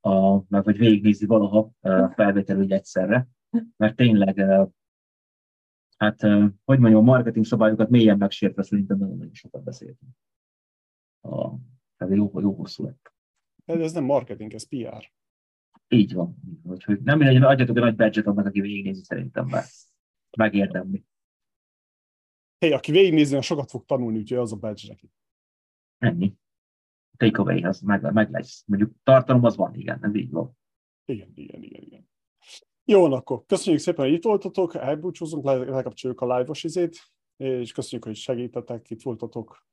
[0.00, 3.28] A, meg hogy végignézi valaha uh, felvételű egyszerre,
[3.76, 4.68] mert tényleg uh,
[5.96, 10.12] hát, uh, hogy mondjam, a marketing szabályokat mélyen megsértve szerintem nagyon-nagyon sokat beszéltünk.
[11.20, 11.52] Uh,
[11.96, 13.12] ez jó, jó hosszú lett.
[13.64, 15.12] Ez nem marketing, ez PR.
[15.92, 16.36] Így van.
[16.62, 19.64] Úgyhogy nem mindegy, adjatok egy nagy badge annak, aki végignézi szerintem már.
[20.36, 21.04] Megérdemli.
[22.58, 25.10] Hé, hey, aki végignézi, sokat fog tanulni, úgyhogy az a badge neki.
[25.98, 26.34] Ennyi.
[27.16, 28.64] Takeaway, az meg, meg lesz.
[28.66, 30.58] Mondjuk tartalom az van, igen, ez így van.
[31.04, 32.08] Igen, igen, igen, igen.
[32.84, 38.04] Jó, akkor köszönjük szépen, hogy itt voltatok, elbúcsúzunk, le, lekapcsoljuk a live-os izét, és köszönjük,
[38.04, 39.66] hogy segítettek, itt voltatok.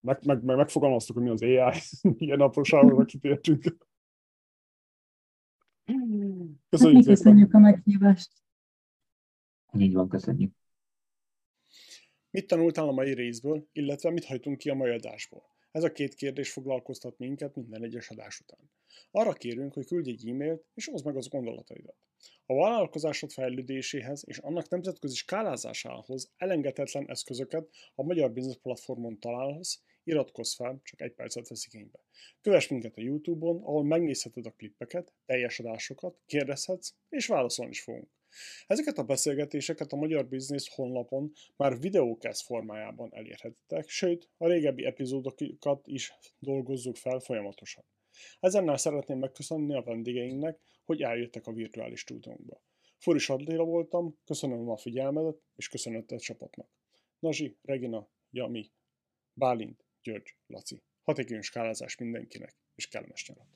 [0.00, 1.80] Meg, meg, meg megfogalmaztuk, hogy mi az AI,
[2.24, 3.92] ilyen apróságokra kitértünk.
[6.74, 8.30] Köszönjük, hát köszönjük a meghívást.
[9.78, 10.52] Így van, köszönjük.
[12.30, 15.42] Mit tanultál a mai részből, illetve mit hajtunk ki a mai adásból?
[15.70, 18.70] Ez a két kérdés foglalkoztat minket minden egyes adás után.
[19.10, 21.96] Arra kérünk, hogy küldj egy e-mailt, és oszd meg az gondolataidat.
[22.46, 30.54] A vállalkozásod fejlődéséhez és annak nemzetközi skálázásához elengedhetetlen eszközöket a Magyar Business Platformon találhatsz, iratkozz
[30.54, 31.98] fel, csak egy percet vesz igénybe.
[32.40, 38.08] Kövess minket a Youtube-on, ahol megnézheted a klippeket, teljes adásokat, kérdezhetsz, és válaszolni is fogunk.
[38.66, 45.86] Ezeket a beszélgetéseket a Magyar Business honlapon már videókesz formájában elérhetitek, sőt, a régebbi epizódokat
[45.86, 47.84] is dolgozzuk fel folyamatosan.
[48.40, 52.62] Ezennel szeretném megköszönni a vendégeinknek, hogy eljöttek a virtuális stúdiónkba.
[52.98, 56.68] Furis Adléla voltam, köszönöm a figyelmedet, és köszönöm a csapatnak.
[57.18, 58.70] Nazsi, Regina, Jami,
[59.32, 60.82] Bálint, György, Laci.
[61.02, 63.53] Hatékony skálázás mindenkinek, és kellemes nyarat!